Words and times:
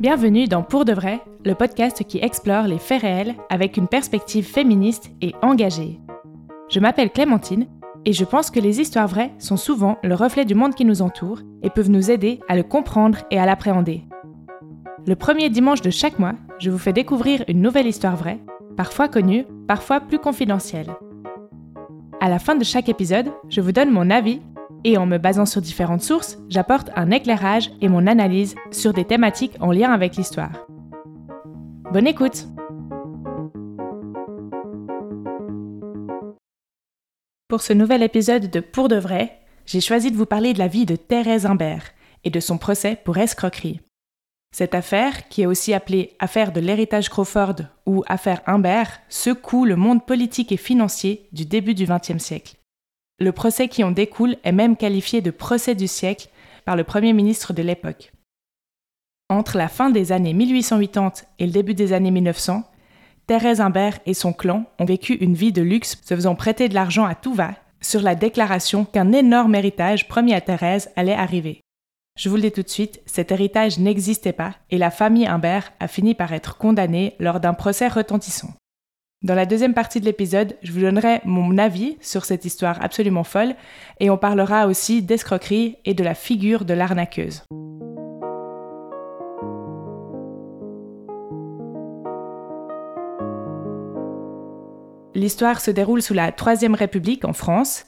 Bienvenue 0.00 0.46
dans 0.46 0.62
Pour 0.62 0.86
de 0.86 0.94
vrai, 0.94 1.20
le 1.44 1.54
podcast 1.54 2.04
qui 2.04 2.20
explore 2.22 2.66
les 2.66 2.78
faits 2.78 3.02
réels 3.02 3.34
avec 3.50 3.76
une 3.76 3.86
perspective 3.86 4.46
féministe 4.46 5.10
et 5.20 5.34
engagée. 5.42 6.00
Je 6.70 6.80
m'appelle 6.80 7.10
Clémentine 7.10 7.66
et 8.06 8.14
je 8.14 8.24
pense 8.24 8.50
que 8.50 8.60
les 8.60 8.80
histoires 8.80 9.08
vraies 9.08 9.30
sont 9.38 9.58
souvent 9.58 9.98
le 10.02 10.14
reflet 10.14 10.46
du 10.46 10.54
monde 10.54 10.74
qui 10.74 10.86
nous 10.86 11.02
entoure 11.02 11.40
et 11.62 11.68
peuvent 11.68 11.90
nous 11.90 12.10
aider 12.10 12.40
à 12.48 12.56
le 12.56 12.62
comprendre 12.62 13.18
et 13.30 13.38
à 13.38 13.44
l'appréhender. 13.44 14.04
Le 15.06 15.16
premier 15.16 15.50
dimanche 15.50 15.82
de 15.82 15.90
chaque 15.90 16.18
mois, 16.18 16.36
je 16.58 16.70
vous 16.70 16.78
fais 16.78 16.94
découvrir 16.94 17.44
une 17.46 17.60
nouvelle 17.60 17.86
histoire 17.86 18.16
vraie, 18.16 18.40
parfois 18.78 19.06
connue, 19.06 19.44
parfois 19.68 20.00
plus 20.00 20.18
confidentielle. 20.18 20.96
À 22.22 22.30
la 22.30 22.38
fin 22.38 22.54
de 22.54 22.64
chaque 22.64 22.88
épisode, 22.88 23.32
je 23.50 23.60
vous 23.60 23.72
donne 23.72 23.90
mon 23.90 24.08
avis 24.08 24.40
et 24.84 24.96
en 24.96 25.06
me 25.06 25.18
basant 25.18 25.46
sur 25.46 25.60
différentes 25.60 26.02
sources, 26.02 26.38
j'apporte 26.48 26.90
un 26.96 27.10
éclairage 27.10 27.70
et 27.80 27.88
mon 27.88 28.06
analyse 28.06 28.54
sur 28.70 28.92
des 28.92 29.04
thématiques 29.04 29.56
en 29.60 29.72
lien 29.72 29.92
avec 29.92 30.16
l'histoire. 30.16 30.66
Bonne 31.92 32.06
écoute 32.06 32.46
Pour 37.48 37.62
ce 37.62 37.72
nouvel 37.72 38.02
épisode 38.04 38.48
de 38.48 38.60
Pour 38.60 38.88
de 38.88 38.96
vrai, 38.96 39.40
j'ai 39.66 39.80
choisi 39.80 40.12
de 40.12 40.16
vous 40.16 40.26
parler 40.26 40.52
de 40.52 40.58
la 40.58 40.68
vie 40.68 40.86
de 40.86 40.96
Thérèse 40.96 41.46
Imbert 41.46 41.82
et 42.22 42.30
de 42.30 42.40
son 42.40 42.58
procès 42.58 42.96
pour 43.04 43.18
escroquerie. 43.18 43.80
Cette 44.52 44.74
affaire, 44.74 45.28
qui 45.28 45.42
est 45.42 45.46
aussi 45.46 45.74
appelée 45.74 46.16
affaire 46.18 46.52
de 46.52 46.60
l'héritage 46.60 47.08
Crawford 47.08 47.56
ou 47.86 48.02
affaire 48.06 48.40
Imbert, 48.46 49.00
secoue 49.08 49.64
le 49.64 49.76
monde 49.76 50.04
politique 50.04 50.52
et 50.52 50.56
financier 50.56 51.28
du 51.32 51.44
début 51.44 51.74
du 51.74 51.86
XXe 51.86 52.22
siècle. 52.22 52.59
Le 53.22 53.32
procès 53.32 53.68
qui 53.68 53.84
en 53.84 53.90
découle 53.90 54.36
est 54.44 54.52
même 54.52 54.76
qualifié 54.76 55.20
de 55.20 55.30
procès 55.30 55.74
du 55.74 55.86
siècle 55.86 56.28
par 56.64 56.74
le 56.74 56.84
Premier 56.84 57.12
ministre 57.12 57.52
de 57.52 57.62
l'époque. 57.62 58.12
Entre 59.28 59.58
la 59.58 59.68
fin 59.68 59.90
des 59.90 60.10
années 60.10 60.32
1880 60.32 61.12
et 61.38 61.46
le 61.46 61.52
début 61.52 61.74
des 61.74 61.92
années 61.92 62.10
1900, 62.10 62.64
Thérèse 63.26 63.60
Imbert 63.60 63.98
et 64.06 64.14
son 64.14 64.32
clan 64.32 64.64
ont 64.78 64.86
vécu 64.86 65.14
une 65.14 65.34
vie 65.34 65.52
de 65.52 65.60
luxe 65.60 66.00
se 66.02 66.14
faisant 66.14 66.34
prêter 66.34 66.68
de 66.70 66.74
l'argent 66.74 67.04
à 67.04 67.14
tout 67.14 67.34
va 67.34 67.52
sur 67.82 68.00
la 68.00 68.14
déclaration 68.14 68.84
qu'un 68.86 69.12
énorme 69.12 69.54
héritage 69.54 70.08
promis 70.08 70.34
à 70.34 70.40
Thérèse 70.40 70.90
allait 70.96 71.12
arriver. 71.12 71.60
Je 72.18 72.28
vous 72.28 72.36
le 72.36 72.42
dis 72.42 72.52
tout 72.52 72.62
de 72.62 72.68
suite, 72.68 73.00
cet 73.06 73.32
héritage 73.32 73.78
n'existait 73.78 74.32
pas 74.32 74.54
et 74.70 74.78
la 74.78 74.90
famille 74.90 75.26
Imbert 75.26 75.72
a 75.78 75.88
fini 75.88 76.14
par 76.14 76.32
être 76.32 76.56
condamnée 76.56 77.14
lors 77.18 77.38
d'un 77.38 77.54
procès 77.54 77.88
retentissant. 77.88 78.52
Dans 79.22 79.34
la 79.34 79.44
deuxième 79.44 79.74
partie 79.74 80.00
de 80.00 80.06
l'épisode, 80.06 80.56
je 80.62 80.72
vous 80.72 80.80
donnerai 80.80 81.20
mon 81.26 81.58
avis 81.58 81.98
sur 82.00 82.24
cette 82.24 82.46
histoire 82.46 82.82
absolument 82.82 83.22
folle 83.22 83.54
et 83.98 84.08
on 84.08 84.16
parlera 84.16 84.66
aussi 84.66 85.02
d'escroquerie 85.02 85.76
et 85.84 85.92
de 85.92 86.02
la 86.02 86.14
figure 86.14 86.64
de 86.64 86.72
l'arnaqueuse. 86.72 87.42
L'histoire 95.14 95.60
se 95.60 95.70
déroule 95.70 96.00
sous 96.00 96.14
la 96.14 96.32
Troisième 96.32 96.74
République 96.74 97.26
en 97.26 97.34
France 97.34 97.84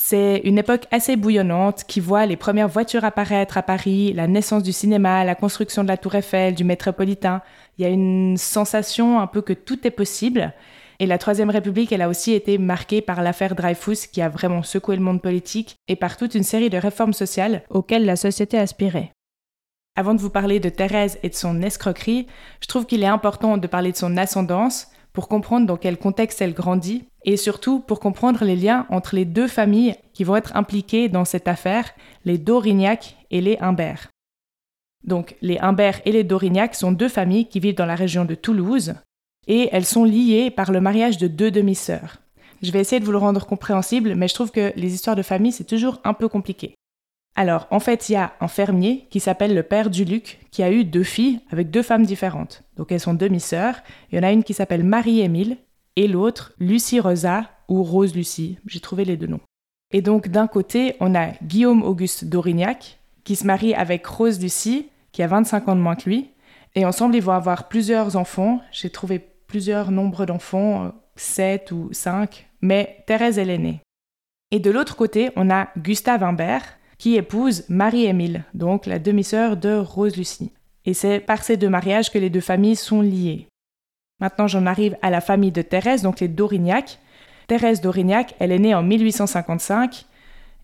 c'est 0.00 0.42
une 0.44 0.58
époque 0.58 0.86
assez 0.92 1.16
bouillonnante 1.16 1.82
qui 1.82 1.98
voit 1.98 2.24
les 2.24 2.36
premières 2.36 2.68
voitures 2.68 3.04
apparaître 3.04 3.58
à 3.58 3.62
Paris, 3.62 4.12
la 4.12 4.28
naissance 4.28 4.62
du 4.62 4.72
cinéma, 4.72 5.24
la 5.24 5.34
construction 5.34 5.82
de 5.82 5.88
la 5.88 5.96
Tour 5.96 6.14
Eiffel, 6.14 6.54
du 6.54 6.62
métropolitain. 6.62 7.42
Il 7.78 7.82
y 7.82 7.86
a 7.86 7.90
une 7.90 8.36
sensation 8.36 9.20
un 9.20 9.26
peu 9.26 9.40
que 9.40 9.52
tout 9.52 9.86
est 9.86 9.92
possible. 9.92 10.52
Et 10.98 11.06
la 11.06 11.18
Troisième 11.18 11.50
République, 11.50 11.92
elle 11.92 12.02
a 12.02 12.08
aussi 12.08 12.32
été 12.32 12.58
marquée 12.58 13.00
par 13.00 13.22
l'affaire 13.22 13.54
Dreyfus 13.54 14.08
qui 14.12 14.20
a 14.20 14.28
vraiment 14.28 14.64
secoué 14.64 14.96
le 14.96 15.02
monde 15.02 15.22
politique 15.22 15.76
et 15.86 15.94
par 15.94 16.16
toute 16.16 16.34
une 16.34 16.42
série 16.42 16.70
de 16.70 16.78
réformes 16.78 17.12
sociales 17.12 17.62
auxquelles 17.70 18.04
la 18.04 18.16
société 18.16 18.58
aspirait. 18.58 19.12
Avant 19.94 20.14
de 20.14 20.20
vous 20.20 20.30
parler 20.30 20.58
de 20.58 20.68
Thérèse 20.68 21.18
et 21.22 21.28
de 21.28 21.34
son 21.34 21.62
escroquerie, 21.62 22.26
je 22.60 22.66
trouve 22.66 22.86
qu'il 22.86 23.02
est 23.02 23.06
important 23.06 23.56
de 23.56 23.66
parler 23.66 23.92
de 23.92 23.96
son 23.96 24.16
ascendance, 24.16 24.88
pour 25.12 25.26
comprendre 25.26 25.66
dans 25.66 25.76
quel 25.76 25.98
contexte 25.98 26.40
elle 26.42 26.54
grandit 26.54 27.08
et 27.24 27.36
surtout 27.36 27.80
pour 27.80 27.98
comprendre 27.98 28.44
les 28.44 28.54
liens 28.54 28.86
entre 28.88 29.16
les 29.16 29.24
deux 29.24 29.48
familles 29.48 29.96
qui 30.14 30.22
vont 30.22 30.36
être 30.36 30.54
impliquées 30.54 31.08
dans 31.08 31.24
cette 31.24 31.48
affaire, 31.48 31.90
les 32.24 32.38
Dorignac 32.38 33.16
et 33.32 33.40
les 33.40 33.56
Humbert. 33.58 34.10
Donc 35.04 35.36
les 35.42 35.58
Humbert 35.58 36.00
et 36.04 36.12
les 36.12 36.24
Dorignac 36.24 36.74
sont 36.74 36.92
deux 36.92 37.08
familles 37.08 37.48
qui 37.48 37.60
vivent 37.60 37.76
dans 37.76 37.86
la 37.86 37.94
région 37.94 38.24
de 38.24 38.34
Toulouse 38.34 38.94
et 39.46 39.68
elles 39.72 39.86
sont 39.86 40.04
liées 40.04 40.50
par 40.50 40.70
le 40.70 40.80
mariage 40.80 41.18
de 41.18 41.26
deux 41.26 41.50
demi-sœurs. 41.50 42.18
Je 42.62 42.70
vais 42.70 42.80
essayer 42.80 43.00
de 43.00 43.04
vous 43.04 43.12
le 43.12 43.18
rendre 43.18 43.46
compréhensible, 43.46 44.14
mais 44.14 44.28
je 44.28 44.34
trouve 44.34 44.50
que 44.50 44.72
les 44.76 44.94
histoires 44.94 45.16
de 45.16 45.22
famille, 45.22 45.52
c'est 45.52 45.64
toujours 45.64 46.00
un 46.04 46.12
peu 46.12 46.28
compliqué. 46.28 46.74
Alors, 47.36 47.68
en 47.70 47.78
fait, 47.78 48.08
il 48.08 48.12
y 48.12 48.16
a 48.16 48.32
un 48.40 48.48
fermier 48.48 49.06
qui 49.10 49.20
s'appelle 49.20 49.54
le 49.54 49.62
père 49.62 49.90
du 49.90 50.04
Luc, 50.04 50.40
qui 50.50 50.64
a 50.64 50.72
eu 50.72 50.84
deux 50.84 51.04
filles 51.04 51.38
avec 51.50 51.70
deux 51.70 51.82
femmes 51.82 52.04
différentes. 52.04 52.64
Donc, 52.76 52.90
elles 52.90 52.98
sont 52.98 53.14
demi-sœurs. 53.14 53.76
Il 54.10 54.16
y 54.16 54.18
en 54.18 54.24
a 54.24 54.32
une 54.32 54.42
qui 54.42 54.54
s'appelle 54.54 54.82
Marie-Émile 54.82 55.56
et 55.94 56.08
l'autre 56.08 56.52
Lucie 56.58 56.98
Rosa 56.98 57.44
ou 57.68 57.84
Rose 57.84 58.14
Lucie. 58.14 58.58
J'ai 58.66 58.80
trouvé 58.80 59.04
les 59.04 59.16
deux 59.16 59.28
noms. 59.28 59.40
Et 59.92 60.02
donc, 60.02 60.28
d'un 60.28 60.48
côté, 60.48 60.96
on 60.98 61.14
a 61.14 61.28
Guillaume 61.44 61.84
Auguste 61.84 62.24
d'Aurignac, 62.24 62.97
se 63.36 63.46
marie 63.46 63.74
avec 63.74 64.06
Rose 64.06 64.40
Lucie, 64.40 64.88
qui 65.12 65.22
a 65.22 65.26
25 65.26 65.68
ans 65.68 65.76
de 65.76 65.80
moins 65.80 65.96
que 65.96 66.08
lui. 66.08 66.30
Et 66.74 66.84
ensemble, 66.84 67.16
ils 67.16 67.22
vont 67.22 67.32
avoir 67.32 67.68
plusieurs 67.68 68.16
enfants. 68.16 68.60
J'ai 68.72 68.90
trouvé 68.90 69.20
plusieurs 69.46 69.90
nombres 69.90 70.26
d'enfants, 70.26 70.92
7 71.16 71.72
ou 71.72 71.88
5, 71.92 72.48
mais 72.60 73.02
Thérèse 73.06 73.38
est 73.38 73.44
l'aînée. 73.44 73.80
Et 74.50 74.60
de 74.60 74.70
l'autre 74.70 74.96
côté, 74.96 75.30
on 75.36 75.50
a 75.50 75.68
Gustave 75.76 76.22
Imbert, 76.22 76.78
qui 76.98 77.16
épouse 77.16 77.64
Marie-Émile, 77.68 78.44
donc 78.54 78.86
la 78.86 78.98
demi-sœur 78.98 79.56
de 79.56 79.74
Rose-Lucie. 79.76 80.52
Et 80.84 80.94
c'est 80.94 81.20
par 81.20 81.44
ces 81.44 81.56
deux 81.56 81.68
mariages 81.68 82.10
que 82.10 82.18
les 82.18 82.30
deux 82.30 82.40
familles 82.40 82.76
sont 82.76 83.02
liées. 83.02 83.46
Maintenant, 84.20 84.48
j'en 84.48 84.66
arrive 84.66 84.96
à 85.02 85.10
la 85.10 85.20
famille 85.20 85.52
de 85.52 85.62
Thérèse, 85.62 86.02
donc 86.02 86.20
les 86.20 86.28
Dorignac. 86.28 86.98
Thérèse 87.46 87.80
d'Aurignac, 87.80 88.34
elle 88.40 88.52
est 88.52 88.58
née 88.58 88.74
en 88.74 88.82
1855. 88.82 90.06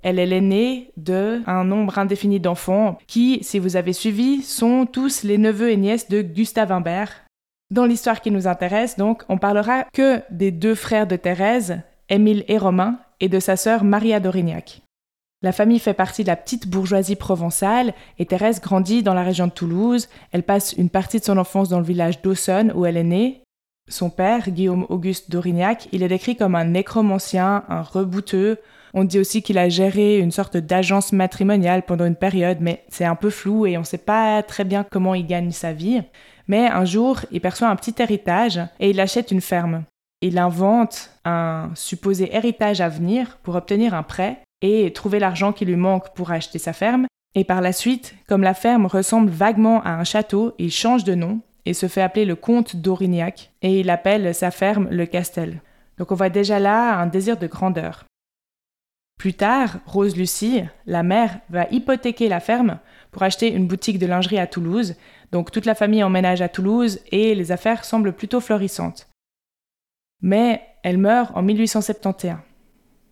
Elle 0.05 0.19
est 0.19 0.27
l'aînée 0.27 0.93
de 0.99 1.41
un 1.47 1.65
nombre 1.65 1.99
indéfini 1.99 2.39
d'enfants 2.39 2.99
qui, 3.07 3.39
si 3.43 3.59
vous 3.59 3.77
avez 3.77 3.95
suivi, 3.95 4.43
sont 4.43 4.85
tous 4.85 5.23
les 5.23 5.39
neveux 5.39 5.71
et 5.71 5.79
nièces 5.79 6.11
de 6.11 6.21
Gustave 6.21 6.73
Imbert. 6.73 7.25
Dans 7.71 7.87
l'histoire 7.87 8.21
qui 8.21 8.31
nous 8.31 8.47
intéresse, 8.47 8.99
donc, 8.99 9.23
on 9.31 9.39
parlera 9.39 9.85
que 9.95 10.21
des 10.31 10.51
deux 10.51 10.75
frères 10.75 11.07
de 11.07 11.17
Thérèse, 11.17 11.81
Émile 12.11 12.45
et 12.49 12.59
Romain, 12.59 12.99
et 13.21 13.31
de 13.31 13.41
sa 13.41 13.57
sœur 13.57 13.83
Maria 13.83 14.21
d'Aurignac. 14.21 14.83
La 15.41 15.53
famille 15.53 15.79
fait 15.79 15.95
partie 15.95 16.23
de 16.23 16.29
la 16.29 16.37
petite 16.37 16.69
bourgeoisie 16.69 17.17
provençale 17.17 17.95
et 18.19 18.27
Thérèse 18.27 18.61
grandit 18.61 19.03
dans 19.03 19.15
la 19.15 19.23
région 19.23 19.47
de 19.47 19.53
Toulouse. 19.53 20.11
Elle 20.33 20.43
passe 20.43 20.75
une 20.75 20.91
partie 20.91 21.19
de 21.19 21.25
son 21.25 21.39
enfance 21.39 21.71
dans 21.71 21.79
le 21.79 21.85
village 21.87 22.21
d'Aussonne 22.21 22.73
où 22.75 22.85
elle 22.85 22.99
est 22.99 23.05
née. 23.05 23.43
Son 23.89 24.11
père, 24.11 24.51
Guillaume 24.51 24.87
Auguste 24.91 25.31
d'Aurignac, 25.31 25.89
il 25.93 26.03
est 26.03 26.09
décrit 26.09 26.37
comme 26.37 26.55
un 26.55 26.65
nécromancien, 26.65 27.65
un 27.69 27.83
rebouteux. 27.83 28.59
On 28.97 29.03
dit 29.03 29.19
aussi 29.19 29.43
qu'il 29.43 29.59
a 29.59 29.69
géré 29.69 30.21
une 30.21 30.31
sorte 30.31 30.57
d'agence 30.57 31.13
matrimoniale 31.13 31.83
pendant 31.83 32.07
une 32.07 32.15
période, 32.15 32.59
mais 32.61 32.85
c'est 32.89 33.05
un 33.05 33.17
peu 33.17 33.29
flou 33.29 33.67
et 33.67 33.77
on 33.77 33.81
ne 33.81 33.85
sait 33.85 33.99
pas 33.99 34.41
très 34.45 34.63
bien 34.63 34.85
comment 34.89 35.17
il 35.17 35.27
gagne 35.27 35.51
sa 35.51 35.73
vie. 35.73 36.01
Mais 36.47 36.69
un 36.69 36.85
jour, 36.85 37.19
il 37.33 37.41
perçoit 37.41 37.69
un 37.69 37.75
petit 37.75 38.01
héritage 38.01 38.61
et 38.79 38.91
il 38.91 39.01
achète 39.01 39.33
une 39.33 39.41
ferme. 39.41 39.83
Il 40.21 40.39
invente 40.39 41.11
un 41.25 41.71
supposé 41.75 42.35
héritage 42.37 42.81
à 42.81 42.89
venir 42.89 43.39
pour 43.43 43.57
obtenir 43.57 43.95
un 43.95 44.05
prêt 44.05 44.39
et 44.63 44.93
trouver 44.93 45.19
l'argent 45.19 45.53
qui 45.53 45.65
lui 45.65 45.75
manque 45.75 46.15
pour 46.15 46.31
acheter 46.31 46.61
sa 46.61 46.73
ferme. 46.73 47.09
Et 47.35 47.43
par 47.43 47.63
la 47.63 47.73
suite, 47.73 48.15
comme 48.29 48.45
la 48.45 48.55
ferme 48.55 48.87
ressemble 48.87 49.29
vaguement 49.29 49.83
à 49.83 49.91
un 49.91 50.05
château, 50.05 50.55
il 50.59 50.71
change 50.71 51.03
de 51.03 51.17
nom 51.17 51.41
et 51.67 51.75
se 51.75 51.89
fait 51.89 52.01
appeler 52.01 52.27
le 52.27 52.37
comte 52.37 52.77
d'Aurignac 52.77 53.51
et 53.61 53.81
il 53.81 53.91
appelle 53.91 54.33
sa 54.37 54.53
ferme 54.53 54.87
le 54.89 55.07
Castel. 55.07 55.63
Donc 55.99 56.13
on 56.13 56.15
voit 56.15 56.29
déjà 56.29 56.61
là 56.61 56.97
un 56.97 57.07
désir 57.07 57.37
de 57.37 57.49
grandeur. 57.49 58.05
Plus 59.19 59.35
tard, 59.35 59.79
Rose 59.87 60.17
Lucie, 60.17 60.63
la 60.87 61.03
mère, 61.03 61.39
va 61.49 61.67
hypothéquer 61.71 62.29
la 62.29 62.41
ferme 62.41 62.79
pour 63.11 63.23
acheter 63.23 63.53
une 63.53 63.67
boutique 63.67 63.99
de 63.99 64.07
lingerie 64.07 64.39
à 64.39 64.47
Toulouse. 64.47 64.97
Donc 65.33 65.51
toute 65.51 65.67
la 65.67 65.75
famille 65.75 66.03
emménage 66.03 66.43
à 66.43 66.49
Toulouse 66.49 67.01
et 67.11 67.35
les 67.35 67.53
affaires 67.53 67.85
semblent 67.85 68.13
plutôt 68.13 68.41
florissantes. 68.41 69.09
Mais 70.21 70.63
elle 70.83 70.99
meurt 70.99 71.31
en 71.37 71.43
1871. 71.43 72.37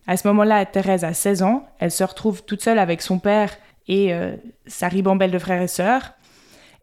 À 0.05 0.17
ce 0.17 0.27
moment-là, 0.27 0.65
Thérèse 0.65 1.03
a 1.03 1.13
16 1.13 1.43
ans. 1.43 1.65
Elle 1.79 1.91
se 1.91 2.03
retrouve 2.03 2.43
toute 2.43 2.61
seule 2.61 2.79
avec 2.79 3.01
son 3.01 3.19
père 3.19 3.55
et 3.87 4.13
euh, 4.13 4.35
sa 4.65 4.89
ribambelle 4.89 5.31
de 5.31 5.39
frères 5.39 5.61
et 5.61 5.67
sœurs. 5.67 6.13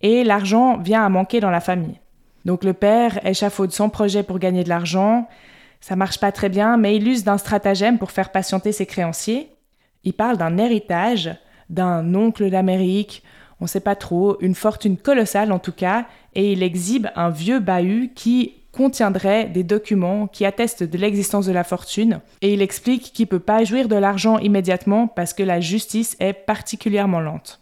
Et 0.00 0.24
l'argent 0.24 0.78
vient 0.78 1.04
à 1.04 1.08
manquer 1.08 1.40
dans 1.40 1.50
la 1.50 1.60
famille. 1.60 2.00
Donc 2.46 2.64
le 2.64 2.72
père 2.72 3.24
échafaude 3.26 3.72
son 3.72 3.90
projet 3.90 4.22
pour 4.22 4.38
gagner 4.38 4.64
de 4.64 4.70
l'argent. 4.70 5.28
Ça 5.80 5.96
marche 5.96 6.18
pas 6.18 6.32
très 6.32 6.48
bien, 6.48 6.76
mais 6.76 6.96
il 6.96 7.08
use 7.08 7.24
d'un 7.24 7.38
stratagème 7.38 7.98
pour 7.98 8.10
faire 8.10 8.32
patienter 8.32 8.72
ses 8.72 8.86
créanciers. 8.86 9.50
Il 10.04 10.12
parle 10.12 10.36
d'un 10.36 10.58
héritage, 10.58 11.30
d'un 11.68 12.14
oncle 12.14 12.50
d'Amérique, 12.50 13.22
on 13.60 13.66
sait 13.66 13.80
pas 13.80 13.96
trop, 13.96 14.38
une 14.40 14.54
fortune 14.54 14.96
colossale 14.96 15.52
en 15.52 15.58
tout 15.58 15.72
cas, 15.72 16.06
et 16.34 16.52
il 16.52 16.62
exhibe 16.62 17.08
un 17.14 17.30
vieux 17.30 17.60
bahut 17.60 18.12
qui 18.14 18.54
contiendrait 18.72 19.46
des 19.46 19.64
documents 19.64 20.26
qui 20.26 20.44
attestent 20.44 20.84
de 20.84 20.98
l'existence 20.98 21.46
de 21.46 21.52
la 21.52 21.64
fortune 21.64 22.20
et 22.40 22.52
il 22.52 22.62
explique 22.62 23.12
qu'il 23.12 23.26
peut 23.26 23.40
pas 23.40 23.64
jouir 23.64 23.88
de 23.88 23.96
l'argent 23.96 24.38
immédiatement 24.38 25.08
parce 25.08 25.34
que 25.34 25.42
la 25.42 25.60
justice 25.60 26.16
est 26.20 26.32
particulièrement 26.32 27.20
lente. 27.20 27.60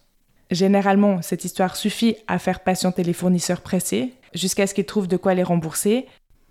Généralement, 0.50 1.22
cette 1.22 1.44
histoire 1.44 1.76
suffit 1.76 2.16
à 2.26 2.38
faire 2.38 2.60
patienter 2.60 3.02
les 3.04 3.12
fournisseurs 3.12 3.60
pressés 3.60 4.12
jusqu'à 4.34 4.66
ce 4.66 4.74
qu'ils 4.74 4.86
trouvent 4.86 5.08
de 5.08 5.16
quoi 5.16 5.34
les 5.34 5.42
rembourser. 5.42 6.06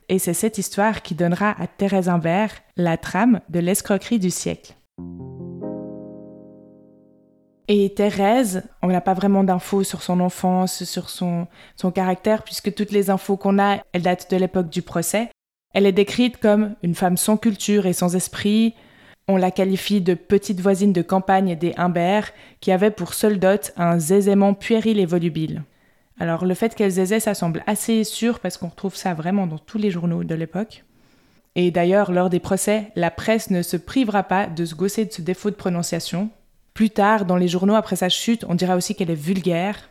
Et 0.09 0.19
c'est 0.19 0.33
cette 0.33 0.57
histoire 0.57 1.01
qui 1.01 1.15
donnera 1.15 1.53
à 1.61 1.67
Thérèse 1.67 2.07
Imbert 2.07 2.51
la 2.77 2.97
trame 2.97 3.41
de 3.49 3.59
l'escroquerie 3.59 4.19
du 4.19 4.29
siècle. 4.29 4.73
Et 7.67 7.93
Thérèse, 7.93 8.63
on 8.81 8.87
n'a 8.87 9.01
pas 9.01 9.13
vraiment 9.13 9.43
d'infos 9.43 9.83
sur 9.83 10.01
son 10.01 10.21
enfance, 10.21 10.85
sur 10.85 11.09
son, 11.09 11.47
caractère, 11.93 12.43
puisque 12.43 12.73
toutes 12.73 12.91
les 12.91 13.09
infos 13.09 13.35
qu'on 13.35 13.59
a, 13.59 13.79
elles 13.91 14.03
datent 14.03 14.31
de 14.31 14.37
l'époque 14.37 14.69
du 14.69 14.81
procès. 14.81 15.29
Elle 15.73 15.85
est 15.85 15.91
décrite 15.91 16.37
comme 16.37 16.75
une 16.81 16.95
femme 16.95 17.17
sans 17.17 17.35
culture 17.35 17.85
et 17.85 17.91
sans 17.91 18.15
esprit. 18.15 18.73
On 19.27 19.35
la 19.35 19.51
qualifie 19.51 19.99
de 19.99 20.13
petite 20.13 20.61
voisine 20.61 20.93
de 20.93 21.01
campagne 21.01 21.57
des 21.57 21.73
Humbert, 21.75 22.31
qui 22.61 22.71
avait 22.71 22.91
pour 22.91 23.13
seul 23.13 23.39
dot 23.39 23.73
un 23.75 23.99
zézément 23.99 24.53
puéril 24.53 24.99
et 24.99 25.05
volubile. 25.05 25.63
Alors 26.19 26.45
le 26.45 26.53
fait 26.53 26.73
qu'elle 26.75 26.91
zézait, 26.91 27.19
ça 27.19 27.33
semble 27.33 27.63
assez 27.67 28.03
sûr 28.03 28.39
parce 28.39 28.57
qu'on 28.57 28.69
retrouve 28.69 28.95
ça 28.95 29.13
vraiment 29.13 29.47
dans 29.47 29.59
tous 29.59 29.77
les 29.77 29.91
journaux 29.91 30.23
de 30.23 30.35
l'époque. 30.35 30.83
Et 31.55 31.71
d'ailleurs, 31.71 32.11
lors 32.11 32.29
des 32.29 32.39
procès, 32.39 32.91
la 32.95 33.11
presse 33.11 33.49
ne 33.49 33.61
se 33.61 33.77
privera 33.77 34.23
pas 34.23 34.47
de 34.47 34.65
se 34.65 34.75
gosser 34.75 35.05
de 35.05 35.11
ce 35.11 35.21
défaut 35.21 35.49
de 35.49 35.55
prononciation, 35.55 36.29
plus 36.77 36.91
tard, 36.91 37.25
dans 37.25 37.37
les 37.37 37.47
journaux 37.47 37.73
après 37.73 37.95
sa 37.95 38.07
chute, 38.07 38.45
on 38.47 38.53
dira 38.53 38.75
aussi 38.75 38.93
qu'elle 38.93 39.09
est 39.09 39.15
vulgaire. 39.15 39.89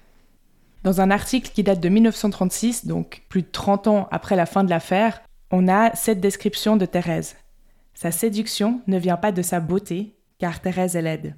Dans 0.84 1.00
un 1.00 1.10
article 1.10 1.50
qui 1.52 1.64
date 1.64 1.80
de 1.80 1.88
1936, 1.88 2.86
donc 2.86 3.24
plus 3.28 3.42
de 3.42 3.48
30 3.50 3.88
ans 3.88 4.08
après 4.12 4.36
la 4.36 4.46
fin 4.46 4.62
de 4.62 4.70
l'affaire, 4.70 5.20
on 5.50 5.66
a 5.66 5.92
cette 5.96 6.20
description 6.20 6.76
de 6.76 6.86
Thérèse. 6.86 7.34
Sa 7.92 8.12
séduction 8.12 8.82
ne 8.86 9.00
vient 9.00 9.16
pas 9.16 9.32
de 9.32 9.42
sa 9.42 9.58
beauté, 9.58 10.14
car 10.38 10.60
Thérèse 10.60 10.94
est 10.94 11.02
laide. 11.02 11.34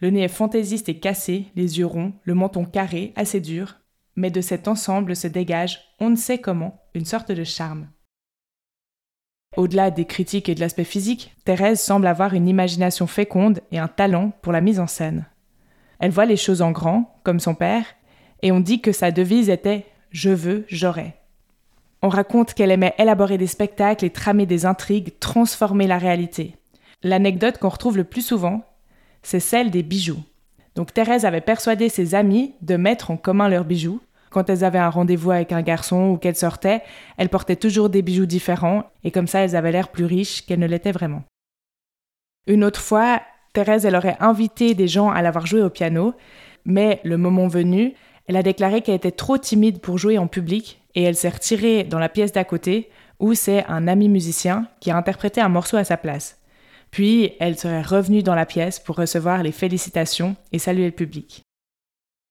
Le 0.00 0.08
nez 0.08 0.22
est 0.22 0.28
fantaisiste 0.28 0.88
et 0.88 0.98
cassé, 0.98 1.44
les 1.56 1.78
yeux 1.78 1.84
ronds, 1.84 2.14
le 2.22 2.32
menton 2.32 2.64
carré, 2.64 3.12
assez 3.16 3.42
dur, 3.42 3.76
mais 4.16 4.30
de 4.30 4.40
cet 4.40 4.66
ensemble 4.66 5.14
se 5.14 5.28
dégage, 5.28 5.80
on 6.00 6.10
ne 6.10 6.16
sait 6.16 6.38
comment, 6.38 6.80
une 6.94 7.04
sorte 7.04 7.30
de 7.30 7.44
charme. 7.44 7.88
Au-delà 9.56 9.90
des 9.90 10.04
critiques 10.04 10.48
et 10.48 10.54
de 10.54 10.60
l'aspect 10.60 10.84
physique, 10.84 11.34
Thérèse 11.44 11.80
semble 11.80 12.06
avoir 12.06 12.34
une 12.34 12.48
imagination 12.48 13.06
féconde 13.06 13.60
et 13.72 13.78
un 13.78 13.88
talent 13.88 14.32
pour 14.42 14.52
la 14.52 14.60
mise 14.60 14.80
en 14.80 14.86
scène. 14.86 15.26
Elle 15.98 16.10
voit 16.10 16.26
les 16.26 16.36
choses 16.36 16.62
en 16.62 16.72
grand, 16.72 17.20
comme 17.24 17.40
son 17.40 17.54
père, 17.54 17.84
et 18.42 18.52
on 18.52 18.60
dit 18.60 18.80
que 18.80 18.92
sa 18.92 19.10
devise 19.10 19.48
était 19.48 19.86
Je 20.10 20.30
veux, 20.30 20.66
j'aurai. 20.68 21.14
On 22.02 22.08
raconte 22.08 22.52
qu'elle 22.52 22.70
aimait 22.70 22.94
élaborer 22.98 23.38
des 23.38 23.46
spectacles 23.46 24.04
et 24.04 24.10
tramer 24.10 24.44
des 24.44 24.66
intrigues, 24.66 25.18
transformer 25.18 25.86
la 25.86 25.98
réalité. 25.98 26.56
L'anecdote 27.02 27.58
qu'on 27.58 27.70
retrouve 27.70 27.96
le 27.96 28.04
plus 28.04 28.22
souvent, 28.22 28.62
c'est 29.22 29.40
celle 29.40 29.70
des 29.70 29.82
bijoux. 29.82 30.22
Donc 30.74 30.92
Thérèse 30.92 31.24
avait 31.24 31.40
persuadé 31.40 31.88
ses 31.88 32.14
amis 32.14 32.54
de 32.60 32.76
mettre 32.76 33.10
en 33.10 33.16
commun 33.16 33.48
leurs 33.48 33.64
bijoux 33.64 34.00
quand 34.30 34.50
elles 34.50 34.64
avaient 34.64 34.78
un 34.78 34.90
rendez-vous 34.90 35.30
avec 35.30 35.52
un 35.52 35.62
garçon 35.62 36.10
ou 36.10 36.16
qu'elles 36.16 36.36
sortaient, 36.36 36.82
elles 37.16 37.28
portaient 37.28 37.56
toujours 37.56 37.90
des 37.90 38.02
bijoux 38.02 38.26
différents 38.26 38.84
et 39.04 39.10
comme 39.10 39.26
ça 39.26 39.40
elles 39.40 39.56
avaient 39.56 39.72
l'air 39.72 39.88
plus 39.88 40.04
riches 40.04 40.44
qu'elles 40.44 40.60
ne 40.60 40.66
l'étaient 40.66 40.92
vraiment. 40.92 41.22
Une 42.46 42.64
autre 42.64 42.80
fois, 42.80 43.20
Thérèse, 43.52 43.86
elle 43.86 43.96
aurait 43.96 44.16
invité 44.20 44.74
des 44.74 44.88
gens 44.88 45.10
à 45.10 45.22
l'avoir 45.22 45.46
joué 45.46 45.62
au 45.62 45.70
piano, 45.70 46.14
mais 46.64 47.00
le 47.04 47.16
moment 47.16 47.48
venu, 47.48 47.94
elle 48.26 48.36
a 48.36 48.42
déclaré 48.42 48.82
qu'elle 48.82 48.96
était 48.96 49.10
trop 49.10 49.38
timide 49.38 49.80
pour 49.80 49.98
jouer 49.98 50.18
en 50.18 50.26
public 50.26 50.80
et 50.94 51.02
elle 51.02 51.16
s'est 51.16 51.28
retirée 51.28 51.84
dans 51.84 51.98
la 51.98 52.08
pièce 52.08 52.32
d'à 52.32 52.44
côté 52.44 52.90
où 53.18 53.34
c'est 53.34 53.64
un 53.66 53.88
ami 53.88 54.08
musicien 54.08 54.68
qui 54.80 54.90
a 54.90 54.96
interprété 54.96 55.40
un 55.40 55.48
morceau 55.48 55.76
à 55.76 55.84
sa 55.84 55.96
place. 55.96 56.38
Puis 56.90 57.32
elle 57.40 57.58
serait 57.58 57.82
revenue 57.82 58.22
dans 58.22 58.34
la 58.34 58.46
pièce 58.46 58.78
pour 58.78 58.96
recevoir 58.96 59.42
les 59.42 59.52
félicitations 59.52 60.36
et 60.52 60.58
saluer 60.58 60.86
le 60.86 60.92
public. 60.92 61.45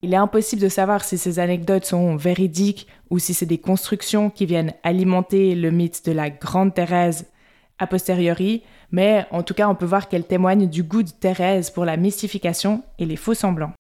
Il 0.06 0.14
est 0.14 0.18
impossible 0.18 0.62
de 0.62 0.70
savoir 0.70 1.04
si 1.04 1.18
ces 1.18 1.40
anecdotes 1.40 1.86
sont 1.86 2.16
véridiques 2.16 2.86
ou 3.10 3.18
si 3.18 3.34
c'est 3.34 3.48
des 3.48 3.58
constructions 3.58 4.30
qui 4.30 4.46
viennent 4.46 4.76
alimenter 4.84 5.56
le 5.56 5.72
mythe 5.72 6.06
de 6.06 6.12
la 6.12 6.30
grande 6.30 6.76
Thérèse 6.76 7.26
a 7.80 7.88
posteriori, 7.88 8.62
mais 8.92 9.26
en 9.32 9.42
tout 9.42 9.56
cas 9.56 9.68
on 9.68 9.74
peut 9.74 9.88
voir 9.88 10.08
qu'elle 10.08 10.28
témoigne 10.28 10.70
du 10.70 10.84
goût 10.84 11.02
de 11.02 11.10
Thérèse 11.10 11.72
pour 11.72 11.86
la 11.86 11.98
mystification 11.98 12.84
et 13.00 13.08
les 13.08 13.16
faux 13.16 13.34
semblants. 13.34 13.74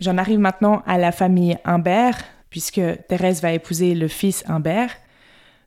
J'en 0.00 0.16
arrive 0.16 0.38
maintenant 0.38 0.82
à 0.86 0.96
la 0.96 1.12
famille 1.12 1.58
Humbert, 1.66 2.16
puisque 2.48 2.80
Thérèse 3.08 3.42
va 3.42 3.52
épouser 3.52 3.94
le 3.94 4.08
fils 4.08 4.42
Humbert. 4.48 4.96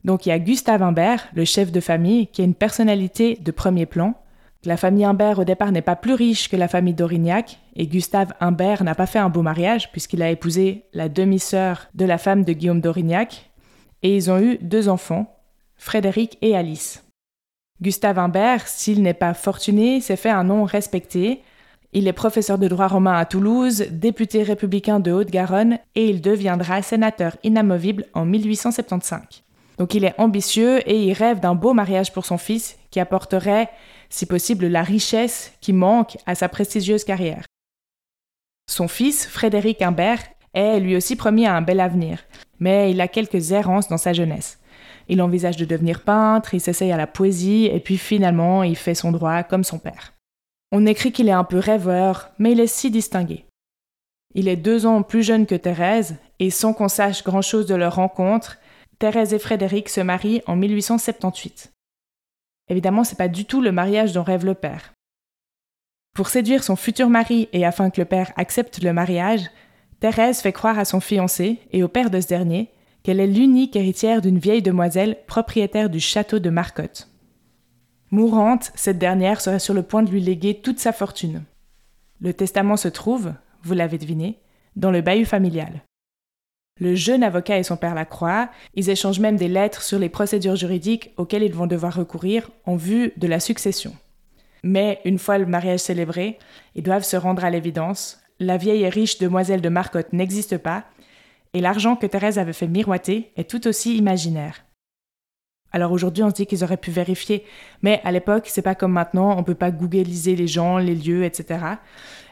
Donc 0.03 0.25
il 0.25 0.29
y 0.29 0.31
a 0.31 0.39
Gustave 0.39 0.81
Humbert, 0.81 1.27
le 1.35 1.45
chef 1.45 1.71
de 1.71 1.79
famille, 1.79 2.25
qui 2.25 2.41
a 2.41 2.45
une 2.45 2.55
personnalité 2.55 3.35
de 3.35 3.51
premier 3.51 3.85
plan, 3.85 4.15
la 4.65 4.77
famille 4.77 5.05
Humbert 5.05 5.39
au 5.39 5.43
départ 5.43 5.71
n'est 5.71 5.81
pas 5.81 5.95
plus 5.95 6.13
riche 6.13 6.49
que 6.49 6.55
la 6.55 6.67
famille 6.67 6.93
d'Aurignac, 6.93 7.59
et 7.75 7.87
Gustave 7.87 8.33
Humbert 8.39 8.83
n'a 8.83 8.95
pas 8.95 9.05
fait 9.05 9.19
un 9.19 9.29
beau 9.29 9.41
mariage 9.41 9.91
puisqu'il 9.91 10.21
a 10.21 10.31
épousé 10.31 10.85
la 10.93 11.09
demi-sœur 11.09 11.87
de 11.93 12.05
la 12.05 12.17
femme 12.17 12.43
de 12.43 12.53
Guillaume 12.53 12.81
d'Aurignac, 12.81 13.51
et 14.03 14.15
ils 14.15 14.31
ont 14.31 14.39
eu 14.39 14.57
deux 14.61 14.89
enfants, 14.89 15.35
Frédéric 15.77 16.37
et 16.41 16.55
Alice. 16.55 17.03
Gustave 17.81 18.19
Humbert, 18.19 18.67
s'il 18.67 19.01
n'est 19.01 19.13
pas 19.13 19.33
fortuné, 19.33 19.99
s'est 19.99 20.15
fait 20.15 20.29
un 20.29 20.45
nom 20.45 20.63
respecté. 20.63 21.41
Il 21.91 22.07
est 22.07 22.13
professeur 22.13 22.57
de 22.57 22.67
droit 22.67 22.87
romain 22.87 23.17
à 23.17 23.25
Toulouse, 23.25 23.85
député 23.91 24.43
républicain 24.43 24.99
de 24.99 25.11
Haute-Garonne, 25.11 25.79
et 25.95 26.09
il 26.09 26.21
deviendra 26.21 26.81
sénateur 26.81 27.35
inamovible 27.43 28.05
en 28.13 28.25
1875. 28.25 29.43
Donc 29.77 29.93
il 29.93 30.05
est 30.05 30.15
ambitieux 30.17 30.79
et 30.89 31.03
il 31.03 31.13
rêve 31.13 31.39
d'un 31.39 31.55
beau 31.55 31.73
mariage 31.73 32.13
pour 32.13 32.25
son 32.25 32.37
fils 32.37 32.77
qui 32.91 32.99
apporterait 32.99 33.69
si 34.09 34.25
possible 34.25 34.67
la 34.67 34.83
richesse 34.83 35.53
qui 35.61 35.73
manque 35.73 36.17
à 36.25 36.35
sa 36.35 36.49
prestigieuse 36.49 37.03
carrière. 37.03 37.45
Son 38.69 38.87
fils, 38.87 39.27
Frédéric 39.27 39.81
Imbert, 39.81 40.23
est 40.53 40.79
lui 40.79 40.95
aussi 40.95 41.15
promis 41.15 41.45
à 41.45 41.55
un 41.55 41.61
bel 41.61 41.79
avenir, 41.79 42.23
mais 42.59 42.91
il 42.91 43.01
a 43.01 43.07
quelques 43.07 43.51
errances 43.51 43.87
dans 43.87 43.97
sa 43.97 44.13
jeunesse. 44.13 44.59
Il 45.07 45.21
envisage 45.21 45.57
de 45.57 45.65
devenir 45.65 46.01
peintre, 46.01 46.53
il 46.53 46.61
s'essaye 46.61 46.91
à 46.91 46.97
la 46.97 47.07
poésie, 47.07 47.65
et 47.65 47.79
puis 47.79 47.97
finalement 47.97 48.63
il 48.63 48.75
fait 48.75 48.95
son 48.95 49.11
droit 49.11 49.43
comme 49.43 49.63
son 49.63 49.77
père. 49.77 50.13
On 50.71 50.85
écrit 50.85 51.11
qu'il 51.11 51.29
est 51.29 51.33
un 51.33 51.43
peu 51.43 51.59
rêveur, 51.59 52.31
mais 52.39 52.53
il 52.53 52.59
est 52.59 52.67
si 52.67 52.89
distingué. 52.89 53.45
Il 54.33 54.47
est 54.47 54.55
deux 54.55 54.85
ans 54.85 55.03
plus 55.03 55.23
jeune 55.23 55.45
que 55.45 55.55
Thérèse, 55.55 56.15
et 56.39 56.49
sans 56.49 56.73
qu'on 56.73 56.89
sache 56.89 57.23
grand-chose 57.23 57.67
de 57.67 57.75
leur 57.75 57.95
rencontre, 57.95 58.57
Thérèse 58.99 59.33
et 59.33 59.39
Frédéric 59.39 59.89
se 59.89 60.01
marient 60.01 60.41
en 60.47 60.55
1878. 60.55 61.71
Évidemment, 62.69 63.03
c'est 63.03 63.17
pas 63.17 63.27
du 63.27 63.45
tout 63.45 63.61
le 63.61 63.71
mariage 63.71 64.13
dont 64.13 64.23
rêve 64.23 64.45
le 64.45 64.55
père. 64.55 64.93
Pour 66.15 66.29
séduire 66.29 66.63
son 66.63 66.75
futur 66.75 67.09
mari 67.09 67.49
et 67.53 67.65
afin 67.65 67.89
que 67.89 68.01
le 68.01 68.05
père 68.05 68.31
accepte 68.37 68.81
le 68.81 68.93
mariage, 68.93 69.49
Thérèse 69.99 70.39
fait 70.39 70.53
croire 70.53 70.79
à 70.79 70.85
son 70.85 70.99
fiancé 70.99 71.59
et 71.71 71.83
au 71.83 71.87
père 71.87 72.09
de 72.09 72.19
ce 72.21 72.27
dernier 72.27 72.69
qu'elle 73.03 73.19
est 73.19 73.27
l'unique 73.27 73.75
héritière 73.75 74.21
d'une 74.21 74.39
vieille 74.39 74.63
demoiselle 74.63 75.17
propriétaire 75.27 75.89
du 75.89 75.99
château 75.99 76.39
de 76.39 76.49
Marcotte. 76.49 77.09
Mourante, 78.11 78.71
cette 78.75 78.97
dernière 78.97 79.41
serait 79.41 79.59
sur 79.59 79.73
le 79.73 79.83
point 79.83 80.03
de 80.03 80.09
lui 80.09 80.21
léguer 80.21 80.61
toute 80.61 80.79
sa 80.79 80.91
fortune. 80.91 81.43
Le 82.19 82.33
testament 82.33 82.77
se 82.77 82.87
trouve, 82.87 83.33
vous 83.61 83.73
l'avez 83.73 83.97
deviné, 83.97 84.39
dans 84.75 84.89
le 84.89 85.01
bahut 85.01 85.25
familial. 85.25 85.84
Le 86.81 86.93
jeune 86.93 87.23
avocat 87.23 87.57
et 87.57 87.63
son 87.63 87.77
père 87.77 87.95
Lacroix, 87.95 88.49
ils 88.73 88.89
échangent 88.89 89.21
même 89.21 89.37
des 89.37 89.47
lettres 89.47 89.81
sur 89.81 89.97
les 89.97 90.09
procédures 90.09 90.57
juridiques 90.57 91.13
auxquelles 91.15 91.43
ils 91.43 91.53
vont 91.53 91.67
devoir 91.67 91.95
recourir 91.95 92.49
en 92.65 92.75
vue 92.75 93.13
de 93.15 93.27
la 93.27 93.39
succession. 93.39 93.95
Mais 94.61 94.99
une 95.05 95.17
fois 95.17 95.37
le 95.37 95.45
mariage 95.45 95.79
célébré, 95.79 96.37
ils 96.75 96.83
doivent 96.83 97.05
se 97.05 97.15
rendre 97.15 97.45
à 97.45 97.49
l'évidence. 97.49 98.19
La 98.41 98.57
vieille 98.57 98.83
et 98.83 98.89
riche 98.89 99.19
demoiselle 99.19 99.61
de 99.61 99.69
Marcotte 99.69 100.11
n'existe 100.11 100.57
pas, 100.57 100.83
et 101.53 101.61
l'argent 101.61 101.95
que 101.95 102.07
Thérèse 102.07 102.39
avait 102.39 102.51
fait 102.51 102.67
miroiter 102.67 103.31
est 103.37 103.49
tout 103.49 103.67
aussi 103.67 103.95
imaginaire. 103.95 104.65
Alors 105.71 105.93
aujourd'hui, 105.93 106.23
on 106.23 106.29
se 106.29 106.35
dit 106.35 106.45
qu'ils 106.45 106.65
auraient 106.65 106.75
pu 106.75 106.91
vérifier, 106.91 107.45
mais 107.83 108.01
à 108.03 108.11
l'époque, 108.11 108.47
c'est 108.47 108.61
pas 108.61 108.75
comme 108.75 108.91
maintenant, 108.91 109.37
on 109.37 109.43
peut 109.43 109.55
pas 109.55 109.71
googliser 109.71 110.35
les 110.35 110.47
gens, 110.47 110.77
les 110.77 110.95
lieux, 110.95 111.23
etc. 111.23 111.59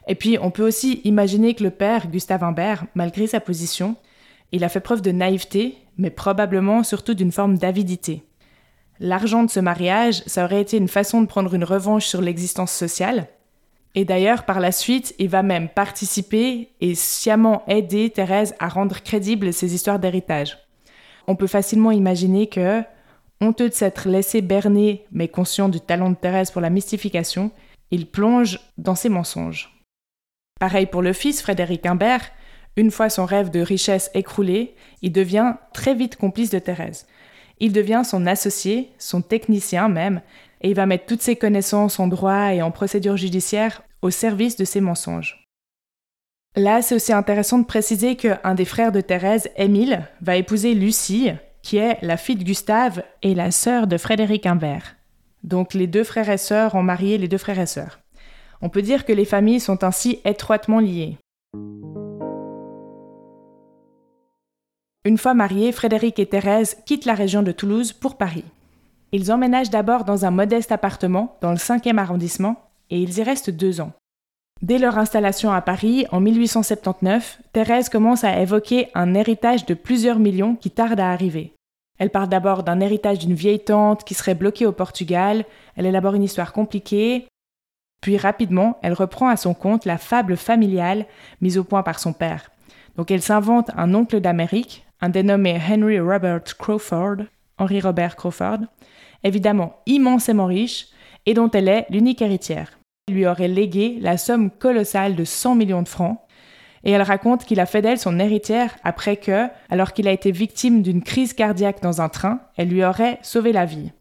Et 0.10 0.16
puis, 0.16 0.38
on 0.42 0.52
peut 0.52 0.68
aussi 0.68 1.00
imaginer 1.06 1.54
que 1.54 1.64
le 1.64 1.72
père, 1.72 2.10
Gustave 2.10 2.44
Imbert, 2.44 2.86
malgré 2.94 3.26
sa 3.26 3.40
position, 3.40 3.96
il 4.54 4.64
a 4.64 4.70
fait 4.70 4.80
preuve 4.80 5.02
de 5.02 5.12
naïveté, 5.12 5.78
mais 5.98 6.12
probablement 6.12 6.84
surtout 6.84 7.16
d'une 7.16 7.32
forme 7.32 7.58
d'avidité. 7.58 8.24
L'argent 9.00 9.44
de 9.44 9.50
ce 9.50 9.60
mariage, 9.60 10.24
ça 10.28 10.46
aurait 10.46 10.62
été 10.62 10.78
une 10.78 10.88
façon 10.88 11.22
de 11.22 11.28
prendre 11.28 11.56
une 11.56 11.64
revanche 11.64 12.06
sur 12.06 12.22
l'existence 12.22 12.72
sociale. 12.72 13.28
Et 13.96 14.06
d'ailleurs, 14.06 14.46
par 14.46 14.60
la 14.60 14.72
suite, 14.72 15.16
il 15.18 15.30
va 15.30 15.42
même 15.42 15.70
participer 15.70 16.70
et 16.82 16.94
sciemment 16.94 17.64
aider 17.68 18.12
Thérèse 18.12 18.56
à 18.60 18.70
rendre 18.70 19.02
crédibles 19.02 19.54
ses 19.54 19.74
histoires 19.74 20.00
d'héritage. 20.00 20.60
On 21.28 21.36
peut 21.36 21.48
facilement 21.48 21.92
imaginer 21.92 22.48
que, 22.48 22.84
honteux 23.42 23.70
de 23.70 23.74
s'être 23.74 24.08
laissé 24.08 24.42
berner, 24.42 25.06
mais 25.12 25.28
conscient 25.28 25.68
du 25.68 25.82
talent 25.82 26.12
de 26.12 26.16
Thérèse 26.16 26.52
pour 26.52 26.62
la 26.62 26.70
mystification, 26.70 27.52
il 27.90 28.06
plonge 28.06 28.60
dans 28.78 28.96
ses 28.96 29.10
mensonges. 29.10 29.84
Pareil 30.60 30.86
pour 30.86 31.02
le 31.02 31.14
fils, 31.14 31.42
Frédéric 31.42 31.86
Imbert, 31.88 32.30
une 32.76 32.92
fois 32.92 33.10
son 33.10 33.26
rêve 33.26 33.50
de 33.50 33.60
richesse 33.60 34.10
écroulé, 34.14 34.76
il 35.02 35.12
devient 35.12 35.56
très 35.74 35.94
vite 35.94 36.16
complice 36.16 36.50
de 36.50 36.60
Thérèse. 36.60 37.06
Il 37.60 37.72
devient 37.72 38.02
son 38.04 38.26
associé, 38.26 38.92
son 38.98 39.22
technicien 39.22 39.90
même, 39.90 40.22
et 40.62 40.70
il 40.70 40.76
va 40.76 40.86
mettre 40.86 41.06
toutes 41.06 41.22
ses 41.22 41.36
connaissances 41.36 42.00
en 42.00 42.08
droit 42.08 42.54
et 42.54 42.62
en 42.62 42.72
procédure 42.72 43.18
judiciaire 43.18 43.84
au 44.02 44.10
service 44.10 44.56
de 44.56 44.66
ses 44.66 44.82
mensonges. 44.82 45.48
Là, 46.56 46.82
c'est 46.82 46.96
aussi 46.96 47.14
intéressant 47.14 47.60
de 47.60 47.66
préciser 47.66 48.16
qu'un 48.16 48.56
des 48.56 48.66
frères 48.66 48.92
de 48.92 49.02
Thérèse, 49.02 49.50
Émile, 49.56 50.08
va 50.22 50.36
épouser 50.36 50.74
Lucie, 50.74 51.32
qui 51.62 51.78
est 51.78 51.98
la 52.02 52.18
fille 52.18 52.36
de 52.36 52.44
Gustave 52.44 53.04
et 53.24 53.34
la 53.34 53.52
sœur 53.52 53.88
de 53.88 53.98
Frédéric 53.98 54.46
Imbert. 54.46 54.96
Donc 55.44 55.74
les 55.74 55.88
deux 55.88 56.04
frères 56.04 56.30
et 56.30 56.38
sœurs 56.38 56.76
ont 56.76 56.84
marié 56.84 57.18
les 57.18 57.28
deux 57.28 57.38
frères 57.38 57.60
et 57.60 57.66
sœurs. 57.66 58.00
On 58.62 58.70
peut 58.70 58.82
dire 58.82 59.06
que 59.06 59.14
les 59.14 59.26
familles 59.26 59.60
sont 59.60 59.84
ainsi 59.84 60.22
étroitement 60.26 60.80
liées. 60.80 61.18
Une 65.06 65.18
fois 65.18 65.34
mariés, 65.34 65.74
Frédéric 65.74 66.18
et 66.20 66.26
Thérèse 66.26 66.78
quittent 66.86 67.04
la 67.04 67.14
région 67.14 67.44
de 67.44 67.52
Toulouse 67.52 67.92
pour 67.92 68.16
Paris. 68.16 68.46
Ils 69.12 69.34
emménagent 69.34 69.70
d'abord 69.70 70.06
dans 70.06 70.24
un 70.26 70.32
modeste 70.32 70.72
appartement 70.72 71.38
dans 71.42 71.52
le 71.52 71.58
5e 71.58 71.98
arrondissement 71.98 72.56
et 72.90 73.02
ils 73.02 73.18
y 73.18 73.24
restent 73.24 73.50
deux 73.50 73.82
ans. 73.82 73.92
Dès 74.62 74.78
leur 74.78 74.98
installation 74.98 75.52
à 75.52 75.60
Paris, 75.60 76.06
en 76.14 76.22
1879, 76.22 77.40
Thérèse 77.52 77.90
commence 77.90 78.24
à 78.24 78.40
évoquer 78.40 78.88
un 78.96 79.14
héritage 79.14 79.66
de 79.66 79.74
plusieurs 79.74 80.20
millions 80.20 80.56
qui 80.56 80.72
tarde 80.72 81.02
à 81.02 81.12
arriver. 81.12 81.52
Elle 82.00 82.10
parle 82.10 82.30
d'abord 82.30 82.64
d'un 82.64 82.80
héritage 82.80 83.20
d'une 83.20 83.36
vieille 83.36 83.64
tante 83.64 84.06
qui 84.06 84.14
serait 84.14 84.36
bloquée 84.36 84.66
au 84.66 84.72
Portugal, 84.72 85.44
elle 85.76 85.86
élabore 85.86 86.16
une 86.16 86.24
histoire 86.24 86.54
compliquée, 86.54 87.28
puis 88.00 88.18
rapidement, 88.18 88.80
elle 88.82 88.94
reprend 88.94 89.28
à 89.28 89.36
son 89.36 89.54
compte 89.54 89.84
la 89.84 89.98
fable 89.98 90.38
familiale 90.38 91.06
mise 91.42 91.58
au 91.58 91.66
point 91.66 91.84
par 91.84 92.00
son 92.00 92.14
père. 92.14 92.52
Donc 92.96 93.12
elle 93.12 93.22
s'invente 93.22 93.70
un 93.76 93.94
oncle 93.94 94.22
d'Amérique, 94.22 94.86
un 95.04 95.10
dénommé 95.10 95.60
Henry 95.60 96.00
Robert 96.00 96.46
Crawford, 96.58 97.26
Henry 97.58 97.82
Robert 97.82 98.16
Crawford, 98.16 98.60
évidemment 99.26 99.82
immensément 99.86 100.46
riche 100.46 100.88
et 101.26 101.34
dont 101.34 101.52
elle 101.52 101.68
est 101.68 101.86
l'unique 101.90 102.22
héritière. 102.22 102.80
Elle 103.10 103.16
lui 103.16 103.28
aurait 103.28 103.50
légué 103.50 103.98
la 104.00 104.18
somme 104.18 104.50
colossale 104.50 105.18
de 105.18 105.26
100 105.26 105.56
millions 105.56 105.82
de 105.82 105.90
francs, 105.90 106.22
et 106.86 106.92
elle 106.92 107.02
raconte 107.02 107.44
qu'il 107.44 107.60
a 107.60 107.66
fait 107.66 107.82
d'elle 107.82 108.00
son 108.00 108.18
héritière 108.18 108.78
après 108.86 109.18
que, 109.18 109.50
alors 109.70 109.92
qu'il 109.92 110.08
a 110.08 110.14
été 110.14 110.32
victime 110.32 110.82
d'une 110.82 111.04
crise 111.04 111.34
cardiaque 111.34 111.82
dans 111.82 112.02
un 112.02 112.08
train, 112.08 112.40
elle 112.56 112.70
lui 112.70 112.86
aurait 112.86 113.20
sauvé 113.24 113.52
la 113.52 113.66
vie. 113.66 113.92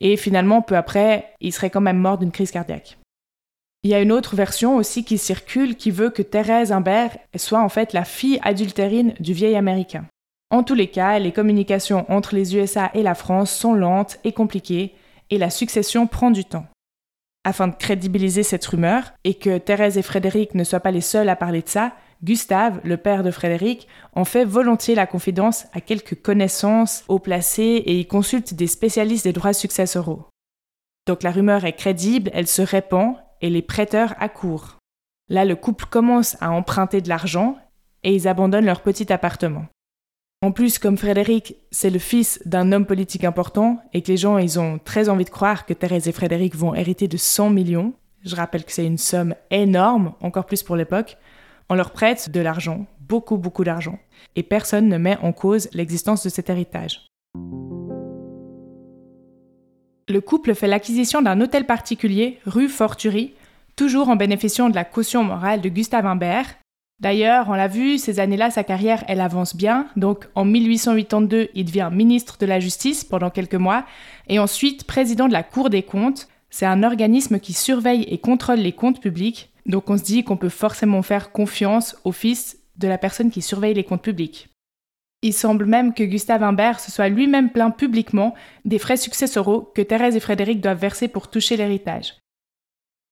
Et 0.00 0.18
finalement, 0.18 0.60
peu 0.60 0.76
après, 0.76 1.32
il 1.40 1.54
serait 1.54 1.70
quand 1.70 1.80
même 1.80 1.98
mort 1.98 2.18
d'une 2.18 2.30
crise 2.30 2.50
cardiaque. 2.50 2.98
Il 3.84 3.90
y 3.90 3.94
a 3.94 4.00
une 4.00 4.12
autre 4.12 4.36
version 4.36 4.76
aussi 4.76 5.02
qui 5.02 5.16
circule 5.16 5.76
qui 5.76 5.90
veut 5.90 6.10
que 6.10 6.22
Thérèse 6.22 6.72
Imbert 6.72 7.16
soit 7.36 7.62
en 7.62 7.70
fait 7.70 7.94
la 7.94 8.04
fille 8.04 8.38
adultérine 8.42 9.14
du 9.18 9.32
vieil 9.32 9.56
américain. 9.56 10.04
En 10.52 10.62
tous 10.62 10.74
les 10.74 10.88
cas, 10.88 11.18
les 11.18 11.32
communications 11.32 12.04
entre 12.12 12.34
les 12.34 12.54
USA 12.54 12.90
et 12.92 13.02
la 13.02 13.14
France 13.14 13.50
sont 13.50 13.72
lentes 13.72 14.18
et 14.22 14.32
compliquées, 14.32 14.94
et 15.30 15.38
la 15.38 15.48
succession 15.48 16.06
prend 16.06 16.30
du 16.30 16.44
temps. 16.44 16.66
Afin 17.42 17.68
de 17.68 17.74
crédibiliser 17.74 18.42
cette 18.42 18.66
rumeur, 18.66 19.14
et 19.24 19.32
que 19.32 19.56
Thérèse 19.56 19.96
et 19.96 20.02
Frédéric 20.02 20.54
ne 20.54 20.62
soient 20.62 20.80
pas 20.80 20.90
les 20.90 21.00
seuls 21.00 21.30
à 21.30 21.36
parler 21.36 21.62
de 21.62 21.70
ça, 21.70 21.94
Gustave, 22.22 22.82
le 22.84 22.98
père 22.98 23.22
de 23.22 23.30
Frédéric, 23.30 23.88
en 24.14 24.26
fait 24.26 24.44
volontiers 24.44 24.94
la 24.94 25.06
confidence 25.06 25.64
à 25.72 25.80
quelques 25.80 26.20
connaissances 26.20 27.04
haut 27.08 27.18
placées 27.18 27.82
et 27.86 27.98
y 27.98 28.06
consulte 28.06 28.52
des 28.52 28.66
spécialistes 28.66 29.24
des 29.24 29.32
droits 29.32 29.54
successoraux. 29.54 30.26
Donc 31.06 31.22
la 31.22 31.30
rumeur 31.30 31.64
est 31.64 31.72
crédible, 31.72 32.30
elle 32.34 32.46
se 32.46 32.60
répand, 32.60 33.16
et 33.40 33.48
les 33.48 33.62
prêteurs 33.62 34.14
accourent. 34.20 34.76
Là, 35.30 35.46
le 35.46 35.56
couple 35.56 35.86
commence 35.86 36.36
à 36.42 36.50
emprunter 36.50 37.00
de 37.00 37.08
l'argent 37.08 37.56
et 38.04 38.14
ils 38.14 38.28
abandonnent 38.28 38.66
leur 38.66 38.82
petit 38.82 39.10
appartement. 39.10 39.64
En 40.42 40.50
plus, 40.50 40.80
comme 40.80 40.98
Frédéric, 40.98 41.54
c'est 41.70 41.88
le 41.88 42.00
fils 42.00 42.40
d'un 42.44 42.72
homme 42.72 42.84
politique 42.84 43.22
important 43.22 43.78
et 43.92 44.02
que 44.02 44.08
les 44.08 44.16
gens, 44.16 44.38
ils 44.38 44.58
ont 44.58 44.80
très 44.84 45.08
envie 45.08 45.24
de 45.24 45.30
croire 45.30 45.66
que 45.66 45.72
Thérèse 45.72 46.08
et 46.08 46.12
Frédéric 46.12 46.56
vont 46.56 46.74
hériter 46.74 47.06
de 47.06 47.16
100 47.16 47.50
millions, 47.50 47.92
je 48.24 48.34
rappelle 48.34 48.64
que 48.64 48.72
c'est 48.72 48.84
une 48.84 48.98
somme 48.98 49.36
énorme, 49.52 50.14
encore 50.20 50.46
plus 50.46 50.64
pour 50.64 50.74
l'époque, 50.74 51.16
on 51.68 51.76
leur 51.76 51.92
prête 51.92 52.28
de 52.30 52.40
l'argent, 52.40 52.86
beaucoup 53.08 53.36
beaucoup 53.36 53.62
d'argent, 53.62 54.00
et 54.34 54.42
personne 54.42 54.88
ne 54.88 54.98
met 54.98 55.16
en 55.22 55.32
cause 55.32 55.68
l'existence 55.74 56.24
de 56.24 56.28
cet 56.28 56.50
héritage. 56.50 57.06
Le 60.08 60.20
couple 60.20 60.56
fait 60.56 60.66
l'acquisition 60.66 61.22
d'un 61.22 61.40
hôtel 61.40 61.66
particulier, 61.66 62.40
rue 62.46 62.68
Forturie, 62.68 63.34
toujours 63.76 64.08
en 64.08 64.16
bénéficiant 64.16 64.70
de 64.70 64.74
la 64.74 64.84
caution 64.84 65.22
morale 65.22 65.60
de 65.60 65.68
Gustave 65.68 66.06
Imbert, 66.06 66.56
D'ailleurs, 67.02 67.48
on 67.48 67.54
l'a 67.54 67.66
vu, 67.66 67.98
ces 67.98 68.20
années-là, 68.20 68.52
sa 68.52 68.62
carrière, 68.62 69.02
elle 69.08 69.20
avance 69.20 69.56
bien. 69.56 69.88
Donc, 69.96 70.28
en 70.36 70.44
1882, 70.44 71.48
il 71.52 71.64
devient 71.64 71.90
ministre 71.92 72.38
de 72.38 72.46
la 72.46 72.60
Justice 72.60 73.02
pendant 73.02 73.28
quelques 73.28 73.56
mois, 73.56 73.84
et 74.28 74.38
ensuite 74.38 74.84
président 74.84 75.26
de 75.26 75.32
la 75.32 75.42
Cour 75.42 75.68
des 75.68 75.82
comptes. 75.82 76.28
C'est 76.48 76.64
un 76.64 76.84
organisme 76.84 77.40
qui 77.40 77.54
surveille 77.54 78.04
et 78.04 78.18
contrôle 78.18 78.60
les 78.60 78.70
comptes 78.70 79.00
publics. 79.00 79.50
Donc, 79.66 79.90
on 79.90 79.98
se 79.98 80.04
dit 80.04 80.22
qu'on 80.22 80.36
peut 80.36 80.48
forcément 80.48 81.02
faire 81.02 81.32
confiance 81.32 81.96
au 82.04 82.12
fils 82.12 82.58
de 82.76 82.86
la 82.86 82.98
personne 82.98 83.32
qui 83.32 83.42
surveille 83.42 83.74
les 83.74 83.82
comptes 83.82 84.02
publics. 84.02 84.48
Il 85.22 85.32
semble 85.32 85.66
même 85.66 85.94
que 85.94 86.04
Gustave 86.04 86.44
Imbert 86.44 86.78
se 86.78 86.92
soit 86.92 87.08
lui-même 87.08 87.50
plaint 87.50 87.76
publiquement 87.76 88.32
des 88.64 88.78
frais 88.78 88.96
successoraux 88.96 89.72
que 89.74 89.82
Thérèse 89.82 90.14
et 90.14 90.20
Frédéric 90.20 90.60
doivent 90.60 90.78
verser 90.78 91.08
pour 91.08 91.30
toucher 91.30 91.56
l'héritage. 91.56 92.14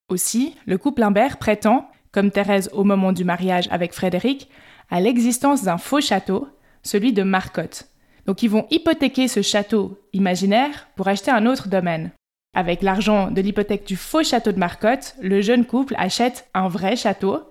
Aussi, 0.09 0.55
le 0.67 0.79
couple 0.79 1.03
Imbert 1.03 1.39
prétend 1.39 1.90
comme 2.13 2.31
Thérèse 2.31 2.71
au 2.73 2.85
moment 2.85 3.13
du 3.13 3.25
mariage 3.25 3.69
avec 3.71 3.93
Frédéric, 3.93 4.49
à 4.91 5.01
l'existence 5.01 5.63
d'un 5.63 5.79
faux 5.79 6.01
château, 6.01 6.49
celui 6.83 7.13
de 7.13 7.23
Marcotte. 7.23 7.89
Donc 8.27 8.43
ils 8.43 8.51
vont 8.51 8.67
hypothéquer 8.71 9.29
ce 9.29 9.43
château 9.43 9.99
imaginaire 10.13 10.89
pour 10.97 11.09
acheter 11.09 11.31
un 11.31 11.47
autre 11.47 11.69
domaine. 11.69 12.11
Avec 12.55 12.83
l'argent 12.83 13.31
de 13.31 13.41
l'hypothèque 13.41 13.87
du 13.87 13.97
faux 13.97 14.25
château 14.25 14.53
de 14.53 14.59
Marcotte, 14.59 15.15
le 15.21 15.41
jeune 15.41 15.65
couple 15.65 15.95
achète 15.99 16.49
un 16.53 16.69
vrai 16.69 16.97
château. 16.97 17.45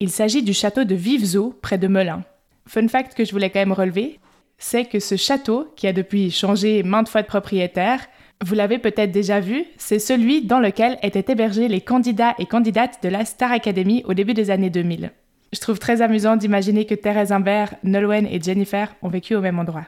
Il 0.00 0.10
s'agit 0.10 0.42
du 0.42 0.52
château 0.52 0.84
de 0.84 0.94
Vivezeau, 0.94 1.58
près 1.60 1.78
de 1.78 1.88
Melun. 1.88 2.22
Fun 2.66 2.88
fact 2.88 3.14
que 3.14 3.24
je 3.24 3.32
voulais 3.32 3.50
quand 3.50 3.58
même 3.58 3.72
relever, 3.72 4.20
c'est 4.58 4.84
que 4.84 5.00
ce 5.00 5.16
château, 5.16 5.68
qui 5.76 5.86
a 5.86 5.92
depuis 5.92 6.30
changé 6.30 6.82
maintes 6.82 7.08
fois 7.08 7.22
de 7.22 7.26
propriétaire, 7.26 8.06
vous 8.42 8.54
l'avez 8.54 8.78
peut-être 8.78 9.12
déjà 9.12 9.40
vu, 9.40 9.64
c'est 9.76 9.98
celui 9.98 10.42
dans 10.42 10.60
lequel 10.60 10.98
étaient 11.02 11.32
hébergés 11.32 11.68
les 11.68 11.80
candidats 11.80 12.34
et 12.38 12.46
candidates 12.46 13.02
de 13.02 13.08
la 13.08 13.24
Star 13.24 13.52
Academy 13.52 14.02
au 14.06 14.14
début 14.14 14.34
des 14.34 14.50
années 14.50 14.70
2000. 14.70 15.12
Je 15.52 15.60
trouve 15.60 15.78
très 15.78 16.02
amusant 16.02 16.36
d'imaginer 16.36 16.84
que 16.84 16.94
Thérèse 16.94 17.32
Imbert, 17.32 17.74
Nolwenn 17.84 18.26
et 18.26 18.40
Jennifer 18.40 18.94
ont 19.02 19.08
vécu 19.08 19.34
au 19.34 19.40
même 19.40 19.58
endroit. 19.58 19.86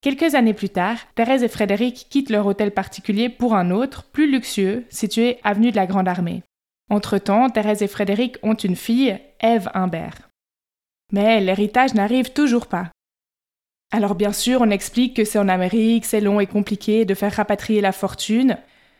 Quelques 0.00 0.34
années 0.34 0.54
plus 0.54 0.70
tard, 0.70 0.98
Thérèse 1.14 1.42
et 1.42 1.48
Frédéric 1.48 2.06
quittent 2.08 2.30
leur 2.30 2.46
hôtel 2.46 2.70
particulier 2.70 3.28
pour 3.28 3.54
un 3.54 3.70
autre, 3.70 4.04
plus 4.04 4.30
luxueux, 4.30 4.84
situé 4.88 5.38
avenue 5.42 5.70
de 5.72 5.76
la 5.76 5.86
Grande 5.86 6.08
Armée. 6.08 6.42
Entre-temps, 6.90 7.50
Thérèse 7.50 7.82
et 7.82 7.88
Frédéric 7.88 8.38
ont 8.42 8.54
une 8.54 8.76
fille, 8.76 9.18
Ève 9.40 9.68
Imbert. 9.74 10.28
Mais 11.12 11.40
l'héritage 11.40 11.94
n'arrive 11.94 12.32
toujours 12.32 12.66
pas. 12.66 12.90
Alors 13.92 14.16
bien 14.16 14.32
sûr, 14.32 14.60
on 14.62 14.70
explique 14.70 15.14
que 15.14 15.24
c'est 15.24 15.38
en 15.38 15.48
Amérique, 15.48 16.04
c'est 16.04 16.20
long 16.20 16.40
et 16.40 16.46
compliqué 16.46 17.04
de 17.04 17.14
faire 17.14 17.32
rapatrier 17.32 17.80
la 17.80 17.92
fortune, 17.92 18.58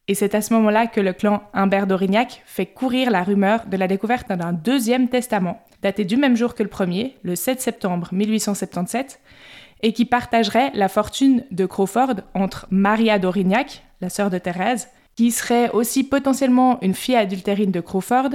et 0.09 0.15
c'est 0.15 0.37
à 0.37 0.41
ce 0.41 0.55
moment-là 0.55 0.87
que 0.87 1.01
le 1.01 1.13
clan 1.13 1.43
Humbert 1.53 1.89
d'Aurignac 1.89 2.43
fait 2.47 2.67
courir 2.67 3.11
la 3.11 3.25
rumeur 3.25 3.67
de 3.67 3.77
la 3.77 3.89
découverte 3.89 4.29
d'un 4.29 4.53
deuxième 4.53 5.09
testament, 5.09 5.61
daté 5.83 6.05
du 6.05 6.17
même 6.17 6.37
jour 6.37 6.55
que 6.55 6.63
le 6.63 6.69
premier, 6.69 7.17
le 7.25 7.35
7 7.35 7.61
septembre 7.61 8.11
1877, 8.13 9.21
et 9.83 9.93
qui 9.93 10.05
partagerait 10.05 10.71
la 10.75 10.89
fortune 10.89 11.45
de 11.51 11.67
Crawford 11.67 12.21
entre 12.35 12.69
Maria 12.71 13.19
d'Aurignac, 13.19 13.83
la 14.01 14.09
sœur 14.09 14.31
de 14.31 14.39
Thérèse, 14.39 14.89
qui 15.17 15.33
serait 15.33 15.71
aussi 15.73 16.05
potentiellement 16.05 16.79
une 16.81 16.95
fille 16.95 17.17
adultérine 17.17 17.73
de 17.73 17.81
Crawford, 17.81 18.31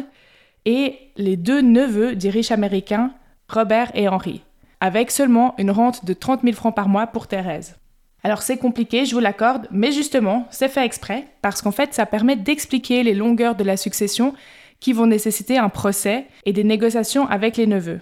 et 0.65 1.00
les 1.15 1.38
deux 1.38 1.62
neveux 1.62 2.15
des 2.15 2.29
riches 2.29 2.51
américains, 2.51 3.13
Robert 3.48 3.91
et 3.96 4.10
Henry 4.10 4.41
avec 4.81 5.11
seulement 5.11 5.55
une 5.57 5.71
rente 5.71 6.03
de 6.03 6.13
30 6.13 6.41
000 6.41 6.53
francs 6.53 6.75
par 6.75 6.89
mois 6.89 7.07
pour 7.07 7.27
Thérèse. 7.27 7.77
Alors 8.23 8.41
c'est 8.41 8.57
compliqué, 8.57 9.05
je 9.05 9.15
vous 9.15 9.21
l'accorde, 9.21 9.67
mais 9.71 9.91
justement, 9.91 10.47
c'est 10.51 10.67
fait 10.67 10.85
exprès, 10.85 11.27
parce 11.41 11.61
qu'en 11.61 11.71
fait, 11.71 11.93
ça 11.93 12.05
permet 12.05 12.35
d'expliquer 12.35 13.03
les 13.03 13.13
longueurs 13.13 13.55
de 13.55 13.63
la 13.63 13.77
succession 13.77 14.33
qui 14.79 14.93
vont 14.93 15.07
nécessiter 15.07 15.57
un 15.57 15.69
procès 15.69 16.25
et 16.45 16.53
des 16.53 16.63
négociations 16.63 17.27
avec 17.27 17.55
les 17.55 17.67
neveux. 17.67 18.01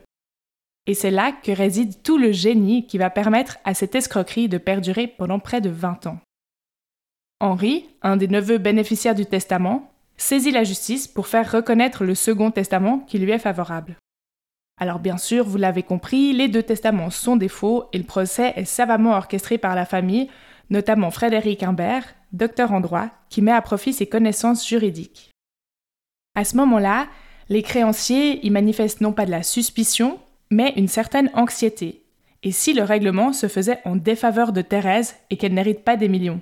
Et 0.88 0.94
c'est 0.94 1.12
là 1.12 1.32
que 1.32 1.52
réside 1.52 2.02
tout 2.02 2.18
le 2.18 2.32
génie 2.32 2.88
qui 2.88 2.98
va 2.98 3.10
permettre 3.10 3.58
à 3.64 3.74
cette 3.74 3.96
escroquerie 3.96 4.50
de 4.50 4.58
perdurer 4.58 5.08
pendant 5.08 5.40
près 5.40 5.62
de 5.62 5.70
20 5.70 6.08
ans. 6.08 6.20
Henri, 7.42 7.90
un 8.02 8.18
des 8.18 8.28
neveux 8.28 8.58
bénéficiaires 8.58 9.16
du 9.16 9.26
testament, 9.26 9.92
saisit 10.18 10.52
la 10.52 10.64
justice 10.64 11.08
pour 11.08 11.28
faire 11.28 11.50
reconnaître 11.52 12.04
le 12.04 12.16
second 12.16 12.52
testament 12.52 13.00
qui 13.00 13.20
lui 13.20 13.32
est 13.32 13.40
favorable. 13.40 13.98
Alors 14.80 15.00
bien 15.00 15.18
sûr, 15.18 15.46
vous 15.46 15.58
l'avez 15.58 15.84
compris, 15.84 16.32
les 16.32 16.48
deux 16.48 16.64
testaments 16.64 17.10
sont 17.10 17.36
des 17.36 17.50
faux 17.50 17.86
et 17.92 17.98
le 17.98 18.06
procès 18.06 18.54
est 18.56 18.66
savamment 18.66 19.12
orchestré 19.12 19.58
par 19.58 19.76
la 19.76 19.86
famille, 19.86 20.30
notamment 20.70 21.12
Frédéric 21.12 21.64
Imbert, 21.64 22.06
docteur 22.32 22.72
en 22.72 22.80
droit, 22.80 23.10
qui 23.30 23.42
met 23.42 23.52
à 23.52 23.62
profit 23.62 23.92
ses 23.92 24.08
connaissances 24.08 24.66
juridiques. 24.66 25.32
À 26.36 26.46
ce 26.46 26.56
moment-là, 26.56 27.08
les 27.50 27.62
créanciers 27.62 28.46
y 28.46 28.50
manifestent 28.50 29.02
non 29.02 29.12
pas 29.12 29.26
de 29.26 29.32
la 29.32 29.44
suspicion, 29.44 30.20
mais 30.50 30.74
une 30.78 30.88
certaine 30.88 31.30
anxiété. 31.34 32.04
Et 32.44 32.54
si 32.54 32.74
le 32.74 32.84
règlement 32.84 33.34
se 33.34 33.48
faisait 33.48 33.82
en 33.84 33.98
défaveur 33.98 34.54
de 34.54 34.62
Thérèse 34.62 35.16
et 35.30 35.36
qu'elle 35.36 35.54
n'hérite 35.54 35.84
pas 35.84 35.98
des 35.98 36.08
millions? 36.08 36.40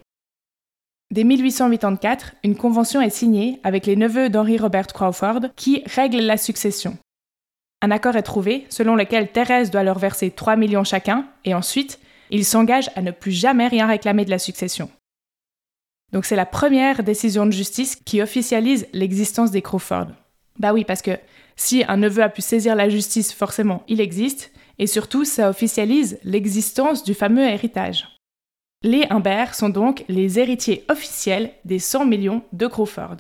Dès 1.10 1.24
1884, 1.24 2.36
une 2.44 2.58
convention 2.58 3.02
est 3.02 3.10
signée 3.10 3.60
avec 3.64 3.86
les 3.86 3.96
neveux 3.96 4.30
d'Henry 4.30 4.58
Robert 4.58 4.88
Crawford 4.88 5.40
qui 5.56 5.82
règle 5.86 6.20
la 6.20 6.38
succession. 6.38 6.98
Un 7.82 7.92
accord 7.92 8.16
est 8.16 8.24
trouvé 8.24 8.66
selon 8.70 8.96
lequel 8.96 9.32
Thérèse 9.32 9.72
doit 9.72 9.84
leur 9.84 10.00
verser 10.00 10.32
3 10.32 10.56
millions 10.56 10.84
chacun 10.84 11.28
et 11.46 11.54
ensuite, 11.54 12.00
ils 12.32 12.46
s'engagent 12.46 12.90
à 12.96 13.02
ne 13.02 13.12
plus 13.12 13.32
jamais 13.32 13.68
rien 13.68 13.88
réclamer 13.88 14.26
de 14.26 14.32
la 14.32 14.40
succession. 14.40 14.90
Donc 16.12 16.26
c'est 16.26 16.36
la 16.36 16.46
première 16.46 17.04
décision 17.04 17.46
de 17.46 17.52
justice 17.52 17.96
qui 17.96 18.22
officialise 18.22 18.88
l'existence 18.94 19.52
des 19.52 19.62
Crawford. 19.62 20.08
Bah 20.58 20.74
oui, 20.74 20.86
parce 20.86 21.02
que 21.02 21.20
si 21.56 21.84
un 21.88 21.98
neveu 21.98 22.24
a 22.24 22.30
pu 22.30 22.42
saisir 22.42 22.76
la 22.76 22.90
justice, 22.90 23.34
forcément, 23.34 23.84
il 23.88 24.02
existe, 24.02 24.52
et 24.80 24.88
surtout, 24.88 25.26
ça 25.26 25.50
officialise 25.50 26.20
l'existence 26.24 27.04
du 27.04 27.14
fameux 27.14 27.46
héritage. 27.46 28.08
Les 28.84 29.06
Humbert 29.10 29.56
sont 29.56 29.70
donc 29.70 30.06
les 30.08 30.40
héritiers 30.40 30.86
officiels 30.88 31.52
des 31.66 31.80
100 31.80 32.06
millions 32.06 32.44
de 32.54 32.68
Crawford. 32.68 33.18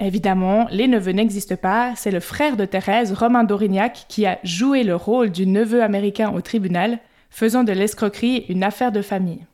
Évidemment, 0.00 0.68
les 0.70 0.86
neveux 0.86 1.12
n'existent 1.12 1.56
pas, 1.56 1.94
c'est 1.96 2.12
le 2.12 2.20
frère 2.20 2.56
de 2.56 2.64
Thérèse, 2.64 3.12
Romain 3.12 3.42
d'Aurignac, 3.42 4.04
qui 4.08 4.26
a 4.26 4.38
joué 4.44 4.84
le 4.84 4.94
rôle 4.94 5.30
du 5.30 5.44
neveu 5.44 5.82
américain 5.82 6.32
au 6.32 6.40
tribunal, 6.40 7.00
faisant 7.30 7.64
de 7.64 7.72
l'escroquerie 7.72 8.46
une 8.48 8.62
affaire 8.62 8.92
de 8.92 9.02
famille. 9.02 9.44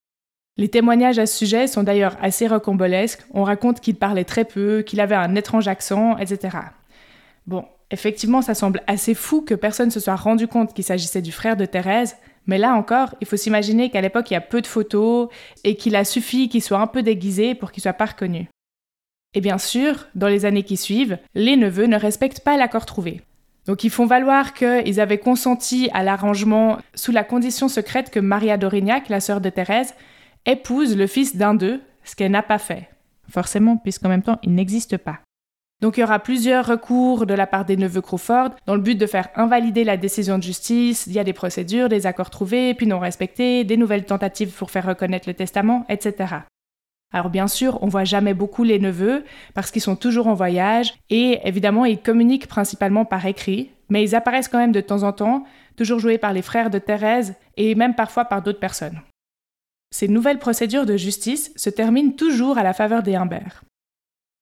Les 0.56 0.68
témoignages 0.68 1.18
à 1.18 1.26
ce 1.26 1.36
sujet 1.36 1.66
sont 1.66 1.82
d'ailleurs 1.82 2.16
assez 2.20 2.46
rocambolesques, 2.46 3.24
on 3.32 3.42
raconte 3.42 3.80
qu'il 3.80 3.96
parlait 3.96 4.24
très 4.24 4.44
peu, 4.44 4.82
qu'il 4.82 5.00
avait 5.00 5.14
un 5.14 5.34
étrange 5.34 5.66
accent, 5.66 6.16
etc. 6.18 6.58
Bon, 7.46 7.64
effectivement, 7.90 8.42
ça 8.42 8.54
semble 8.54 8.82
assez 8.86 9.14
fou 9.14 9.40
que 9.40 9.54
personne 9.54 9.90
se 9.90 9.98
soit 9.98 10.14
rendu 10.14 10.46
compte 10.46 10.74
qu'il 10.74 10.84
s'agissait 10.84 11.22
du 11.22 11.32
frère 11.32 11.56
de 11.56 11.64
Thérèse, 11.64 12.16
mais 12.46 12.58
là 12.58 12.74
encore, 12.74 13.14
il 13.22 13.26
faut 13.26 13.38
s'imaginer 13.38 13.90
qu'à 13.90 14.02
l'époque, 14.02 14.30
il 14.30 14.34
y 14.34 14.36
a 14.36 14.42
peu 14.42 14.60
de 14.60 14.66
photos 14.66 15.28
et 15.64 15.74
qu'il 15.76 15.96
a 15.96 16.04
suffi 16.04 16.50
qu'il 16.50 16.62
soit 16.62 16.78
un 16.78 16.86
peu 16.86 17.02
déguisé 17.02 17.54
pour 17.54 17.72
qu'il 17.72 17.82
soit 17.82 17.94
pas 17.94 18.06
reconnu. 18.06 18.48
Et 19.34 19.40
bien 19.40 19.58
sûr, 19.58 20.06
dans 20.14 20.28
les 20.28 20.44
années 20.44 20.62
qui 20.62 20.76
suivent, 20.76 21.18
les 21.34 21.56
neveux 21.56 21.86
ne 21.86 21.98
respectent 21.98 22.40
pas 22.40 22.56
l'accord 22.56 22.86
trouvé. 22.86 23.22
Donc 23.66 23.82
ils 23.82 23.90
font 23.90 24.06
valoir 24.06 24.54
qu'ils 24.54 25.00
avaient 25.00 25.18
consenti 25.18 25.88
à 25.92 26.02
l'arrangement 26.02 26.78
sous 26.94 27.12
la 27.12 27.24
condition 27.24 27.68
secrète 27.68 28.10
que 28.10 28.20
Maria 28.20 28.56
d'Aurignac, 28.56 29.08
la 29.08 29.20
sœur 29.20 29.40
de 29.40 29.50
Thérèse, 29.50 29.94
épouse 30.46 30.96
le 30.96 31.06
fils 31.06 31.36
d'un 31.36 31.54
d'eux, 31.54 31.80
ce 32.04 32.14
qu'elle 32.14 32.32
n'a 32.32 32.42
pas 32.42 32.58
fait. 32.58 32.88
Forcément, 33.30 33.78
puisqu'en 33.78 34.10
même 34.10 34.22
temps, 34.22 34.38
il 34.42 34.54
n'existe 34.54 34.98
pas. 34.98 35.20
Donc 35.80 35.96
il 35.96 36.00
y 36.00 36.04
aura 36.04 36.18
plusieurs 36.18 36.66
recours 36.66 37.26
de 37.26 37.34
la 37.34 37.46
part 37.46 37.64
des 37.64 37.76
neveux 37.76 38.00
Crawford 38.00 38.50
dans 38.66 38.74
le 38.74 38.80
but 38.80 38.96
de 38.96 39.06
faire 39.06 39.28
invalider 39.34 39.82
la 39.82 39.96
décision 39.96 40.38
de 40.38 40.42
justice, 40.42 41.06
il 41.06 41.12
y 41.14 41.18
a 41.18 41.24
des 41.24 41.32
procédures, 41.32 41.88
des 41.88 42.06
accords 42.06 42.30
trouvés, 42.30 42.74
puis 42.74 42.86
non 42.86 43.00
respectés, 43.00 43.64
des 43.64 43.76
nouvelles 43.76 44.04
tentatives 44.04 44.52
pour 44.52 44.70
faire 44.70 44.86
reconnaître 44.86 45.28
le 45.28 45.34
testament, 45.34 45.84
etc. 45.88 46.36
Alors 47.14 47.30
bien 47.30 47.46
sûr, 47.46 47.78
on 47.80 47.86
voit 47.86 48.02
jamais 48.02 48.34
beaucoup 48.34 48.64
les 48.64 48.80
neveux 48.80 49.24
parce 49.54 49.70
qu'ils 49.70 49.80
sont 49.80 49.94
toujours 49.94 50.26
en 50.26 50.34
voyage 50.34 50.94
et 51.10 51.38
évidemment 51.44 51.84
ils 51.84 52.02
communiquent 52.02 52.48
principalement 52.48 53.04
par 53.04 53.24
écrit, 53.24 53.70
mais 53.88 54.02
ils 54.02 54.16
apparaissent 54.16 54.48
quand 54.48 54.58
même 54.58 54.72
de 54.72 54.80
temps 54.80 55.04
en 55.04 55.12
temps, 55.12 55.44
toujours 55.76 56.00
joués 56.00 56.18
par 56.18 56.32
les 56.32 56.42
frères 56.42 56.70
de 56.70 56.80
Thérèse 56.80 57.36
et 57.56 57.76
même 57.76 57.94
parfois 57.94 58.24
par 58.24 58.42
d'autres 58.42 58.58
personnes. 58.58 59.00
Ces 59.92 60.08
nouvelles 60.08 60.40
procédures 60.40 60.86
de 60.86 60.96
justice 60.96 61.52
se 61.54 61.70
terminent 61.70 62.10
toujours 62.10 62.58
à 62.58 62.64
la 62.64 62.72
faveur 62.72 63.04
des 63.04 63.14
Humbert. 63.14 63.62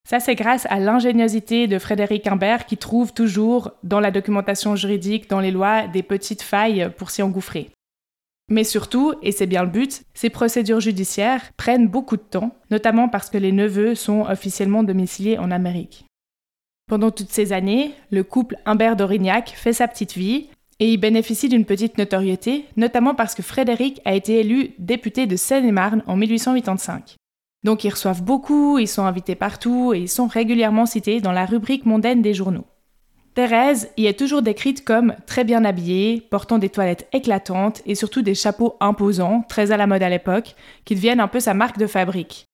Ça, 0.09 0.19
c'est 0.19 0.35
grâce 0.35 0.67
à 0.71 0.79
l'ingéniosité 0.79 1.67
de 1.67 1.79
Frédéric 1.79 2.27
Humbert 2.27 2.65
qui 2.65 2.79
trouve 2.79 3.13
toujours 3.13 3.73
dans 3.83 4.01
la 4.01 4.11
documentation 4.11 4.77
juridique, 4.77 5.29
dans 5.29 5.41
les 5.41 5.51
lois, 5.51 5.89
des 5.89 6.03
petites 6.03 6.43
failles 6.43 6.91
pour 6.97 7.11
s'y 7.11 7.23
engouffrer. 7.23 7.71
Mais 8.53 8.65
surtout, 8.65 9.15
et 9.23 9.33
c'est 9.33 9.47
bien 9.47 9.63
le 9.63 9.71
but, 9.71 10.03
ces 10.13 10.29
procédures 10.29 10.79
judiciaires 10.79 11.53
prennent 11.57 11.89
beaucoup 11.89 12.19
de 12.19 12.23
temps, 12.23 12.55
notamment 12.71 13.09
parce 13.09 13.31
que 13.31 13.39
les 13.39 13.51
neveux 13.51 13.95
sont 13.95 14.27
officiellement 14.29 14.83
domiciliés 14.83 15.39
en 15.39 15.51
Amérique. 15.51 16.05
Pendant 16.87 17.11
toutes 17.11 17.31
ces 17.31 17.55
années, 17.55 17.95
le 18.11 18.23
couple 18.23 18.57
Humbert 18.67 18.97
d'Aurignac 18.97 19.55
fait 19.57 19.73
sa 19.73 19.89
petite 19.89 20.13
vie 20.13 20.51
et 20.81 20.93
il 20.93 20.99
bénéficie 20.99 21.49
d'une 21.49 21.65
petite 21.65 21.97
notoriété, 21.97 22.67
notamment 22.77 23.15
parce 23.15 23.35
que 23.35 23.43
Frédéric 23.43 24.03
a 24.05 24.13
été 24.13 24.41
élu 24.41 24.75
député 24.79 25.27
de 25.27 25.37
Seine-et-Marne 25.37 26.03
en 26.07 26.19
1885. 26.19 27.17
Donc 27.65 27.85
ils 27.85 27.91
reçoivent 27.91 28.23
beaucoup, 28.23 28.79
ils 28.79 28.87
sont 28.87 29.07
invités 29.07 29.35
partout 29.35 29.95
et 29.95 30.01
ils 30.01 30.11
sont 30.11 30.27
régulièrement 30.27 30.85
cités 30.85 31.23
dans 31.23 31.33
la 31.33 31.47
rubrique 31.47 31.87
mondaine 31.87 32.21
des 32.21 32.35
journaux. 32.35 32.67
Thérèse 33.35 33.91
y 33.97 34.07
est 34.07 34.19
toujours 34.19 34.43
décrite 34.43 34.85
comme 34.85 35.15
très 35.27 35.45
bien 35.45 35.65
habillée, 35.65 36.21
portant 36.31 36.59
des 36.59 36.69
toilettes 36.69 37.09
éclatantes 37.15 37.81
et 37.87 37.95
surtout 37.95 38.21
des 38.21 38.35
chapeaux 38.35 38.77
imposants, 38.81 39.43
très 39.49 39.73
à 39.73 39.79
la 39.79 39.87
mode 39.87 40.03
à 40.03 40.11
l'époque, 40.11 40.55
qui 40.85 40.95
deviennent 40.95 41.21
un 41.21 41.29
peu 41.29 41.41
sa 41.41 41.55
marque 41.55 41.79
de 41.79 41.87
fabrique. 41.87 42.47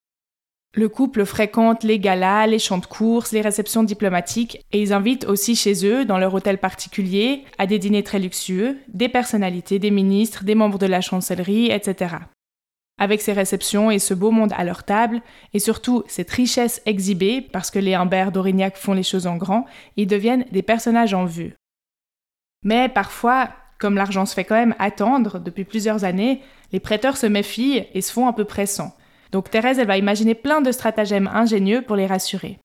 Le 0.75 0.89
couple 0.89 1.25
fréquente 1.25 1.83
les 1.83 1.99
galas, 1.99 2.47
les 2.47 2.61
chants 2.61 2.79
de 2.79 2.87
course, 2.87 3.33
les 3.33 3.41
réceptions 3.41 3.83
diplomatiques 3.83 4.65
et 4.71 4.81
ils 4.81 4.93
invitent 4.93 5.25
aussi 5.25 5.57
chez 5.57 5.85
eux, 5.85 6.05
dans 6.05 6.19
leur 6.19 6.35
hôtel 6.35 6.59
particulier, 6.59 7.45
à 7.57 7.67
des 7.67 7.81
dîners 7.81 8.05
très 8.05 8.21
luxueux, 8.21 8.77
des 8.87 9.09
personnalités, 9.09 9.81
des 9.81 9.91
ministres, 9.91 10.45
des 10.45 10.55
membres 10.55 10.79
de 10.79 10.87
la 10.87 11.01
chancellerie, 11.01 11.73
etc. 11.73 12.17
Avec 12.99 13.21
ces 13.23 13.33
réceptions 13.33 13.91
et 13.91 13.99
ce 13.99 14.13
beau 14.13 14.31
monde 14.31 14.53
à 14.57 14.65
leur 14.65 14.83
table, 14.83 15.23
et 15.55 15.61
surtout 15.61 16.03
cette 16.09 16.31
richesse 16.31 16.83
exhibée, 16.85 17.41
parce 17.41 17.71
que 17.71 17.79
les 17.79 17.95
Humbert 17.95 18.33
d'Aurignac 18.33 18.77
font 18.77 18.93
les 18.93 19.03
choses 19.03 19.27
en 19.27 19.37
grand, 19.37 19.67
ils 19.97 20.07
deviennent 20.07 20.47
des 20.51 20.63
personnages 20.63 21.15
en 21.15 21.25
vue. 21.25 21.55
Mais 22.65 22.89
parfois, 22.89 23.51
comme 23.79 23.95
l'argent 23.95 24.27
se 24.27 24.35
fait 24.35 24.45
quand 24.45 24.57
même 24.57 24.75
attendre 24.79 25.39
depuis 25.39 25.65
plusieurs 25.65 26.05
années, 26.05 26.43
les 26.73 26.81
prêteurs 26.81 27.17
se 27.17 27.27
méfient 27.27 27.85
et 27.95 28.01
se 28.01 28.13
font 28.13 28.27
un 28.27 28.33
peu 28.33 28.45
pressants. 28.45 28.95
Donc 29.31 29.51
Thérèse, 29.51 29.79
elle 29.79 29.87
va 29.87 29.99
imaginer 29.99 30.35
plein 30.35 30.61
de 30.61 30.73
stratagèmes 30.73 31.31
ingénieux 31.33 31.83
pour 31.83 31.97
les 31.97 32.07
rassurer. 32.07 32.59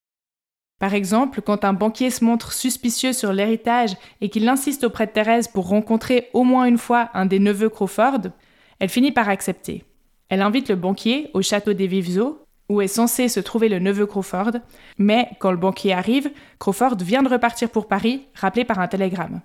Par 0.80 0.94
exemple, 0.94 1.42
quand 1.42 1.64
un 1.64 1.74
banquier 1.74 2.10
se 2.10 2.26
montre 2.26 2.52
suspicieux 2.52 3.14
sur 3.14 3.32
l'héritage 3.32 3.96
et 4.20 4.30
qu'il 4.30 4.50
insiste 4.50 4.84
auprès 4.84 5.06
de 5.06 5.12
Thérèse 5.12 5.48
pour 5.48 5.68
rencontrer 5.68 6.30
au 6.34 6.44
moins 6.44 6.66
une 6.66 6.78
fois 6.78 7.10
un 7.14 7.26
des 7.26 7.40
neveux 7.40 7.70
Crawford, 7.70 8.32
elle 8.80 8.90
finit 8.90 9.12
par 9.12 9.30
accepter. 9.30 9.86
Elle 10.30 10.42
invite 10.42 10.70
le 10.70 10.76
banquier 10.76 11.30
au 11.34 11.42
château 11.42 11.74
des 11.74 11.88
Vives 11.88 12.34
où 12.70 12.82
est 12.82 12.88
censé 12.88 13.28
se 13.28 13.40
trouver 13.40 13.70
le 13.70 13.80
neveu 13.80 14.06
Crawford, 14.06 14.54
mais 14.98 15.30
quand 15.40 15.52
le 15.52 15.58
banquier 15.58 15.94
arrive, 15.94 16.32
Crawford 16.60 16.98
vient 17.02 17.24
de 17.24 17.30
repartir 17.30 17.70
pour 17.70 17.88
Paris, 17.88 18.28
rappelé 18.34 18.66
par 18.66 18.80
un 18.80 18.88
télégramme. 18.88 19.42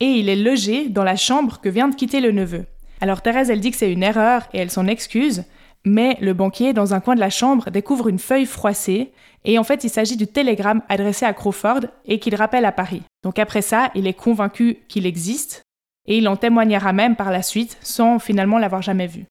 Et 0.00 0.06
il 0.06 0.28
est 0.28 0.36
logé 0.36 0.88
dans 0.88 1.04
la 1.04 1.16
chambre 1.16 1.60
que 1.60 1.68
vient 1.68 1.88
de 1.88 1.94
quitter 1.94 2.20
le 2.20 2.32
neveu. 2.32 2.66
Alors 3.00 3.22
Thérèse, 3.22 3.50
elle 3.50 3.60
dit 3.60 3.70
que 3.70 3.76
c'est 3.76 3.92
une 3.92 4.02
erreur 4.02 4.46
et 4.52 4.58
elle 4.58 4.70
s'en 4.70 4.86
excuse, 4.86 5.44
mais 5.84 6.18
le 6.20 6.34
banquier, 6.34 6.72
dans 6.72 6.92
un 6.92 7.00
coin 7.00 7.14
de 7.14 7.20
la 7.20 7.30
chambre, 7.30 7.70
découvre 7.70 8.08
une 8.08 8.18
feuille 8.18 8.46
froissée, 8.46 9.12
et 9.44 9.58
en 9.58 9.64
fait 9.64 9.84
il 9.84 9.90
s'agit 9.90 10.16
du 10.16 10.26
télégramme 10.26 10.82
adressé 10.88 11.24
à 11.24 11.32
Crawford 11.32 11.86
et 12.04 12.18
qu'il 12.18 12.34
rappelle 12.34 12.66
à 12.66 12.72
Paris. 12.72 13.02
Donc 13.22 13.38
après 13.38 13.62
ça, 13.62 13.90
il 13.94 14.06
est 14.06 14.14
convaincu 14.14 14.78
qu'il 14.88 15.06
existe, 15.06 15.62
et 16.06 16.18
il 16.18 16.28
en 16.28 16.36
témoignera 16.36 16.92
même 16.92 17.16
par 17.16 17.30
la 17.30 17.42
suite, 17.42 17.78
sans 17.80 18.18
finalement 18.18 18.58
l'avoir 18.58 18.82
jamais 18.82 19.06
vu. 19.06 19.24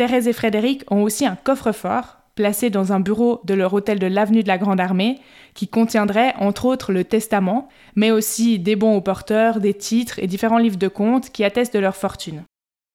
Thérèse 0.00 0.28
et 0.28 0.32
Frédéric 0.32 0.90
ont 0.90 1.02
aussi 1.02 1.26
un 1.26 1.36
coffre-fort 1.36 2.20
placé 2.34 2.70
dans 2.70 2.94
un 2.94 3.00
bureau 3.00 3.42
de 3.44 3.52
leur 3.52 3.74
hôtel 3.74 3.98
de 3.98 4.06
l'avenue 4.06 4.42
de 4.42 4.48
la 4.48 4.56
Grande 4.56 4.80
Armée 4.80 5.18
qui 5.52 5.68
contiendrait 5.68 6.32
entre 6.38 6.64
autres 6.64 6.90
le 6.90 7.04
testament, 7.04 7.68
mais 7.96 8.10
aussi 8.10 8.58
des 8.58 8.76
bons 8.76 8.96
aux 8.96 9.02
porteurs, 9.02 9.60
des 9.60 9.74
titres 9.74 10.18
et 10.18 10.26
différents 10.26 10.56
livres 10.56 10.78
de 10.78 10.88
comptes 10.88 11.28
qui 11.28 11.44
attestent 11.44 11.74
de 11.74 11.80
leur 11.80 11.96
fortune. 11.96 12.44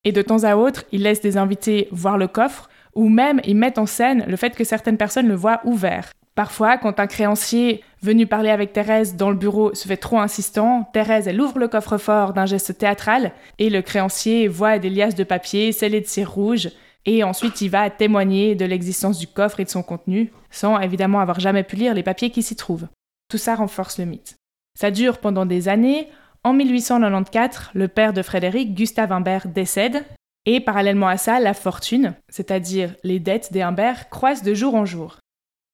Et 0.03 0.13
de 0.13 0.23
temps 0.23 0.45
à 0.45 0.55
autre, 0.55 0.85
ils 0.91 1.03
laissent 1.03 1.21
des 1.21 1.37
invités 1.37 1.89
voir 1.91 2.17
le 2.17 2.27
coffre 2.27 2.71
ou 2.95 3.07
même 3.07 3.39
ils 3.45 3.55
mettent 3.55 3.77
en 3.77 3.85
scène 3.85 4.25
le 4.27 4.35
fait 4.35 4.55
que 4.55 4.63
certaines 4.63 4.97
personnes 4.97 5.27
le 5.27 5.35
voient 5.35 5.61
ouvert. 5.63 6.09
Parfois, 6.33 6.79
quand 6.79 6.99
un 6.99 7.05
créancier 7.05 7.83
venu 8.01 8.25
parler 8.25 8.49
avec 8.49 8.73
Thérèse 8.73 9.15
dans 9.15 9.29
le 9.29 9.37
bureau 9.37 9.75
se 9.75 9.87
fait 9.87 9.95
trop 9.95 10.17
insistant, 10.17 10.89
Thérèse, 10.91 11.27
elle 11.27 11.39
ouvre 11.39 11.59
le 11.59 11.67
coffre-fort 11.67 12.33
d'un 12.33 12.47
geste 12.47 12.79
théâtral 12.79 13.31
et 13.59 13.69
le 13.69 13.83
créancier 13.83 14.47
voit 14.47 14.79
des 14.79 14.89
liasses 14.89 15.13
de 15.13 15.23
papier 15.23 15.71
scellées 15.71 16.01
de 16.01 16.07
cire 16.07 16.31
rouge 16.31 16.71
et 17.05 17.23
ensuite 17.23 17.61
il 17.61 17.69
va 17.69 17.89
témoigner 17.89 18.55
de 18.55 18.65
l'existence 18.65 19.19
du 19.19 19.27
coffre 19.27 19.59
et 19.59 19.65
de 19.65 19.69
son 19.69 19.83
contenu, 19.83 20.31
sans 20.49 20.79
évidemment 20.79 21.19
avoir 21.19 21.39
jamais 21.39 21.63
pu 21.63 21.75
lire 21.75 21.93
les 21.93 22.03
papiers 22.03 22.31
qui 22.31 22.43
s'y 22.43 22.55
trouvent. 22.55 22.87
Tout 23.29 23.37
ça 23.37 23.55
renforce 23.55 23.99
le 23.99 24.05
mythe. 24.05 24.37
Ça 24.77 24.91
dure 24.91 25.19
pendant 25.19 25.45
des 25.45 25.67
années. 25.67 26.09
En 26.43 26.53
1894, 26.53 27.71
le 27.73 27.87
père 27.87 28.13
de 28.13 28.21
Frédéric, 28.21 28.75
Gustave 28.75 29.11
Humbert, 29.11 29.47
décède, 29.47 30.03
et 30.45 30.59
parallèlement 30.59 31.07
à 31.07 31.17
ça, 31.17 31.39
la 31.39 31.55
fortune, 31.55 32.13
c'est-à-dire 32.29 32.95
les 33.03 33.19
dettes 33.19 33.51
des 33.51 33.61
Humbert, 33.61 34.09
croissent 34.09 34.43
de 34.43 34.53
jour 34.53 34.75
en 34.75 34.85
jour. 34.85 35.17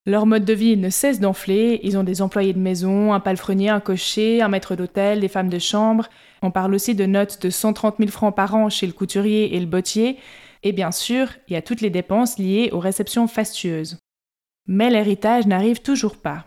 Leur 0.08 0.26
mode 0.26 0.46
de 0.46 0.54
vie 0.54 0.78
ne 0.78 0.90
cesse 0.90 1.20
d'enfler, 1.20 1.80
ils 1.84 1.98
ont 1.98 2.04
des 2.04 2.22
employés 2.22 2.54
de 2.54 2.60
maison, 2.60 3.14
un 3.14 3.20
palefrenier, 3.20 3.70
un 3.70 3.80
cocher, 3.80 4.42
un 4.42 4.48
maître 4.48 4.76
d'hôtel, 4.76 5.20
des 5.20 5.28
femmes 5.28 5.50
de 5.50 5.60
chambre. 5.60 6.08
On 6.42 6.50
parle 6.50 6.74
aussi 6.74 6.96
de 6.96 7.06
notes 7.06 7.40
de 7.42 7.50
130 7.52 7.98
000 8.00 8.10
francs 8.10 8.36
par 8.36 8.56
an 8.56 8.70
chez 8.70 8.88
le 8.88 8.94
couturier 8.94 9.56
et 9.56 9.60
le 9.60 9.68
bottier, 9.68 10.18
et 10.64 10.72
bien 10.72 10.92
sûr, 10.92 11.30
il 11.48 11.54
y 11.54 11.58
a 11.58 11.62
toutes 11.62 11.82
les 11.82 11.90
dépenses 11.90 12.38
liées 12.38 12.70
aux 12.72 12.80
réceptions 12.80 13.28
fastueuses. 13.28 13.98
Mais 14.68 14.90
l'héritage 14.90 15.48
n'arrive 15.48 15.82
toujours 15.82 16.18
pas. 16.18 16.46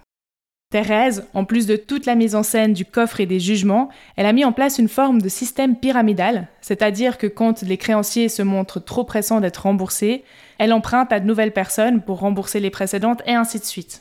Thérèse, 0.71 1.29
en 1.35 1.45
plus 1.45 1.67
de 1.67 1.77
toute 1.77 2.05
la 2.05 2.17
mise 2.17 2.35
en 2.35 2.43
scène 2.43 2.73
du 2.73 2.85
coffre 2.85 3.21
et 3.21 3.27
des 3.27 3.39
jugements, 3.39 3.91
elle 4.17 4.27
a 4.27 4.33
mis 4.33 4.45
en 4.45 4.53
place 4.53 4.79
une 4.79 4.89
forme 4.89 5.23
de 5.23 5.29
système 5.29 5.77
pyramidal, 5.77 6.49
c'est-à-dire 6.61 7.17
que 7.17 7.29
quand 7.29 7.63
les 7.63 7.77
créanciers 7.77 8.29
se 8.29 8.43
montrent 8.43 8.81
trop 8.81 9.05
pressants 9.05 9.41
d'être 9.41 9.63
remboursés, 9.63 10.25
elle 10.59 10.73
emprunte 10.73 11.13
à 11.13 11.21
de 11.21 11.27
nouvelles 11.27 11.53
personnes 11.53 12.03
pour 12.03 12.19
rembourser 12.19 12.59
les 12.59 12.71
précédentes 12.71 13.23
et 13.25 13.35
ainsi 13.35 13.61
de 13.61 13.65
suite. 13.65 14.01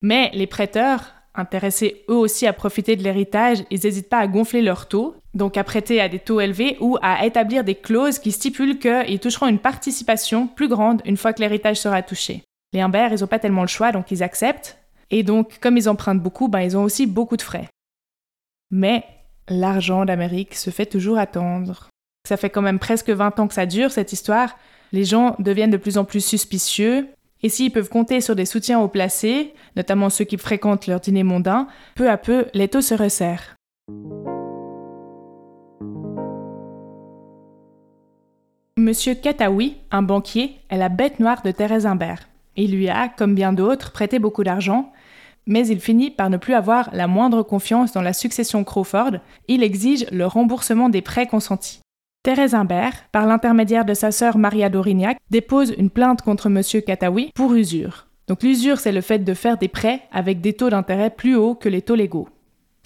Mais 0.00 0.30
les 0.32 0.46
prêteurs, 0.46 1.12
intéressés 1.34 2.04
eux 2.08 2.16
aussi 2.16 2.46
à 2.46 2.54
profiter 2.54 2.96
de 2.96 3.02
l'héritage, 3.02 3.64
ils 3.70 3.80
n'hésitent 3.84 4.08
pas 4.08 4.20
à 4.20 4.26
gonfler 4.26 4.62
leurs 4.62 4.88
taux, 4.88 5.16
donc 5.36 5.56
à 5.56 5.64
prêter 5.64 6.00
à 6.00 6.08
des 6.08 6.18
taux 6.18 6.40
élevés 6.40 6.76
ou 6.80 6.98
à 7.02 7.24
établir 7.24 7.62
des 7.62 7.74
clauses 7.74 8.18
qui 8.18 8.32
stipulent 8.32 8.78
qu'ils 8.78 9.20
toucheront 9.20 9.46
une 9.46 9.58
participation 9.58 10.46
plus 10.48 10.68
grande 10.68 11.02
une 11.04 11.16
fois 11.16 11.32
que 11.32 11.40
l'héritage 11.40 11.76
sera 11.76 12.02
touché. 12.02 12.42
Les 12.72 12.80
Humbert, 12.80 13.12
ils 13.12 13.20
n'ont 13.20 13.26
pas 13.26 13.38
tellement 13.38 13.62
le 13.62 13.68
choix, 13.68 13.92
donc 13.92 14.10
ils 14.10 14.22
acceptent, 14.22 14.78
et 15.10 15.22
donc, 15.22 15.58
comme 15.60 15.76
ils 15.76 15.88
empruntent 15.88 16.22
beaucoup, 16.22 16.48
ben, 16.48 16.60
ils 16.60 16.76
ont 16.76 16.82
aussi 16.82 17.06
beaucoup 17.06 17.36
de 17.36 17.42
frais. 17.42 17.68
Mais 18.70 19.04
l'argent 19.48 20.04
d'Amérique 20.04 20.54
se 20.54 20.70
fait 20.70 20.86
toujours 20.86 21.18
attendre. 21.18 21.88
Ça 22.26 22.36
fait 22.36 22.50
quand 22.50 22.62
même 22.62 22.80
presque 22.80 23.10
20 23.10 23.38
ans 23.38 23.46
que 23.46 23.54
ça 23.54 23.66
dure, 23.66 23.92
cette 23.92 24.12
histoire. 24.12 24.56
Les 24.92 25.04
gens 25.04 25.36
deviennent 25.38 25.70
de 25.70 25.76
plus 25.76 25.98
en 25.98 26.04
plus 26.04 26.24
suspicieux. 26.24 27.08
Et 27.42 27.48
s'ils 27.48 27.70
peuvent 27.70 27.90
compter 27.90 28.20
sur 28.20 28.34
des 28.34 28.46
soutiens 28.46 28.80
haut 28.80 28.88
placés, 28.88 29.54
notamment 29.76 30.10
ceux 30.10 30.24
qui 30.24 30.38
fréquentent 30.38 30.86
leur 30.86 31.00
dîner 31.00 31.22
mondain, 31.22 31.68
peu 31.94 32.10
à 32.10 32.16
peu, 32.16 32.46
les 32.54 32.68
taux 32.68 32.80
se 32.80 32.94
resserrent. 32.94 33.54
Monsieur 38.78 39.14
Kataoui, 39.14 39.78
un 39.90 40.02
banquier, 40.02 40.58
est 40.68 40.76
la 40.76 40.90
bête 40.90 41.18
noire 41.18 41.40
de 41.42 41.50
Thérèse 41.50 41.86
Imbert. 41.86 42.28
Il 42.56 42.72
lui 42.72 42.90
a, 42.90 43.08
comme 43.08 43.34
bien 43.34 43.54
d'autres, 43.54 43.90
prêté 43.90 44.18
beaucoup 44.18 44.44
d'argent, 44.44 44.92
mais 45.46 45.66
il 45.66 45.80
finit 45.80 46.10
par 46.10 46.28
ne 46.28 46.36
plus 46.36 46.52
avoir 46.52 46.90
la 46.92 47.06
moindre 47.06 47.42
confiance 47.42 47.92
dans 47.92 48.02
la 48.02 48.12
succession 48.12 48.64
Crawford, 48.64 49.12
il 49.48 49.62
exige 49.62 50.04
le 50.12 50.26
remboursement 50.26 50.90
des 50.90 51.00
prêts 51.00 51.26
consentis. 51.26 51.80
Thérèse 52.22 52.54
Imbert, 52.54 53.08
par 53.12 53.26
l'intermédiaire 53.26 53.86
de 53.86 53.94
sa 53.94 54.10
sœur 54.12 54.36
Maria 54.36 54.68
Dorignac, 54.68 55.16
dépose 55.30 55.72
une 55.78 55.88
plainte 55.88 56.20
contre 56.20 56.48
M. 56.48 56.60
Kataoui 56.86 57.30
pour 57.34 57.54
usure. 57.54 58.08
Donc 58.28 58.42
l'usure, 58.42 58.78
c'est 58.78 58.92
le 58.92 59.00
fait 59.00 59.20
de 59.20 59.32
faire 59.32 59.56
des 59.56 59.68
prêts 59.68 60.02
avec 60.12 60.42
des 60.42 60.52
taux 60.52 60.68
d'intérêt 60.68 61.08
plus 61.08 61.34
hauts 61.34 61.54
que 61.54 61.70
les 61.70 61.80
taux 61.80 61.94
légaux. 61.94 62.28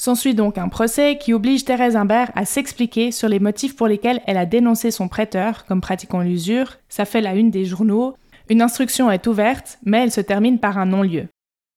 S'ensuit 0.00 0.34
donc 0.34 0.56
un 0.56 0.70
procès 0.70 1.18
qui 1.18 1.34
oblige 1.34 1.66
Thérèse 1.66 1.94
Imbert 1.94 2.30
à 2.34 2.46
s'expliquer 2.46 3.12
sur 3.12 3.28
les 3.28 3.38
motifs 3.38 3.76
pour 3.76 3.86
lesquels 3.86 4.22
elle 4.26 4.38
a 4.38 4.46
dénoncé 4.46 4.90
son 4.90 5.08
prêteur 5.08 5.66
comme 5.66 5.82
pratiquant 5.82 6.20
l'usure. 6.20 6.78
Ça 6.88 7.04
fait 7.04 7.20
la 7.20 7.34
une 7.34 7.50
des 7.50 7.66
journaux. 7.66 8.16
Une 8.48 8.62
instruction 8.62 9.10
est 9.10 9.26
ouverte, 9.26 9.78
mais 9.84 10.02
elle 10.02 10.10
se 10.10 10.22
termine 10.22 10.58
par 10.58 10.78
un 10.78 10.86
non-lieu. 10.86 11.26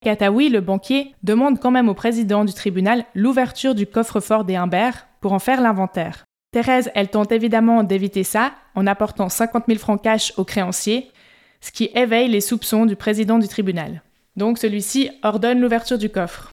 Kataoui, 0.05 0.47
le 0.47 0.61
banquier, 0.61 1.13
demande 1.21 1.59
quand 1.59 1.69
même 1.69 1.89
au 1.89 1.93
président 1.93 2.45
du 2.45 2.53
tribunal 2.53 3.03
l'ouverture 3.13 3.75
du 3.75 3.85
coffre-fort 3.85 4.45
des 4.45 4.55
Humbert 4.55 5.05
pour 5.19 5.33
en 5.33 5.39
faire 5.39 5.59
l'inventaire. 5.59 6.23
Thérèse, 6.53 6.91
elle 6.95 7.09
tente 7.09 7.33
évidemment 7.33 7.83
d'éviter 7.83 8.23
ça 8.23 8.53
en 8.73 8.87
apportant 8.87 9.27
50 9.27 9.65
000 9.67 9.79
francs 9.79 10.01
cash 10.01 10.31
au 10.37 10.45
créancier, 10.45 11.11
ce 11.59 11.73
qui 11.73 11.89
éveille 11.93 12.29
les 12.29 12.39
soupçons 12.39 12.85
du 12.85 12.95
président 12.95 13.37
du 13.37 13.49
tribunal. 13.49 14.01
Donc 14.37 14.59
celui-ci 14.59 15.09
ordonne 15.23 15.59
l'ouverture 15.59 15.97
du 15.97 16.09
coffre. 16.09 16.52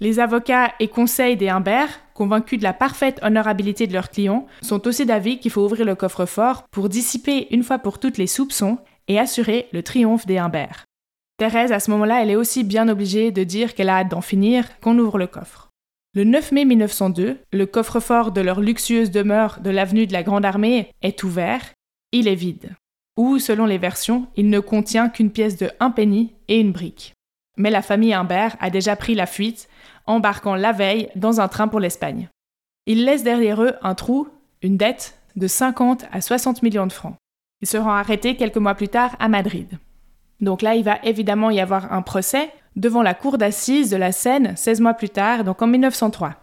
Les 0.00 0.18
avocats 0.18 0.72
et 0.80 0.88
conseils 0.88 1.36
des 1.36 1.48
Humbert, 1.48 2.00
convaincus 2.14 2.58
de 2.58 2.64
la 2.64 2.72
parfaite 2.72 3.20
honorabilité 3.22 3.86
de 3.86 3.92
leurs 3.92 4.10
clients, 4.10 4.46
sont 4.60 4.88
aussi 4.88 5.06
d'avis 5.06 5.38
qu'il 5.38 5.52
faut 5.52 5.64
ouvrir 5.64 5.86
le 5.86 5.94
coffre-fort 5.94 6.64
pour 6.70 6.88
dissiper 6.88 7.46
une 7.52 7.62
fois 7.62 7.78
pour 7.78 8.00
toutes 8.00 8.18
les 8.18 8.26
soupçons 8.26 8.78
et 9.06 9.20
assurer 9.20 9.68
le 9.72 9.82
triomphe 9.84 10.26
des 10.26 10.38
Humbert. 10.38 10.84
Thérèse, 11.36 11.72
à 11.72 11.80
ce 11.80 11.90
moment-là, 11.92 12.22
elle 12.22 12.30
est 12.30 12.36
aussi 12.36 12.64
bien 12.64 12.88
obligée 12.88 13.30
de 13.30 13.44
dire 13.44 13.74
qu'elle 13.74 13.88
a 13.88 13.98
hâte 13.98 14.08
d'en 14.08 14.20
finir, 14.20 14.80
qu'on 14.80 14.98
ouvre 14.98 15.18
le 15.18 15.26
coffre. 15.26 15.70
Le 16.14 16.24
9 16.24 16.52
mai 16.52 16.64
1902, 16.64 17.38
le 17.52 17.66
coffre-fort 17.66 18.32
de 18.32 18.40
leur 18.40 18.60
luxueuse 18.60 19.10
demeure 19.10 19.58
de 19.60 19.70
l'avenue 19.70 20.06
de 20.06 20.12
la 20.12 20.22
Grande 20.22 20.44
Armée 20.44 20.90
est 21.02 21.22
ouvert. 21.24 21.72
Il 22.12 22.28
est 22.28 22.36
vide. 22.36 22.70
Ou, 23.16 23.38
selon 23.38 23.66
les 23.66 23.78
versions, 23.78 24.26
il 24.36 24.48
ne 24.48 24.60
contient 24.60 25.08
qu'une 25.08 25.30
pièce 25.30 25.56
de 25.56 25.70
un 25.80 25.90
penny 25.90 26.32
et 26.48 26.60
une 26.60 26.72
brique. 26.72 27.13
Mais 27.56 27.70
la 27.70 27.82
famille 27.82 28.14
Humbert 28.14 28.56
a 28.60 28.70
déjà 28.70 28.96
pris 28.96 29.14
la 29.14 29.26
fuite, 29.26 29.68
embarquant 30.06 30.54
la 30.54 30.72
veille 30.72 31.08
dans 31.14 31.40
un 31.40 31.48
train 31.48 31.68
pour 31.68 31.80
l'Espagne. 31.80 32.28
Ils 32.86 33.04
laissent 33.04 33.22
derrière 33.22 33.62
eux 33.62 33.74
un 33.82 33.94
trou, 33.94 34.28
une 34.62 34.76
dette 34.76 35.18
de 35.36 35.46
50 35.46 36.06
à 36.12 36.20
60 36.20 36.62
millions 36.62 36.86
de 36.86 36.92
francs. 36.92 37.16
Ils 37.60 37.68
seront 37.68 37.90
arrêtés 37.90 38.36
quelques 38.36 38.56
mois 38.56 38.74
plus 38.74 38.88
tard 38.88 39.16
à 39.18 39.28
Madrid. 39.28 39.78
Donc 40.40 40.62
là, 40.62 40.74
il 40.74 40.84
va 40.84 40.98
évidemment 41.02 41.50
y 41.50 41.60
avoir 41.60 41.92
un 41.92 42.02
procès 42.02 42.50
devant 42.76 43.02
la 43.02 43.14
cour 43.14 43.38
d'assises 43.38 43.90
de 43.90 43.96
la 43.96 44.12
Seine 44.12 44.56
16 44.56 44.80
mois 44.80 44.94
plus 44.94 45.08
tard, 45.08 45.44
donc 45.44 45.62
en 45.62 45.66
1903. 45.66 46.34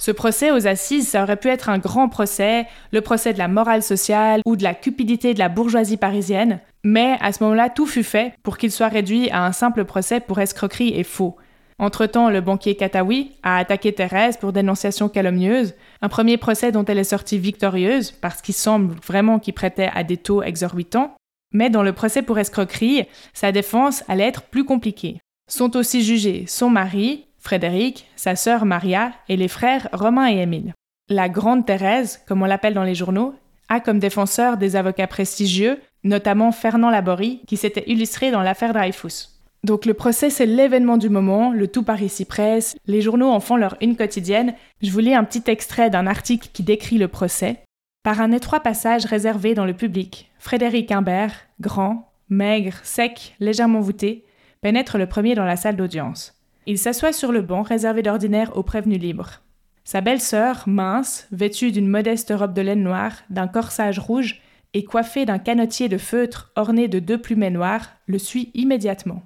Ce 0.00 0.10
procès 0.10 0.50
aux 0.50 0.66
assises, 0.66 1.08
ça 1.08 1.22
aurait 1.22 1.36
pu 1.36 1.48
être 1.48 1.68
un 1.68 1.78
grand 1.78 2.08
procès, 2.08 2.66
le 2.92 3.00
procès 3.00 3.32
de 3.32 3.38
la 3.38 3.48
morale 3.48 3.82
sociale 3.82 4.40
ou 4.44 4.56
de 4.56 4.62
la 4.62 4.74
cupidité 4.74 5.34
de 5.34 5.38
la 5.38 5.48
bourgeoisie 5.48 5.96
parisienne, 5.96 6.60
mais 6.84 7.16
à 7.20 7.32
ce 7.32 7.42
moment-là, 7.42 7.70
tout 7.70 7.86
fut 7.86 8.02
fait 8.02 8.34
pour 8.42 8.58
qu'il 8.58 8.72
soit 8.72 8.88
réduit 8.88 9.30
à 9.30 9.44
un 9.44 9.52
simple 9.52 9.84
procès 9.84 10.20
pour 10.20 10.40
escroquerie 10.40 10.94
et 10.94 11.04
faux. 11.04 11.36
Entre-temps, 11.78 12.30
le 12.30 12.40
banquier 12.40 12.76
Kataoui 12.76 13.32
a 13.42 13.58
attaqué 13.58 13.92
Thérèse 13.92 14.36
pour 14.36 14.52
dénonciation 14.52 15.08
calomnieuse, 15.08 15.74
un 16.00 16.08
premier 16.08 16.36
procès 16.36 16.70
dont 16.70 16.84
elle 16.84 16.98
est 16.98 17.04
sortie 17.04 17.38
victorieuse, 17.38 18.12
parce 18.12 18.40
qu'il 18.40 18.54
semble 18.54 18.94
vraiment 19.04 19.38
qu'il 19.38 19.54
prêtait 19.54 19.90
à 19.92 20.04
des 20.04 20.16
taux 20.16 20.42
exorbitants, 20.42 21.14
mais 21.52 21.70
dans 21.70 21.82
le 21.82 21.92
procès 21.92 22.22
pour 22.22 22.38
escroquerie, 22.38 23.04
sa 23.32 23.52
défense 23.52 24.04
allait 24.08 24.28
être 24.28 24.42
plus 24.42 24.64
compliquée. 24.64 25.18
Sont 25.50 25.76
aussi 25.76 26.02
jugés 26.02 26.44
son 26.46 26.70
mari, 26.70 27.26
Frédéric, 27.38 28.06
sa 28.14 28.36
sœur 28.36 28.64
Maria 28.64 29.12
et 29.28 29.36
les 29.36 29.48
frères 29.48 29.88
Romain 29.92 30.30
et 30.30 30.38
Émile. 30.38 30.74
La 31.08 31.28
Grande 31.28 31.66
Thérèse, 31.66 32.22
comme 32.26 32.42
on 32.42 32.46
l'appelle 32.46 32.74
dans 32.74 32.84
les 32.84 32.94
journaux, 32.94 33.34
a 33.68 33.80
comme 33.80 33.98
défenseur 33.98 34.56
des 34.56 34.76
avocats 34.76 35.08
prestigieux, 35.08 35.80
notamment 36.04 36.52
Fernand 36.52 36.90
Laborie, 36.90 37.40
qui 37.46 37.56
s'était 37.56 37.84
illustré 37.86 38.30
dans 38.30 38.42
l'affaire 38.42 38.72
Dreyfus. 38.72 39.28
Donc 39.64 39.86
le 39.86 39.94
procès, 39.94 40.28
c'est 40.28 40.46
l'événement 40.46 40.96
du 40.96 41.08
moment, 41.08 41.52
le 41.52 41.68
tout 41.68 41.84
Paris 41.84 42.08
s'y 42.08 42.24
presse, 42.24 42.76
les 42.86 43.00
journaux 43.00 43.30
en 43.30 43.38
font 43.38 43.56
leur 43.56 43.76
une 43.80 43.96
quotidienne. 43.96 44.54
Je 44.82 44.90
vous 44.90 44.98
lis 44.98 45.14
un 45.14 45.22
petit 45.22 45.48
extrait 45.48 45.88
d'un 45.88 46.08
article 46.08 46.48
qui 46.52 46.64
décrit 46.64 46.98
le 46.98 47.06
procès. 47.06 47.60
Par 48.02 48.20
un 48.20 48.32
étroit 48.32 48.60
passage 48.60 49.04
réservé 49.04 49.54
dans 49.54 49.64
le 49.64 49.74
public, 49.74 50.32
Frédéric 50.40 50.90
Imbert, 50.90 51.34
grand, 51.60 52.10
maigre, 52.28 52.80
sec, 52.82 53.36
légèrement 53.38 53.80
voûté, 53.80 54.24
pénètre 54.60 54.98
le 54.98 55.06
premier 55.06 55.36
dans 55.36 55.44
la 55.44 55.56
salle 55.56 55.76
d'audience. 55.76 56.34
Il 56.66 56.78
s'assoit 56.78 57.12
sur 57.12 57.30
le 57.30 57.42
banc 57.42 57.62
réservé 57.62 58.02
d'ordinaire 58.02 58.56
aux 58.56 58.64
prévenus 58.64 59.00
libres. 59.00 59.42
Sa 59.84 60.00
belle-sœur, 60.00 60.64
mince, 60.66 61.28
vêtue 61.30 61.70
d'une 61.70 61.88
modeste 61.88 62.32
robe 62.36 62.54
de 62.54 62.62
laine 62.62 62.82
noire, 62.82 63.12
d'un 63.30 63.48
corsage 63.48 64.00
rouge 64.00 64.40
et 64.74 64.84
coiffée 64.84 65.26
d'un 65.26 65.38
canotier 65.38 65.88
de 65.88 65.98
feutre 65.98 66.52
orné 66.56 66.88
de 66.88 66.98
deux 66.98 67.20
plumets 67.20 67.50
noirs, 67.50 67.90
le 68.06 68.18
suit 68.18 68.50
immédiatement. 68.54 69.22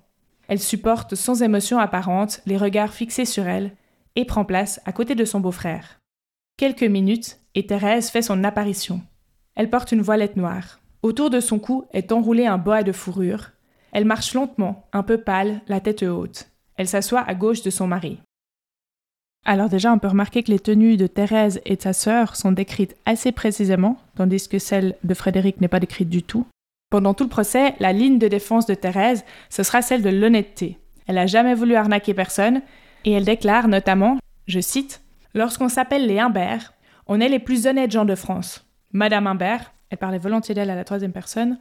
Elle 0.48 0.60
supporte 0.60 1.14
sans 1.14 1.42
émotion 1.42 1.78
apparente 1.78 2.40
les 2.46 2.56
regards 2.56 2.92
fixés 2.92 3.24
sur 3.24 3.46
elle 3.46 3.72
et 4.14 4.24
prend 4.24 4.44
place 4.44 4.80
à 4.84 4.92
côté 4.92 5.14
de 5.14 5.24
son 5.24 5.40
beau-frère. 5.40 6.00
Quelques 6.56 6.82
minutes, 6.82 7.38
et 7.54 7.66
Thérèse 7.66 8.10
fait 8.10 8.22
son 8.22 8.44
apparition. 8.44 9.02
Elle 9.54 9.70
porte 9.70 9.92
une 9.92 10.02
voilette 10.02 10.36
noire. 10.36 10.80
Autour 11.02 11.30
de 11.30 11.40
son 11.40 11.58
cou 11.58 11.84
est 11.92 12.12
enroulé 12.12 12.46
un 12.46 12.58
boa 12.58 12.82
de 12.82 12.92
fourrure. 12.92 13.52
Elle 13.92 14.04
marche 14.04 14.34
lentement, 14.34 14.88
un 14.92 15.02
peu 15.02 15.18
pâle, 15.18 15.60
la 15.68 15.80
tête 15.80 16.02
haute. 16.02 16.50
Elle 16.76 16.88
s'assoit 16.88 17.20
à 17.20 17.34
gauche 17.34 17.62
de 17.62 17.70
son 17.70 17.86
mari. 17.86 18.20
Alors 19.48 19.68
déjà, 19.68 19.92
on 19.92 20.00
peut 20.00 20.08
remarquer 20.08 20.42
que 20.42 20.50
les 20.50 20.58
tenues 20.58 20.96
de 20.96 21.06
Thérèse 21.06 21.60
et 21.64 21.76
de 21.76 21.80
sa 21.80 21.92
sœur 21.92 22.34
sont 22.34 22.50
décrites 22.50 22.96
assez 23.06 23.30
précisément, 23.30 23.96
tandis 24.16 24.48
que 24.48 24.58
celle 24.58 24.96
de 25.04 25.14
Frédéric 25.14 25.60
n'est 25.60 25.68
pas 25.68 25.78
décrite 25.78 26.08
du 26.08 26.24
tout. 26.24 26.46
Pendant 26.90 27.14
tout 27.14 27.22
le 27.22 27.30
procès, 27.30 27.74
la 27.78 27.92
ligne 27.92 28.18
de 28.18 28.26
défense 28.26 28.66
de 28.66 28.74
Thérèse, 28.74 29.24
ce 29.48 29.62
sera 29.62 29.82
celle 29.82 30.02
de 30.02 30.10
l'honnêteté. 30.10 30.78
Elle 31.06 31.14
n'a 31.14 31.26
jamais 31.26 31.54
voulu 31.54 31.76
arnaquer 31.76 32.12
personne, 32.12 32.60
et 33.04 33.12
elle 33.12 33.24
déclare 33.24 33.68
notamment, 33.68 34.18
je 34.48 34.58
cite, 34.58 35.00
Lorsqu'on 35.32 35.68
s'appelle 35.68 36.06
les 36.06 36.18
Humbert, 36.18 36.72
on 37.06 37.20
est 37.20 37.28
les 37.28 37.38
plus 37.38 37.68
honnêtes 37.68 37.92
gens 37.92 38.04
de 38.04 38.14
France. 38.16 38.66
Madame 38.92 39.28
Imbert, 39.28 39.72
elle 39.90 39.98
parlait 39.98 40.18
volontiers 40.18 40.56
d'elle 40.56 40.70
à 40.70 40.74
la 40.74 40.84
troisième 40.84 41.12
personne, 41.12 41.58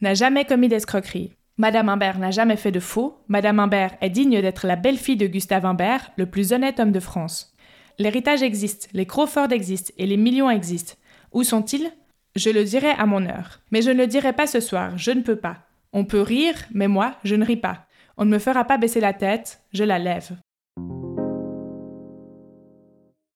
n'a 0.00 0.14
jamais 0.14 0.44
commis 0.44 0.68
d'escroquerie. 0.68 1.34
Madame 1.60 1.88
Imbert 1.88 2.20
n'a 2.20 2.30
jamais 2.30 2.54
fait 2.54 2.70
de 2.70 2.78
faux. 2.78 3.18
Madame 3.26 3.58
Imbert 3.58 3.96
est 4.00 4.10
digne 4.10 4.40
d'être 4.40 4.64
la 4.64 4.76
belle-fille 4.76 5.16
de 5.16 5.26
Gustave 5.26 5.66
Imbert, 5.66 6.12
le 6.16 6.26
plus 6.26 6.52
honnête 6.52 6.78
homme 6.78 6.92
de 6.92 7.00
France. 7.00 7.52
L'héritage 7.98 8.44
existe, 8.44 8.88
les 8.92 9.06
Crawford 9.06 9.50
existent 9.50 9.92
et 9.98 10.06
les 10.06 10.16
millions 10.16 10.50
existent. 10.50 10.94
Où 11.32 11.42
sont-ils? 11.42 11.90
Je 12.36 12.50
le 12.50 12.62
dirai 12.62 12.90
à 12.90 13.06
mon 13.06 13.26
heure. 13.26 13.58
Mais 13.72 13.82
je 13.82 13.90
ne 13.90 13.96
le 13.96 14.06
dirai 14.06 14.32
pas 14.32 14.46
ce 14.46 14.60
soir, 14.60 14.96
je 14.96 15.10
ne 15.10 15.22
peux 15.22 15.34
pas. 15.34 15.56
On 15.92 16.04
peut 16.04 16.20
rire, 16.20 16.54
mais 16.72 16.86
moi, 16.86 17.14
je 17.24 17.34
ne 17.34 17.44
ris 17.44 17.56
pas. 17.56 17.86
On 18.16 18.24
ne 18.24 18.30
me 18.30 18.38
fera 18.38 18.62
pas 18.62 18.78
baisser 18.78 19.00
la 19.00 19.12
tête, 19.12 19.60
je 19.72 19.82
la 19.82 19.98
lève. 19.98 20.36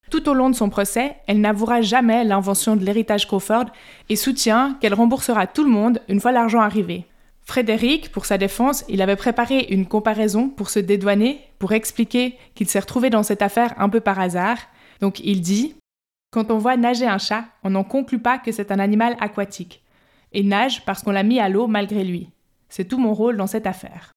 Tout 0.09 0.29
au 0.29 0.33
long 0.33 0.49
de 0.49 0.55
son 0.55 0.69
procès, 0.69 1.17
elle 1.27 1.41
n'avouera 1.41 1.81
jamais 1.81 2.23
l'invention 2.23 2.77
de 2.77 2.85
l'héritage 2.85 3.27
Crawford 3.27 3.65
et 4.07 4.15
soutient 4.15 4.77
qu'elle 4.79 4.93
remboursera 4.93 5.45
tout 5.45 5.65
le 5.65 5.71
monde 5.71 5.99
une 6.07 6.21
fois 6.21 6.31
l'argent 6.31 6.61
arrivé. 6.61 7.05
Frédéric, 7.45 8.11
pour 8.11 8.25
sa 8.25 8.37
défense, 8.37 8.85
il 8.87 9.01
avait 9.01 9.17
préparé 9.17 9.67
une 9.69 9.85
comparaison 9.85 10.49
pour 10.49 10.69
se 10.69 10.79
dédouaner, 10.79 11.41
pour 11.59 11.73
expliquer 11.73 12.37
qu'il 12.55 12.69
s'est 12.69 12.79
retrouvé 12.79 13.09
dans 13.09 13.23
cette 13.23 13.41
affaire 13.41 13.73
un 13.77 13.89
peu 13.89 13.99
par 13.99 14.19
hasard. 14.19 14.57
Donc 15.01 15.19
il 15.19 15.41
dit 15.41 15.75
Quand 16.31 16.51
on 16.51 16.57
voit 16.57 16.77
nager 16.77 17.05
un 17.05 17.17
chat, 17.17 17.45
on 17.63 17.71
n'en 17.71 17.83
conclut 17.83 18.19
pas 18.19 18.37
que 18.37 18.51
c'est 18.51 18.71
un 18.71 18.79
animal 18.79 19.17
aquatique. 19.19 19.83
Et 20.31 20.43
nage 20.43 20.85
parce 20.85 21.03
qu'on 21.03 21.11
l'a 21.11 21.23
mis 21.23 21.39
à 21.39 21.49
l'eau 21.49 21.67
malgré 21.67 22.03
lui. 22.03 22.29
C'est 22.69 22.85
tout 22.85 22.97
mon 22.97 23.13
rôle 23.13 23.37
dans 23.37 23.47
cette 23.47 23.67
affaire. 23.67 24.11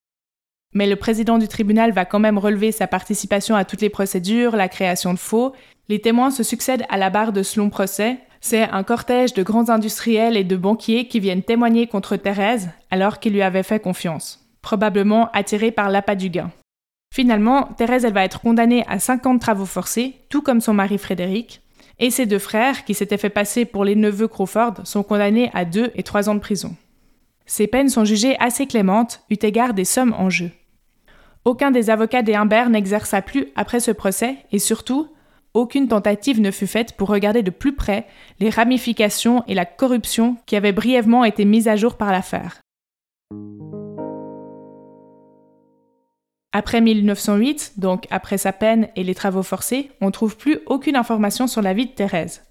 Mais 0.72 0.86
le 0.86 0.96
président 0.96 1.38
du 1.38 1.48
tribunal 1.48 1.92
va 1.92 2.04
quand 2.04 2.18
même 2.18 2.38
relever 2.38 2.72
sa 2.72 2.86
participation 2.86 3.56
à 3.56 3.64
toutes 3.64 3.80
les 3.80 3.90
procédures, 3.90 4.56
la 4.56 4.68
création 4.68 5.12
de 5.12 5.18
faux. 5.18 5.54
Les 5.88 6.00
témoins 6.00 6.30
se 6.30 6.42
succèdent 6.42 6.84
à 6.88 6.96
la 6.96 7.10
barre 7.10 7.32
de 7.32 7.42
ce 7.42 7.58
long 7.58 7.70
procès, 7.70 8.18
c'est 8.46 8.62
un 8.62 8.84
cortège 8.84 9.34
de 9.34 9.42
grands 9.42 9.70
industriels 9.70 10.36
et 10.36 10.44
de 10.44 10.56
banquiers 10.56 11.08
qui 11.08 11.18
viennent 11.18 11.42
témoigner 11.42 11.88
contre 11.88 12.16
Thérèse 12.16 12.70
alors 12.92 13.18
qu'ils 13.18 13.32
lui 13.32 13.42
avaient 13.42 13.64
fait 13.64 13.80
confiance, 13.80 14.46
probablement 14.62 15.28
attirés 15.32 15.72
par 15.72 15.90
l'appât 15.90 16.14
du 16.14 16.30
gain. 16.30 16.52
Finalement, 17.12 17.64
Thérèse 17.76 18.04
elle 18.04 18.12
va 18.12 18.24
être 18.24 18.40
condamnée 18.40 18.84
à 18.86 19.00
50 19.00 19.40
travaux 19.40 19.66
forcés, 19.66 20.14
tout 20.28 20.42
comme 20.42 20.60
son 20.60 20.74
mari 20.74 20.96
Frédéric, 20.96 21.60
et 21.98 22.10
ses 22.10 22.26
deux 22.26 22.38
frères, 22.38 22.84
qui 22.84 22.94
s'étaient 22.94 23.16
fait 23.16 23.30
passer 23.30 23.64
pour 23.64 23.84
les 23.84 23.96
neveux 23.96 24.28
Crawford, 24.28 24.74
sont 24.84 25.02
condamnés 25.02 25.50
à 25.52 25.64
2 25.64 25.90
et 25.96 26.04
3 26.04 26.28
ans 26.28 26.36
de 26.36 26.40
prison. 26.40 26.76
Ces 27.46 27.66
peines 27.66 27.88
sont 27.88 28.04
jugées 28.04 28.36
assez 28.38 28.68
clémentes, 28.68 29.22
eu 29.28 29.36
égard 29.42 29.74
des 29.74 29.84
sommes 29.84 30.14
en 30.16 30.30
jeu. 30.30 30.52
Aucun 31.44 31.72
des 31.72 31.90
avocats 31.90 32.22
des 32.22 32.34
Humbert 32.34 32.70
n'exerça 32.70 33.22
plus 33.22 33.48
après 33.56 33.80
ce 33.80 33.90
procès, 33.90 34.36
et 34.52 34.60
surtout, 34.60 35.08
aucune 35.56 35.88
tentative 35.88 36.40
ne 36.40 36.50
fut 36.50 36.66
faite 36.66 36.92
pour 36.92 37.08
regarder 37.08 37.42
de 37.42 37.50
plus 37.50 37.74
près 37.74 38.06
les 38.40 38.50
ramifications 38.50 39.42
et 39.48 39.54
la 39.54 39.64
corruption 39.64 40.36
qui 40.44 40.54
avaient 40.54 40.72
brièvement 40.72 41.24
été 41.24 41.44
mises 41.44 41.66
à 41.66 41.76
jour 41.76 41.96
par 41.96 42.12
l'affaire. 42.12 42.60
Après 46.52 46.80
1908, 46.80 47.74
donc 47.78 48.06
après 48.10 48.38
sa 48.38 48.52
peine 48.52 48.88
et 48.96 49.02
les 49.02 49.14
travaux 49.14 49.42
forcés, 49.42 49.90
on 50.00 50.06
ne 50.06 50.10
trouve 50.10 50.36
plus 50.36 50.58
aucune 50.66 50.96
information 50.96 51.46
sur 51.46 51.62
la 51.62 51.74
vie 51.74 51.86
de 51.86 51.90
Thérèse. 51.90 52.44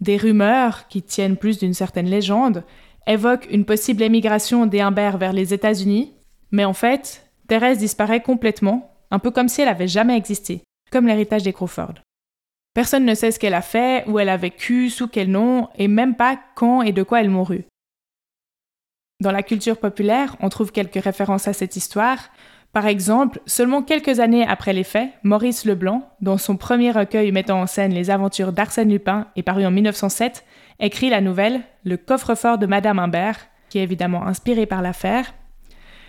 Des 0.00 0.16
rumeurs, 0.16 0.88
qui 0.88 1.02
tiennent 1.02 1.36
plus 1.36 1.58
d'une 1.58 1.74
certaine 1.74 2.08
légende, 2.08 2.64
évoquent 3.06 3.48
une 3.50 3.64
possible 3.66 4.02
émigration 4.02 4.66
des 4.66 4.80
Humbert 4.80 5.18
vers 5.18 5.32
les 5.32 5.52
États-Unis, 5.52 6.14
mais 6.50 6.64
en 6.64 6.74
fait, 6.74 7.30
Thérèse 7.48 7.78
disparaît 7.78 8.22
complètement, 8.22 8.94
un 9.10 9.18
peu 9.18 9.30
comme 9.30 9.48
si 9.48 9.60
elle 9.60 9.68
avait 9.68 9.88
jamais 9.88 10.16
existé, 10.16 10.62
comme 10.90 11.06
l'héritage 11.06 11.42
des 11.42 11.52
Crawford. 11.52 11.94
Personne 12.74 13.04
ne 13.04 13.14
sait 13.14 13.32
ce 13.32 13.38
qu'elle 13.38 13.54
a 13.54 13.62
fait, 13.62 14.04
où 14.08 14.18
elle 14.18 14.28
a 14.28 14.36
vécu, 14.36 14.90
sous 14.90 15.08
quel 15.08 15.30
nom, 15.30 15.68
et 15.76 15.88
même 15.88 16.14
pas 16.14 16.38
quand 16.54 16.82
et 16.82 16.92
de 16.92 17.02
quoi 17.02 17.20
elle 17.20 17.30
mourut. 17.30 17.64
Dans 19.20 19.32
la 19.32 19.42
culture 19.42 19.76
populaire, 19.76 20.36
on 20.40 20.48
trouve 20.48 20.72
quelques 20.72 21.02
références 21.02 21.48
à 21.48 21.52
cette 21.52 21.76
histoire. 21.76 22.30
Par 22.72 22.86
exemple, 22.86 23.40
seulement 23.44 23.82
quelques 23.82 24.20
années 24.20 24.46
après 24.46 24.72
les 24.72 24.84
faits, 24.84 25.10
Maurice 25.24 25.64
Leblanc, 25.64 26.08
dont 26.20 26.38
son 26.38 26.56
premier 26.56 26.92
recueil 26.92 27.32
mettant 27.32 27.60
en 27.60 27.66
scène 27.66 27.92
les 27.92 28.10
aventures 28.10 28.52
d'Arsène 28.52 28.90
Lupin 28.90 29.26
est 29.36 29.42
paru 29.42 29.66
en 29.66 29.70
1907, 29.72 30.44
écrit 30.78 31.10
la 31.10 31.20
nouvelle 31.20 31.62
Le 31.84 31.96
coffre-fort 31.96 32.58
de 32.58 32.66
Madame 32.66 33.00
Imbert, 33.00 33.48
qui 33.68 33.78
est 33.78 33.82
évidemment 33.82 34.24
inspirée 34.26 34.66
par 34.66 34.80
l'affaire. 34.80 35.34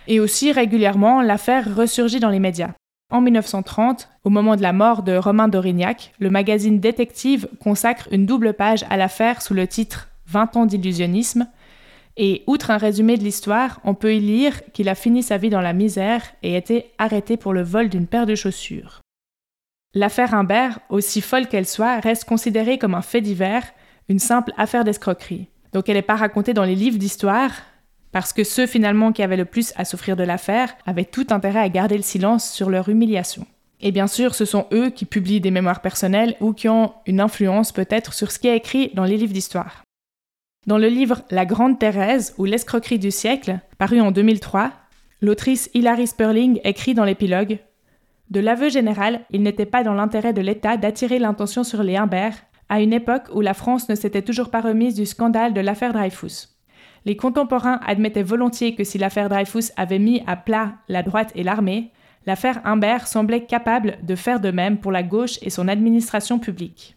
Et 0.06 0.20
aussi 0.20 0.52
régulièrement, 0.52 1.20
l'affaire 1.20 1.74
ressurgit 1.74 2.20
dans 2.20 2.30
les 2.30 2.40
médias. 2.40 2.72
En 3.12 3.20
1930, 3.20 4.08
au 4.24 4.30
moment 4.30 4.56
de 4.56 4.62
la 4.62 4.72
mort 4.72 5.02
de 5.02 5.14
Romain 5.14 5.46
d'Aurignac, 5.46 6.14
le 6.18 6.30
magazine 6.30 6.80
Détective 6.80 7.46
consacre 7.60 8.08
une 8.10 8.24
double 8.24 8.54
page 8.54 8.86
à 8.88 8.96
l'affaire 8.96 9.42
sous 9.42 9.52
le 9.52 9.66
titre 9.66 10.08
20 10.28 10.56
ans 10.56 10.64
d'illusionnisme. 10.64 11.46
Et 12.16 12.42
outre 12.46 12.70
un 12.70 12.78
résumé 12.78 13.18
de 13.18 13.22
l'histoire, 13.22 13.80
on 13.84 13.92
peut 13.92 14.14
y 14.14 14.20
lire 14.20 14.62
qu'il 14.72 14.88
a 14.88 14.94
fini 14.94 15.22
sa 15.22 15.36
vie 15.36 15.50
dans 15.50 15.60
la 15.60 15.74
misère 15.74 16.22
et 16.42 16.56
été 16.56 16.86
arrêté 16.96 17.36
pour 17.36 17.52
le 17.52 17.62
vol 17.62 17.90
d'une 17.90 18.06
paire 18.06 18.24
de 18.24 18.34
chaussures. 18.34 19.02
L'affaire 19.92 20.32
Imbert, 20.32 20.78
aussi 20.88 21.20
folle 21.20 21.48
qu'elle 21.48 21.66
soit, 21.66 22.00
reste 22.00 22.24
considérée 22.24 22.78
comme 22.78 22.94
un 22.94 23.02
fait 23.02 23.20
divers, 23.20 23.74
une 24.08 24.20
simple 24.20 24.54
affaire 24.56 24.84
d'escroquerie. 24.84 25.48
Donc 25.74 25.90
elle 25.90 25.96
n'est 25.96 26.02
pas 26.02 26.16
racontée 26.16 26.54
dans 26.54 26.64
les 26.64 26.76
livres 26.76 26.98
d'histoire, 26.98 27.50
parce 28.12 28.32
que 28.32 28.44
ceux 28.44 28.66
finalement 28.66 29.10
qui 29.10 29.22
avaient 29.22 29.36
le 29.36 29.46
plus 29.46 29.72
à 29.76 29.84
souffrir 29.84 30.16
de 30.16 30.22
l'affaire 30.22 30.74
avaient 30.86 31.04
tout 31.04 31.26
intérêt 31.30 31.60
à 31.60 31.68
garder 31.68 31.96
le 31.96 32.02
silence 32.02 32.48
sur 32.48 32.70
leur 32.70 32.88
humiliation. 32.88 33.46
Et 33.80 33.90
bien 33.90 34.06
sûr, 34.06 34.34
ce 34.34 34.44
sont 34.44 34.66
eux 34.72 34.90
qui 34.90 35.06
publient 35.06 35.40
des 35.40 35.50
mémoires 35.50 35.80
personnelles 35.80 36.36
ou 36.40 36.52
qui 36.52 36.68
ont 36.68 36.92
une 37.06 37.20
influence 37.20 37.72
peut-être 37.72 38.12
sur 38.12 38.30
ce 38.30 38.38
qui 38.38 38.46
est 38.46 38.56
écrit 38.56 38.92
dans 38.94 39.04
les 39.04 39.16
livres 39.16 39.32
d'histoire. 39.32 39.82
Dans 40.68 40.78
le 40.78 40.86
livre 40.86 41.22
La 41.30 41.44
Grande 41.44 41.80
Thérèse 41.80 42.34
ou 42.38 42.44
L'escroquerie 42.44 43.00
du 43.00 43.10
siècle, 43.10 43.58
paru 43.78 44.00
en 44.00 44.12
2003, 44.12 44.70
l'autrice 45.20 45.68
Hilary 45.74 46.06
Sperling 46.06 46.60
écrit 46.62 46.94
dans 46.94 47.04
l'épilogue 47.04 47.58
De 48.30 48.38
l'aveu 48.38 48.68
général, 48.68 49.22
il 49.30 49.42
n'était 49.42 49.66
pas 49.66 49.82
dans 49.82 49.94
l'intérêt 49.94 50.32
de 50.32 50.40
l'État 50.40 50.76
d'attirer 50.76 51.18
l'intention 51.18 51.64
sur 51.64 51.82
les 51.82 51.96
Humbert 51.96 52.34
à 52.68 52.80
une 52.80 52.92
époque 52.92 53.24
où 53.34 53.40
la 53.40 53.54
France 53.54 53.88
ne 53.88 53.96
s'était 53.96 54.22
toujours 54.22 54.50
pas 54.50 54.60
remise 54.60 54.94
du 54.94 55.04
scandale 55.04 55.52
de 55.52 55.60
l'affaire 55.60 55.92
Dreyfus. 55.92 56.51
Les 57.04 57.16
contemporains 57.16 57.80
admettaient 57.84 58.22
volontiers 58.22 58.74
que 58.74 58.84
si 58.84 58.98
l'affaire 58.98 59.28
Dreyfus 59.28 59.72
avait 59.76 59.98
mis 59.98 60.22
à 60.26 60.36
plat 60.36 60.74
la 60.88 61.02
droite 61.02 61.32
et 61.34 61.42
l'armée, 61.42 61.90
l'affaire 62.26 62.60
Humbert 62.64 63.08
semblait 63.08 63.44
capable 63.44 63.98
de 64.02 64.14
faire 64.14 64.38
de 64.38 64.50
même 64.50 64.78
pour 64.78 64.92
la 64.92 65.02
gauche 65.02 65.38
et 65.42 65.50
son 65.50 65.66
administration 65.66 66.38
publique. 66.38 66.96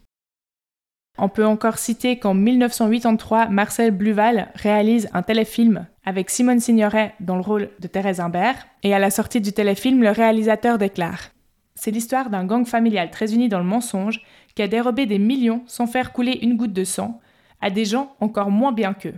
On 1.18 1.28
peut 1.28 1.46
encore 1.46 1.78
citer 1.78 2.18
qu'en 2.18 2.34
1983, 2.34 3.48
Marcel 3.48 3.90
Bluval 3.90 4.48
réalise 4.54 5.08
un 5.14 5.22
téléfilm 5.22 5.86
avec 6.04 6.30
Simone 6.30 6.60
Signoret 6.60 7.14
dans 7.20 7.36
le 7.36 7.40
rôle 7.40 7.70
de 7.80 7.88
Thérèse 7.88 8.20
Humbert, 8.20 8.66
et 8.82 8.94
à 8.94 8.98
la 8.98 9.10
sortie 9.10 9.40
du 9.40 9.52
téléfilm, 9.52 10.02
le 10.02 10.10
réalisateur 10.10 10.78
déclare 10.78 11.30
C'est 11.74 11.90
l'histoire 11.90 12.30
d'un 12.30 12.44
gang 12.44 12.64
familial 12.64 13.10
très 13.10 13.34
uni 13.34 13.48
dans 13.48 13.58
le 13.58 13.64
mensonge 13.64 14.22
qui 14.54 14.62
a 14.62 14.68
dérobé 14.68 15.06
des 15.06 15.18
millions 15.18 15.64
sans 15.66 15.86
faire 15.86 16.12
couler 16.12 16.38
une 16.42 16.56
goutte 16.56 16.72
de 16.72 16.84
sang 16.84 17.20
à 17.60 17.70
des 17.70 17.84
gens 17.86 18.14
encore 18.20 18.50
moins 18.50 18.72
bien 18.72 18.94
qu'eux. 18.94 19.14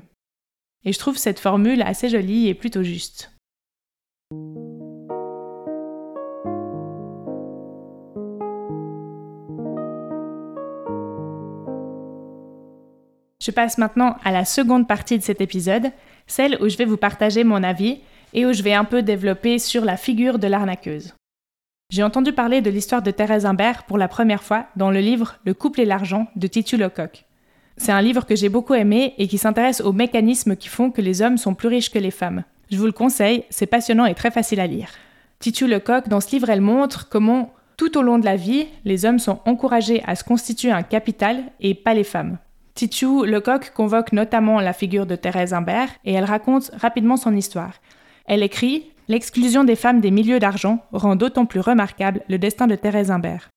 Et 0.85 0.93
je 0.93 0.99
trouve 0.99 1.17
cette 1.17 1.41
formule 1.41 1.83
assez 1.83 2.09
jolie 2.09 2.49
et 2.49 2.55
plutôt 2.55 2.83
juste. 2.83 3.33
Je 13.49 13.51
passe 13.51 13.79
maintenant 13.79 14.17
à 14.25 14.31
la 14.31 14.45
seconde 14.45 14.87
partie 14.87 15.17
de 15.17 15.23
cet 15.23 15.41
épisode, 15.41 15.91
celle 16.27 16.59
où 16.61 16.69
je 16.69 16.77
vais 16.77 16.85
vous 16.85 16.97
partager 16.97 17.45
mon 17.45 17.63
avis 17.63 18.01
et 18.35 18.45
où 18.45 18.53
je 18.53 18.63
vais 18.63 18.75
un 18.75 18.85
peu 18.85 19.03
développer 19.03 19.59
sur 19.59 19.85
la 19.85 19.97
figure 19.97 20.39
de 20.39 20.49
l'arnaqueuse. 20.49 21.15
J'ai 21.91 22.03
entendu 22.03 22.33
parler 22.35 22.61
de 22.61 22.69
l'histoire 22.69 23.01
de 23.01 23.11
Thérèse 23.11 23.47
Imbert 23.47 23.85
pour 23.85 23.97
la 23.97 24.09
première 24.09 24.43
fois 24.43 24.67
dans 24.77 24.91
le 24.91 25.01
livre 25.01 25.39
Le 25.47 25.55
couple 25.55 25.81
et 25.81 25.87
l'argent 25.87 26.27
de 26.37 26.47
Titu 26.47 26.77
Lecoq. 26.77 27.25
C'est 27.79 27.93
un 27.93 28.03
livre 28.03 28.27
que 28.27 28.37
j'ai 28.37 28.49
beaucoup 28.49 28.75
aimé 28.75 29.15
et 29.19 29.29
qui 29.29 29.39
s'intéresse 29.39 29.81
aux 29.81 29.93
mécanismes 29.93 30.57
qui 30.57 30.69
font 30.69 30.91
que 30.91 31.01
les 31.01 31.23
hommes 31.23 31.39
sont 31.39 31.55
plus 31.55 31.69
riches 31.69 31.91
que 31.91 31.99
les 31.99 32.11
femmes. 32.11 32.43
Je 32.71 32.77
vous 32.77 32.87
le 32.87 32.93
conseille, 32.93 33.45
c'est 33.51 33.67
passionnant 33.67 34.05
et 34.05 34.15
très 34.15 34.31
facile 34.31 34.61
à 34.61 34.67
lire. 34.67 34.89
Titu 35.39 35.69
Lecoq, 35.69 36.09
dans 36.09 36.21
ce 36.21 36.31
livre, 36.33 36.51
elle 36.51 36.61
montre 36.61 37.09
comment, 37.09 37.55
tout 37.77 37.97
au 37.97 38.03
long 38.03 38.19
de 38.19 38.25
la 38.25 38.37
vie, 38.37 38.67
les 38.85 39.05
hommes 39.05 39.21
sont 39.21 39.39
encouragés 39.47 40.03
à 40.07 40.17
se 40.17 40.25
constituer 40.25 40.73
un 40.73 40.83
capital 40.83 41.45
et 41.61 41.75
pas 41.75 41.95
les 41.95 42.05
femmes. 42.05 42.39
Titu 42.75 43.25
Lecoq 43.25 43.71
convoque 43.75 44.13
notamment 44.13 44.61
la 44.61 44.73
figure 44.73 45.07
de 45.07 45.17
Thérèse 45.17 45.55
Imbert 45.55 45.89
et 46.05 46.13
elle 46.13 46.25
raconte 46.25 46.71
rapidement 46.77 47.17
son 47.17 47.35
histoire. 47.35 47.75
Elle 48.27 48.43
écrit 48.43 48.91
L'exclusion 49.09 49.65
des 49.65 49.77
femmes 49.77 50.01
des 50.01 50.11
milieux 50.11 50.39
d'argent 50.39 50.85
rend 50.93 51.17
d'autant 51.17 51.47
plus 51.47 51.61
remarquable 51.61 52.21
le 52.29 52.39
destin 52.39 52.67
de 52.67 52.75
Thérèse 52.75 53.11
Imbert. 53.11 53.49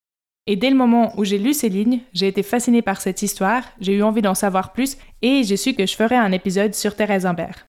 Et 0.48 0.56
dès 0.56 0.70
le 0.70 0.76
moment 0.76 1.14
où 1.18 1.24
j'ai 1.24 1.38
lu 1.38 1.54
ces 1.54 1.70
lignes, 1.70 2.00
j'ai 2.14 2.28
été 2.28 2.42
fascinée 2.42 2.82
par 2.82 3.00
cette 3.00 3.22
histoire, 3.22 3.64
j'ai 3.80 3.94
eu 3.94 4.04
envie 4.04 4.24
d'en 4.24 4.34
savoir 4.34 4.74
plus 4.74 4.98
et 5.22 5.44
j'ai 5.44 5.58
su 5.58 5.74
que 5.74 5.86
je 5.86 5.96
ferais 5.96 6.16
un 6.16 6.32
épisode 6.32 6.74
sur 6.74 6.96
Thérèse 6.96 7.26
Imbert. 7.26 7.68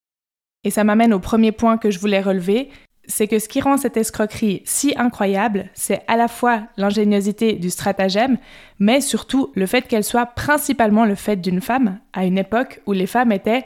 Et 0.64 0.70
ça 0.70 0.84
m'amène 0.84 1.12
au 1.12 1.18
premier 1.18 1.52
point 1.52 1.76
que 1.76 1.90
je 1.90 1.98
voulais 1.98 2.20
relever, 2.20 2.70
c'est 3.06 3.26
que 3.26 3.38
ce 3.38 3.48
qui 3.48 3.60
rend 3.60 3.76
cette 3.76 3.96
escroquerie 3.96 4.62
si 4.64 4.94
incroyable, 4.96 5.68
c'est 5.74 6.02
à 6.06 6.16
la 6.16 6.28
fois 6.28 6.62
l'ingéniosité 6.76 7.54
du 7.54 7.68
stratagème, 7.68 8.38
mais 8.78 9.00
surtout 9.00 9.50
le 9.54 9.66
fait 9.66 9.88
qu'elle 9.88 10.04
soit 10.04 10.26
principalement 10.26 11.04
le 11.04 11.16
fait 11.16 11.36
d'une 11.36 11.60
femme, 11.60 11.98
à 12.12 12.24
une 12.24 12.38
époque 12.38 12.80
où 12.86 12.92
les 12.92 13.06
femmes 13.08 13.32
étaient, 13.32 13.64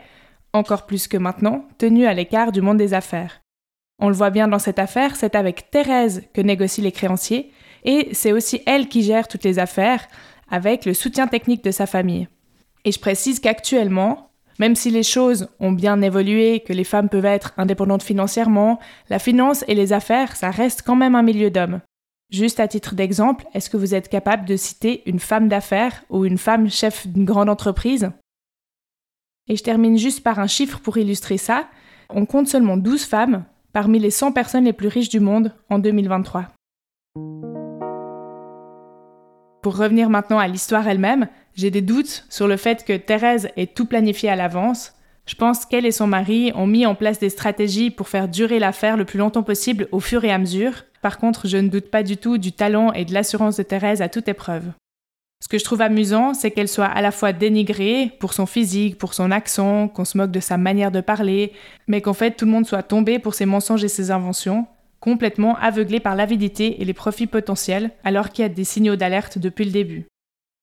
encore 0.52 0.86
plus 0.86 1.06
que 1.06 1.18
maintenant, 1.18 1.66
tenues 1.78 2.06
à 2.06 2.14
l'écart 2.14 2.50
du 2.50 2.62
monde 2.62 2.78
des 2.78 2.94
affaires. 2.94 3.42
On 3.98 4.08
le 4.08 4.14
voit 4.14 4.30
bien 4.30 4.48
dans 4.48 4.58
cette 4.58 4.78
affaire, 4.78 5.16
c'est 5.16 5.34
avec 5.34 5.70
Thérèse 5.70 6.24
que 6.34 6.40
négocient 6.40 6.84
les 6.84 6.92
créanciers, 6.92 7.52
et 7.84 8.08
c'est 8.12 8.32
aussi 8.32 8.62
elle 8.66 8.88
qui 8.88 9.02
gère 9.02 9.28
toutes 9.28 9.44
les 9.44 9.58
affaires 9.58 10.06
avec 10.50 10.84
le 10.84 10.94
soutien 10.94 11.26
technique 11.26 11.64
de 11.64 11.70
sa 11.70 11.86
famille. 11.86 12.28
Et 12.84 12.92
je 12.92 13.00
précise 13.00 13.40
qu'actuellement, 13.40 14.30
même 14.58 14.76
si 14.76 14.90
les 14.90 15.02
choses 15.02 15.48
ont 15.60 15.72
bien 15.72 16.00
évolué, 16.02 16.60
que 16.60 16.72
les 16.72 16.84
femmes 16.84 17.08
peuvent 17.08 17.24
être 17.24 17.52
indépendantes 17.56 18.02
financièrement, 18.02 18.78
la 19.10 19.18
finance 19.18 19.64
et 19.68 19.74
les 19.74 19.92
affaires, 19.92 20.36
ça 20.36 20.50
reste 20.50 20.82
quand 20.82 20.96
même 20.96 21.14
un 21.14 21.22
milieu 21.22 21.50
d'hommes. 21.50 21.80
Juste 22.30 22.58
à 22.58 22.66
titre 22.66 22.94
d'exemple, 22.94 23.46
est-ce 23.54 23.70
que 23.70 23.76
vous 23.76 23.94
êtes 23.94 24.08
capable 24.08 24.46
de 24.46 24.56
citer 24.56 25.02
une 25.06 25.20
femme 25.20 25.48
d'affaires 25.48 26.04
ou 26.10 26.24
une 26.24 26.38
femme 26.38 26.68
chef 26.70 27.06
d'une 27.06 27.24
grande 27.24 27.48
entreprise? 27.48 28.10
Et 29.48 29.56
je 29.56 29.62
termine 29.62 29.96
juste 29.96 30.24
par 30.24 30.40
un 30.40 30.48
chiffre 30.48 30.80
pour 30.80 30.96
illustrer 30.98 31.38
ça. 31.38 31.68
on 32.10 32.26
compte 32.26 32.48
seulement 32.48 32.76
12 32.76 33.04
femmes 33.04 33.44
parmi 33.72 33.98
les 33.98 34.10
100 34.10 34.32
personnes 34.32 34.64
les 34.64 34.72
plus 34.72 34.88
riches 34.88 35.08
du 35.08 35.20
monde 35.20 35.52
en 35.70 35.78
2023. 35.78 36.55
Pour 39.66 39.78
revenir 39.78 40.10
maintenant 40.10 40.38
à 40.38 40.46
l'histoire 40.46 40.86
elle-même, 40.86 41.26
j'ai 41.56 41.72
des 41.72 41.80
doutes 41.80 42.24
sur 42.30 42.46
le 42.46 42.56
fait 42.56 42.84
que 42.84 42.96
Thérèse 42.96 43.48
ait 43.56 43.66
tout 43.66 43.86
planifié 43.86 44.28
à 44.28 44.36
l'avance. 44.36 44.92
Je 45.26 45.34
pense 45.34 45.66
qu'elle 45.66 45.86
et 45.86 45.90
son 45.90 46.06
mari 46.06 46.52
ont 46.54 46.68
mis 46.68 46.86
en 46.86 46.94
place 46.94 47.18
des 47.18 47.30
stratégies 47.30 47.90
pour 47.90 48.08
faire 48.08 48.28
durer 48.28 48.60
l'affaire 48.60 48.96
le 48.96 49.04
plus 49.04 49.18
longtemps 49.18 49.42
possible 49.42 49.88
au 49.90 49.98
fur 49.98 50.24
et 50.24 50.30
à 50.30 50.38
mesure. 50.38 50.84
Par 51.02 51.18
contre, 51.18 51.48
je 51.48 51.56
ne 51.56 51.66
doute 51.66 51.90
pas 51.90 52.04
du 52.04 52.16
tout 52.16 52.38
du 52.38 52.52
talent 52.52 52.92
et 52.92 53.04
de 53.04 53.12
l'assurance 53.12 53.56
de 53.56 53.64
Thérèse 53.64 54.02
à 54.02 54.08
toute 54.08 54.28
épreuve. 54.28 54.70
Ce 55.42 55.48
que 55.48 55.58
je 55.58 55.64
trouve 55.64 55.80
amusant, 55.80 56.32
c'est 56.32 56.52
qu'elle 56.52 56.68
soit 56.68 56.84
à 56.84 57.02
la 57.02 57.10
fois 57.10 57.32
dénigrée 57.32 58.12
pour 58.20 58.34
son 58.34 58.46
physique, 58.46 58.98
pour 58.98 59.14
son 59.14 59.32
accent, 59.32 59.88
qu'on 59.88 60.04
se 60.04 60.16
moque 60.16 60.30
de 60.30 60.38
sa 60.38 60.58
manière 60.58 60.92
de 60.92 61.00
parler, 61.00 61.52
mais 61.88 62.00
qu'en 62.00 62.14
fait 62.14 62.36
tout 62.36 62.44
le 62.44 62.52
monde 62.52 62.66
soit 62.66 62.84
tombé 62.84 63.18
pour 63.18 63.34
ses 63.34 63.46
mensonges 63.46 63.82
et 63.82 63.88
ses 63.88 64.12
inventions, 64.12 64.68
complètement 65.06 65.56
aveuglé 65.58 66.00
par 66.00 66.16
l'avidité 66.16 66.82
et 66.82 66.84
les 66.84 66.92
profits 66.92 67.28
potentiels, 67.28 67.92
alors 68.02 68.30
qu'il 68.30 68.42
y 68.42 68.46
a 68.46 68.48
des 68.48 68.64
signaux 68.64 68.96
d'alerte 68.96 69.38
depuis 69.38 69.64
le 69.64 69.70
début. 69.70 70.06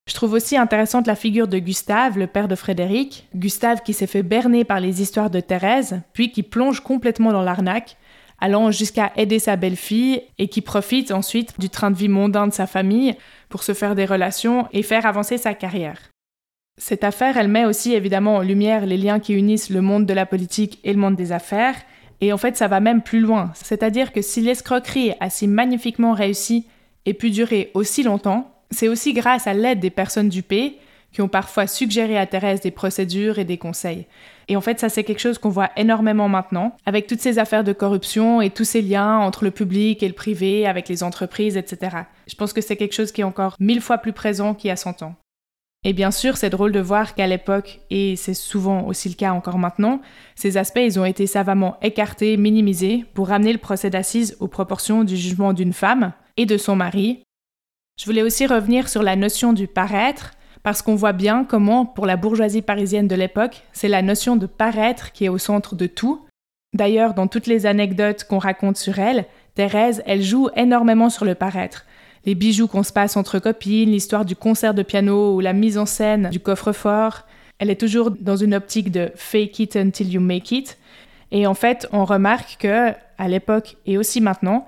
Je 0.06 0.12
trouve 0.12 0.34
aussi 0.34 0.58
intéressante 0.58 1.06
la 1.06 1.14
figure 1.14 1.48
de 1.48 1.58
Gustave, 1.58 2.18
le 2.18 2.26
père 2.26 2.46
de 2.46 2.54
Frédéric. 2.54 3.26
Gustave 3.34 3.82
qui 3.82 3.94
s'est 3.94 4.06
fait 4.06 4.22
berner 4.22 4.64
par 4.64 4.80
les 4.80 5.00
histoires 5.00 5.30
de 5.30 5.40
Thérèse, 5.40 6.02
puis 6.12 6.30
qui 6.30 6.42
plonge 6.42 6.80
complètement 6.80 7.32
dans 7.32 7.40
l'arnaque, 7.40 7.96
allant 8.38 8.70
jusqu'à 8.70 9.12
aider 9.16 9.38
sa 9.38 9.56
belle-fille 9.56 10.20
et 10.36 10.48
qui 10.48 10.60
profite 10.60 11.10
ensuite 11.10 11.58
du 11.58 11.70
train 11.70 11.90
de 11.90 11.96
vie 11.96 12.10
mondain 12.10 12.46
de 12.46 12.52
sa 12.52 12.66
famille 12.66 13.16
pour 13.48 13.62
se 13.62 13.72
faire 13.72 13.94
des 13.94 14.04
relations 14.04 14.68
et 14.72 14.82
faire 14.82 15.06
avancer 15.06 15.38
sa 15.38 15.54
carrière. 15.54 16.10
Cette 16.76 17.04
affaire, 17.04 17.38
elle 17.38 17.48
met 17.48 17.64
aussi 17.64 17.94
évidemment 17.94 18.36
en 18.36 18.42
lumière 18.42 18.84
les 18.84 18.98
liens 18.98 19.20
qui 19.20 19.32
unissent 19.32 19.70
le 19.70 19.80
monde 19.80 20.04
de 20.04 20.12
la 20.12 20.26
politique 20.26 20.80
et 20.84 20.92
le 20.92 20.98
monde 20.98 21.16
des 21.16 21.32
affaires, 21.32 21.76
et 22.20 22.32
en 22.32 22.38
fait, 22.38 22.56
ça 22.56 22.68
va 22.68 22.80
même 22.80 23.02
plus 23.02 23.20
loin. 23.20 23.52
C'est-à-dire 23.54 24.12
que 24.12 24.22
si 24.22 24.40
l'escroquerie 24.40 25.12
a 25.20 25.30
si 25.30 25.46
magnifiquement 25.46 26.12
réussi 26.12 26.66
et 27.06 27.14
pu 27.14 27.30
durer 27.30 27.70
aussi 27.74 28.02
longtemps, 28.02 28.50
c'est 28.70 28.88
aussi 28.88 29.12
grâce 29.12 29.46
à 29.46 29.54
l'aide 29.54 29.80
des 29.80 29.90
personnes 29.90 30.28
dupées 30.28 30.78
qui 31.12 31.22
ont 31.22 31.28
parfois 31.28 31.68
suggéré 31.68 32.18
à 32.18 32.26
Thérèse 32.26 32.60
des 32.60 32.72
procédures 32.72 33.38
et 33.38 33.44
des 33.44 33.56
conseils. 33.56 34.06
Et 34.48 34.56
en 34.56 34.60
fait, 34.60 34.80
ça 34.80 34.88
c'est 34.88 35.04
quelque 35.04 35.20
chose 35.20 35.38
qu'on 35.38 35.48
voit 35.48 35.70
énormément 35.76 36.28
maintenant, 36.28 36.76
avec 36.86 37.06
toutes 37.06 37.20
ces 37.20 37.38
affaires 37.38 37.62
de 37.62 37.72
corruption 37.72 38.40
et 38.40 38.50
tous 38.50 38.64
ces 38.64 38.82
liens 38.82 39.18
entre 39.18 39.44
le 39.44 39.52
public 39.52 40.02
et 40.02 40.08
le 40.08 40.14
privé, 40.14 40.66
avec 40.66 40.88
les 40.88 41.04
entreprises, 41.04 41.56
etc. 41.56 41.98
Je 42.26 42.34
pense 42.34 42.52
que 42.52 42.60
c'est 42.60 42.76
quelque 42.76 42.94
chose 42.94 43.12
qui 43.12 43.20
est 43.20 43.24
encore 43.24 43.54
mille 43.60 43.80
fois 43.80 43.98
plus 43.98 44.12
présent 44.12 44.54
qu'il 44.54 44.68
y 44.68 44.70
a 44.72 44.76
100 44.76 45.02
ans. 45.02 45.14
Et 45.86 45.92
bien 45.92 46.10
sûr, 46.10 46.38
c'est 46.38 46.48
drôle 46.48 46.72
de 46.72 46.80
voir 46.80 47.14
qu'à 47.14 47.26
l'époque, 47.26 47.80
et 47.90 48.16
c'est 48.16 48.34
souvent 48.34 48.86
aussi 48.86 49.10
le 49.10 49.14
cas 49.14 49.32
encore 49.32 49.58
maintenant, 49.58 50.00
ces 50.34 50.56
aspects 50.56 50.80
ils 50.82 50.98
ont 50.98 51.04
été 51.04 51.26
savamment 51.26 51.76
écartés, 51.82 52.38
minimisés, 52.38 53.04
pour 53.12 53.28
ramener 53.28 53.52
le 53.52 53.58
procès 53.58 53.90
d'assises 53.90 54.36
aux 54.40 54.48
proportions 54.48 55.04
du 55.04 55.14
jugement 55.14 55.52
d'une 55.52 55.74
femme 55.74 56.12
et 56.38 56.46
de 56.46 56.56
son 56.56 56.74
mari. 56.74 57.22
Je 58.00 58.06
voulais 58.06 58.22
aussi 58.22 58.46
revenir 58.46 58.88
sur 58.88 59.02
la 59.02 59.14
notion 59.14 59.52
du 59.52 59.68
paraître, 59.68 60.32
parce 60.62 60.80
qu'on 60.80 60.94
voit 60.94 61.12
bien 61.12 61.44
comment, 61.44 61.84
pour 61.84 62.06
la 62.06 62.16
bourgeoisie 62.16 62.62
parisienne 62.62 63.06
de 63.06 63.14
l'époque, 63.14 63.62
c'est 63.72 63.88
la 63.88 64.00
notion 64.00 64.36
de 64.36 64.46
paraître 64.46 65.12
qui 65.12 65.26
est 65.26 65.28
au 65.28 65.36
centre 65.36 65.74
de 65.74 65.86
tout. 65.86 66.24
D'ailleurs, 66.72 67.12
dans 67.12 67.26
toutes 67.26 67.46
les 67.46 67.66
anecdotes 67.66 68.24
qu'on 68.24 68.38
raconte 68.38 68.78
sur 68.78 68.98
elle, 68.98 69.26
Thérèse, 69.54 70.02
elle 70.06 70.22
joue 70.22 70.48
énormément 70.56 71.10
sur 71.10 71.26
le 71.26 71.34
paraître 71.34 71.84
les 72.26 72.34
bijoux 72.34 72.68
qu'on 72.68 72.82
se 72.82 72.92
passe 72.92 73.16
entre 73.16 73.38
copines, 73.38 73.90
l'histoire 73.90 74.24
du 74.24 74.36
concert 74.36 74.74
de 74.74 74.82
piano 74.82 75.34
ou 75.34 75.40
la 75.40 75.52
mise 75.52 75.78
en 75.78 75.86
scène 75.86 76.30
du 76.30 76.40
coffre-fort. 76.40 77.22
Elle 77.58 77.70
est 77.70 77.80
toujours 77.80 78.10
dans 78.10 78.36
une 78.36 78.54
optique 78.54 78.90
de 78.90 79.10
fake 79.14 79.58
it 79.60 79.76
until 79.76 80.12
you 80.12 80.20
make 80.20 80.50
it. 80.52 80.78
Et 81.30 81.46
en 81.46 81.54
fait, 81.54 81.88
on 81.92 82.04
remarque 82.04 82.56
que 82.58 82.92
à 83.18 83.28
l'époque 83.28 83.76
et 83.86 83.98
aussi 83.98 84.20
maintenant, 84.20 84.66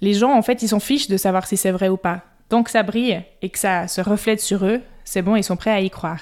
les 0.00 0.14
gens 0.14 0.32
en 0.32 0.42
fait, 0.42 0.62
ils 0.62 0.68
s'en 0.68 0.80
fichent 0.80 1.08
de 1.08 1.16
savoir 1.16 1.46
si 1.46 1.56
c'est 1.56 1.70
vrai 1.70 1.88
ou 1.88 1.96
pas. 1.96 2.22
Tant 2.48 2.62
que 2.62 2.70
ça 2.70 2.82
brille 2.82 3.22
et 3.42 3.48
que 3.50 3.58
ça 3.58 3.88
se 3.88 4.00
reflète 4.00 4.40
sur 4.40 4.64
eux, 4.64 4.80
c'est 5.04 5.22
bon, 5.22 5.36
ils 5.36 5.44
sont 5.44 5.56
prêts 5.56 5.70
à 5.70 5.80
y 5.80 5.90
croire. 5.90 6.20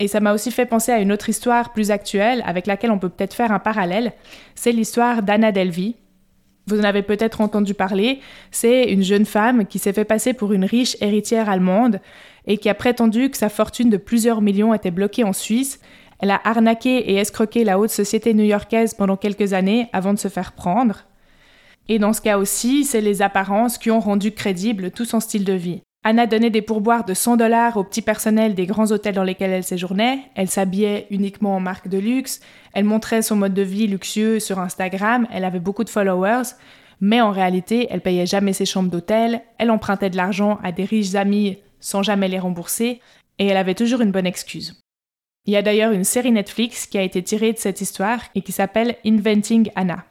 Et 0.00 0.08
ça 0.08 0.20
m'a 0.20 0.32
aussi 0.32 0.50
fait 0.50 0.66
penser 0.66 0.92
à 0.92 1.00
une 1.00 1.10
autre 1.10 1.28
histoire 1.28 1.72
plus 1.72 1.90
actuelle 1.90 2.42
avec 2.46 2.66
laquelle 2.66 2.90
on 2.90 2.98
peut 2.98 3.08
peut-être 3.08 3.34
faire 3.34 3.50
un 3.50 3.58
parallèle. 3.58 4.12
C'est 4.54 4.72
l'histoire 4.72 5.22
d'Anna 5.22 5.50
Delvey, 5.50 5.94
vous 6.68 6.80
en 6.80 6.84
avez 6.84 7.02
peut-être 7.02 7.40
entendu 7.40 7.74
parler, 7.74 8.20
c'est 8.50 8.84
une 8.84 9.02
jeune 9.02 9.24
femme 9.24 9.66
qui 9.66 9.78
s'est 9.78 9.92
fait 9.92 10.04
passer 10.04 10.34
pour 10.34 10.52
une 10.52 10.64
riche 10.64 10.96
héritière 11.00 11.48
allemande 11.48 12.00
et 12.46 12.58
qui 12.58 12.68
a 12.68 12.74
prétendu 12.74 13.30
que 13.30 13.36
sa 13.36 13.48
fortune 13.48 13.90
de 13.90 13.96
plusieurs 13.96 14.40
millions 14.40 14.74
était 14.74 14.90
bloquée 14.90 15.24
en 15.24 15.32
Suisse. 15.32 15.80
Elle 16.20 16.30
a 16.30 16.40
arnaqué 16.44 17.10
et 17.10 17.16
escroqué 17.16 17.64
la 17.64 17.78
haute 17.78 17.90
société 17.90 18.34
new-yorkaise 18.34 18.94
pendant 18.94 19.16
quelques 19.16 19.52
années 19.52 19.88
avant 19.92 20.14
de 20.14 20.18
se 20.18 20.28
faire 20.28 20.52
prendre. 20.52 21.04
Et 21.88 21.98
dans 21.98 22.12
ce 22.12 22.20
cas 22.20 22.38
aussi, 22.38 22.84
c'est 22.84 23.00
les 23.00 23.22
apparences 23.22 23.78
qui 23.78 23.90
ont 23.90 24.00
rendu 24.00 24.32
crédible 24.32 24.90
tout 24.90 25.04
son 25.04 25.20
style 25.20 25.44
de 25.44 25.54
vie. 25.54 25.82
Anna 26.04 26.26
donnait 26.26 26.50
des 26.50 26.62
pourboires 26.62 27.04
de 27.04 27.12
100 27.12 27.36
dollars 27.36 27.76
au 27.76 27.84
petit 27.84 28.02
personnel 28.02 28.54
des 28.54 28.66
grands 28.66 28.92
hôtels 28.92 29.14
dans 29.14 29.24
lesquels 29.24 29.50
elle 29.50 29.64
séjournait, 29.64 30.20
elle 30.34 30.48
s'habillait 30.48 31.06
uniquement 31.10 31.56
en 31.56 31.60
marque 31.60 31.88
de 31.88 31.98
luxe, 31.98 32.40
elle 32.72 32.84
montrait 32.84 33.22
son 33.22 33.36
mode 33.36 33.54
de 33.54 33.62
vie 33.62 33.88
luxueux 33.88 34.38
sur 34.38 34.58
Instagram, 34.58 35.26
elle 35.32 35.44
avait 35.44 35.58
beaucoup 35.58 35.84
de 35.84 35.90
followers, 35.90 36.54
mais 37.00 37.20
en 37.20 37.30
réalité, 37.30 37.88
elle 37.90 38.00
payait 38.00 38.26
jamais 38.26 38.52
ses 38.52 38.64
chambres 38.64 38.90
d'hôtel, 38.90 39.42
elle 39.58 39.70
empruntait 39.70 40.10
de 40.10 40.16
l'argent 40.16 40.58
à 40.62 40.72
des 40.72 40.84
riches 40.84 41.14
amis 41.14 41.58
sans 41.80 42.02
jamais 42.02 42.28
les 42.28 42.38
rembourser, 42.38 43.00
et 43.38 43.46
elle 43.46 43.56
avait 43.56 43.74
toujours 43.74 44.00
une 44.00 44.12
bonne 44.12 44.26
excuse. 44.26 44.80
Il 45.46 45.52
y 45.52 45.56
a 45.56 45.62
d'ailleurs 45.62 45.92
une 45.92 46.04
série 46.04 46.32
Netflix 46.32 46.86
qui 46.86 46.98
a 46.98 47.02
été 47.02 47.22
tirée 47.22 47.52
de 47.52 47.58
cette 47.58 47.80
histoire 47.80 48.20
et 48.34 48.42
qui 48.42 48.52
s'appelle 48.52 48.96
Inventing 49.04 49.70
Anna. 49.76 50.04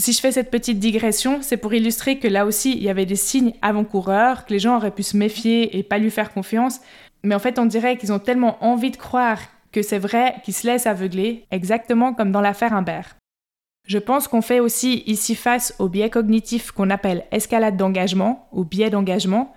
Si 0.00 0.12
je 0.12 0.20
fais 0.20 0.30
cette 0.30 0.52
petite 0.52 0.78
digression, 0.78 1.40
c'est 1.42 1.56
pour 1.56 1.74
illustrer 1.74 2.20
que 2.20 2.28
là 2.28 2.46
aussi, 2.46 2.72
il 2.72 2.82
y 2.82 2.88
avait 2.88 3.04
des 3.04 3.16
signes 3.16 3.54
avant-coureurs, 3.62 4.46
que 4.46 4.52
les 4.52 4.60
gens 4.60 4.76
auraient 4.76 4.92
pu 4.92 5.02
se 5.02 5.16
méfier 5.16 5.76
et 5.76 5.82
pas 5.82 5.98
lui 5.98 6.12
faire 6.12 6.32
confiance. 6.32 6.80
Mais 7.24 7.34
en 7.34 7.40
fait, 7.40 7.58
on 7.58 7.66
dirait 7.66 7.96
qu'ils 7.96 8.12
ont 8.12 8.20
tellement 8.20 8.64
envie 8.64 8.92
de 8.92 8.96
croire 8.96 9.40
que 9.72 9.82
c'est 9.82 9.98
vrai 9.98 10.36
qu'ils 10.44 10.54
se 10.54 10.68
laissent 10.68 10.86
aveugler, 10.86 11.46
exactement 11.50 12.14
comme 12.14 12.30
dans 12.30 12.40
l'affaire 12.40 12.74
Imbert. 12.74 13.16
Je 13.88 13.98
pense 13.98 14.28
qu'on 14.28 14.40
fait 14.40 14.60
aussi 14.60 15.02
ici 15.06 15.34
face 15.34 15.74
au 15.80 15.88
biais 15.88 16.10
cognitif 16.10 16.70
qu'on 16.70 16.90
appelle 16.90 17.24
escalade 17.32 17.76
d'engagement 17.76 18.46
ou 18.52 18.64
biais 18.64 18.90
d'engagement. 18.90 19.54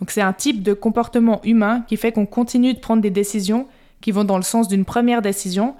Donc 0.00 0.10
c'est 0.10 0.20
un 0.20 0.32
type 0.34 0.62
de 0.62 0.74
comportement 0.74 1.40
humain 1.44 1.84
qui 1.88 1.96
fait 1.96 2.12
qu'on 2.12 2.26
continue 2.26 2.74
de 2.74 2.78
prendre 2.78 3.00
des 3.00 3.10
décisions 3.10 3.66
qui 4.00 4.10
vont 4.10 4.24
dans 4.24 4.36
le 4.36 4.42
sens 4.42 4.68
d'une 4.68 4.84
première 4.84 5.22
décision, 5.22 5.74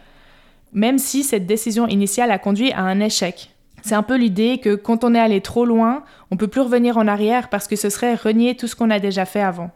même 0.73 0.99
si 0.99 1.25
cette 1.25 1.47
décision 1.47 1.87
initiale 1.87 2.31
a 2.31 2.39
conduit 2.39 2.73
à 2.73 2.83
un 2.83 3.01
échec. 3.01 3.51
C'est 3.83 3.95
un 3.95 4.03
peu 4.03 4.17
l'idée 4.17 4.59
que 4.59 4.75
quand 4.75 5.05
on 5.05 5.15
est 5.15 5.21
allé 5.21 5.41
trop 5.41 5.65
loin, 5.65 6.05
on 6.31 6.37
peut 6.37 6.49
plus 6.49 6.61
revenir 6.61 6.97
en 6.99 7.07
arrière 7.07 7.49
parce 7.49 7.69
que 7.69 7.77
ce 7.77 7.91
serait 7.91 8.15
renier 8.15 8.57
tout 8.57 8.67
ce 8.67 8.77
qu'on 8.77 8.91
a 8.91 8.99
déjà 8.99 9.25
fait 9.25 9.41
avant. 9.41 9.71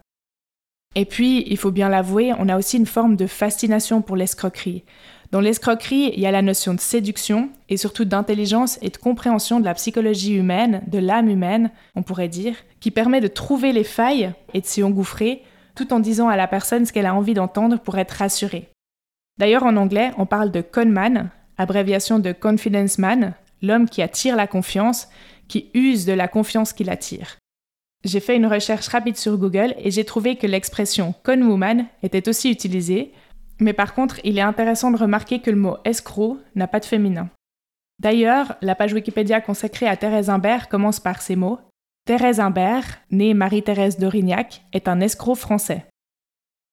Et 0.94 1.04
puis, 1.04 1.44
il 1.46 1.56
faut 1.56 1.70
bien 1.70 1.88
l'avouer, 1.88 2.32
on 2.38 2.48
a 2.48 2.58
aussi 2.58 2.76
une 2.76 2.86
forme 2.86 3.16
de 3.16 3.26
fascination 3.26 4.02
pour 4.02 4.16
l'escroquerie. 4.16 4.84
Dans 5.30 5.40
l'escroquerie, 5.40 6.12
il 6.14 6.20
y 6.20 6.26
a 6.26 6.30
la 6.30 6.42
notion 6.42 6.74
de 6.74 6.80
séduction 6.80 7.48
et 7.70 7.78
surtout 7.78 8.04
d'intelligence 8.04 8.78
et 8.82 8.90
de 8.90 8.98
compréhension 8.98 9.60
de 9.60 9.64
la 9.64 9.72
psychologie 9.72 10.34
humaine, 10.34 10.82
de 10.88 10.98
l'âme 10.98 11.30
humaine, 11.30 11.70
on 11.94 12.02
pourrait 12.02 12.28
dire, 12.28 12.54
qui 12.80 12.90
permet 12.90 13.22
de 13.22 13.28
trouver 13.28 13.72
les 13.72 13.84
failles 13.84 14.32
et 14.52 14.60
de 14.60 14.66
s'y 14.66 14.82
engouffrer 14.82 15.42
tout 15.74 15.94
en 15.94 16.00
disant 16.00 16.28
à 16.28 16.36
la 16.36 16.46
personne 16.46 16.84
ce 16.84 16.92
qu'elle 16.92 17.06
a 17.06 17.14
envie 17.14 17.32
d'entendre 17.32 17.78
pour 17.78 17.96
être 17.96 18.10
rassurée. 18.10 18.68
D'ailleurs, 19.38 19.62
en 19.62 19.76
anglais, 19.76 20.10
on 20.18 20.26
parle 20.26 20.50
de 20.50 20.60
conman, 20.60 21.30
abréviation 21.56 22.18
de 22.18 22.32
confidence 22.32 22.98
man, 22.98 23.32
l'homme 23.62 23.88
qui 23.88 24.03
attire 24.03 24.37
la 24.37 24.46
confiance, 24.46 25.09
qui 25.48 25.70
use 25.75 26.05
de 26.05 26.12
la 26.12 26.29
confiance 26.29 26.72
qu'il 26.72 26.90
attire. 26.90 27.38
J'ai 28.05 28.20
fait 28.20 28.37
une 28.37 28.46
recherche 28.46 28.88
rapide 28.88 29.16
sur 29.16 29.38
Google 29.38 29.75
et 29.79 29.90
j'ai 29.90 30.05
trouvé 30.05 30.37
que 30.37 30.46
l'expression 30.46 31.14
conwoman 31.22 31.87
était 32.03 32.29
aussi 32.29 32.51
utilisée, 32.51 33.12
mais 33.61 33.72
par 33.72 33.94
contre, 33.94 34.18
il 34.25 34.38
est 34.38 34.42
intéressant 34.42 34.90
de 34.90 34.96
remarquer 34.96 35.38
que 35.40 35.51
le 35.51 35.57
mot 35.57 35.77
escroc 35.85 36.38
n'a 36.57 36.66
pas 36.66 36.81
de 36.81 36.85
féminin. 36.85 37.31
D'ailleurs, 38.01 38.57
la 38.61 38.75
page 38.75 38.92
Wikipédia 38.92 39.40
consacrée 39.40 39.87
à 39.87 39.96
Thérèse 39.96 40.31
Imbert 40.31 40.68
commence 40.68 40.98
par 40.98 41.22
ces 41.22 41.37
mots. 41.37 41.61
Thérèse 42.05 42.40
Imbert, 42.40 42.98
née 43.12 43.33
Marie-Thérèse 43.33 43.98
d'Aurignac, 43.98 44.62
est 44.72 44.88
un 44.88 45.01
escroc 45.01 45.37
français. 45.37 45.87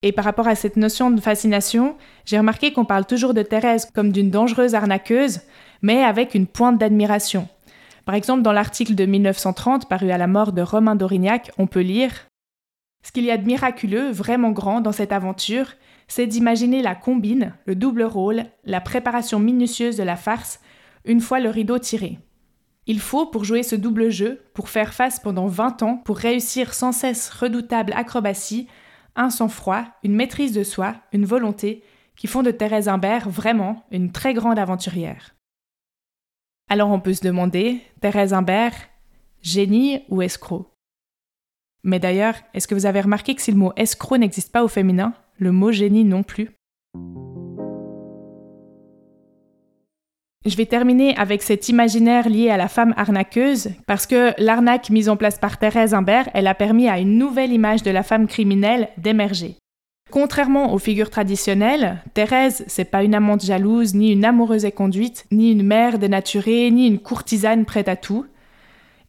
Et 0.02 0.12
par 0.12 0.26
rapport 0.26 0.48
à 0.48 0.56
cette 0.56 0.78
notion 0.78 1.12
de 1.12 1.22
fascination, 1.22 1.98
j'ai 2.26 2.40
remarqué 2.40 2.74
qu'on 2.74 2.86
parle 2.86 3.06
toujours 3.06 3.36
de 3.36 3.44
Thérèse 3.44 3.86
comme 3.94 4.12
d'une 4.12 4.32
dangereuse 4.32 4.74
arnaqueuse, 4.74 5.42
mais 5.82 6.04
avec 6.04 6.36
une 6.36 6.48
pointe 6.48 6.78
d'admiration. 6.78 7.48
Par 8.06 8.16
exemple, 8.16 8.42
dans 8.42 8.52
l'article 8.52 8.96
de 8.96 9.06
1930 9.06 9.88
paru 9.88 10.12
à 10.12 10.18
la 10.18 10.28
mort 10.28 10.52
de 10.52 10.62
Romain 10.62 10.96
d'Aurignac, 10.96 11.52
on 11.58 11.68
peut 11.68 11.82
lire 11.82 12.12
Ce 13.04 13.12
qu'il 13.12 13.24
y 13.24 13.32
a 13.32 13.38
de 13.38 13.46
miraculeux, 13.46 14.12
vraiment 14.12 14.52
grand 14.52 14.82
dans 14.82 14.92
cette 14.92 15.12
aventure, 15.12 15.74
c'est 16.08 16.28
d'imaginer 16.28 16.82
la 16.82 16.96
combine, 16.96 17.54
le 17.66 17.76
double 17.76 18.04
rôle, 18.04 18.46
la 18.66 18.82
préparation 18.82 19.40
minutieuse 19.40 19.96
de 19.96 20.04
la 20.04 20.16
farce, 20.16 20.60
une 21.06 21.22
fois 21.22 21.40
le 21.40 21.50
rideau 21.50 21.78
tiré. 21.78 22.18
Il 22.88 23.00
faut, 23.00 23.28
pour 23.28 23.44
jouer 23.44 23.62
ce 23.62 23.76
double 23.76 24.10
jeu, 24.10 24.42
pour 24.56 24.70
faire 24.70 24.94
face 24.94 25.20
pendant 25.20 25.46
20 25.46 25.84
ans, 25.84 25.98
pour 25.98 26.18
réussir 26.18 26.74
sans 26.74 26.92
cesse 26.92 27.30
redoutable 27.30 27.94
acrobatie, 27.96 28.68
un 29.16 29.30
sang-froid, 29.30 29.84
une 30.04 30.16
maîtrise 30.16 30.54
de 30.54 30.64
soi, 30.64 30.96
une 31.14 31.26
volonté, 31.26 31.84
qui 32.16 32.26
font 32.26 32.42
de 32.42 32.52
Thérèse 32.52 32.90
Imbert 32.90 33.30
vraiment 33.30 33.86
une 33.92 34.12
très 34.12 34.34
grande 34.34 34.58
aventurière. 34.58 35.36
Alors 36.72 36.92
on 36.92 37.00
peut 37.00 37.14
se 37.14 37.26
demander, 37.26 37.82
Thérèse 38.00 38.32
Imbert, 38.32 38.76
génie 39.42 40.04
ou 40.10 40.22
escroc? 40.22 40.68
Mais 41.84 41.98
d'ailleurs, 42.00 42.36
est-ce 42.54 42.68
que 42.68 42.76
vous 42.76 42.86
avez 42.86 43.02
remarqué 43.02 43.34
que 43.34 43.42
si 43.42 43.52
le 43.52 43.58
mot 43.58 43.74
escroc 43.76 44.20
n'existe 44.20 44.52
pas 44.52 44.64
au 44.64 44.68
féminin, 44.68 45.14
le 45.40 45.52
mot 45.52 45.72
génie 45.72 46.04
non 46.04 46.22
plus? 46.22 46.52
Je 50.46 50.56
vais 50.56 50.68
terminer 50.68 51.18
avec 51.18 51.42
cet 51.42 51.70
imaginaire 51.70 52.30
lié 52.30 52.52
à 52.52 52.58
la 52.58 52.68
femme 52.68 52.94
arnaqueuse, 52.98 53.72
parce 53.88 54.06
que 54.06 54.34
l'arnaque 54.38 54.92
mise 54.92 55.10
en 55.10 55.18
place 55.18 55.40
par 55.40 55.58
Thérèse 55.58 55.96
Imbert, 55.96 56.30
elle 56.36 56.48
a 56.48 56.54
permis 56.54 56.88
à 56.88 57.00
une 57.00 57.18
nouvelle 57.18 57.52
image 57.52 57.82
de 57.82 57.92
la 57.92 58.04
femme 58.04 58.28
criminelle 58.28 58.90
d'émerger. 58.98 59.56
Contrairement 60.12 60.74
aux 60.74 60.80
figures 60.80 61.12
traditionnelles, 61.12 62.02
Thérèse, 62.16 62.64
c'est 62.68 62.86
pas 62.86 63.04
une 63.04 63.14
amante 63.14 63.46
jalouse, 63.46 63.94
ni 63.94 64.12
une 64.12 64.26
amoureuse 64.26 64.66
éconduite, 64.66 65.26
ni 65.32 65.52
une 65.52 65.64
mère 65.64 66.00
dénaturée, 66.00 66.72
ni 66.72 66.88
une 66.88 67.00
courtisane 67.00 67.66
prête 67.66 67.88
à 67.88 67.96
tout. 67.96 68.26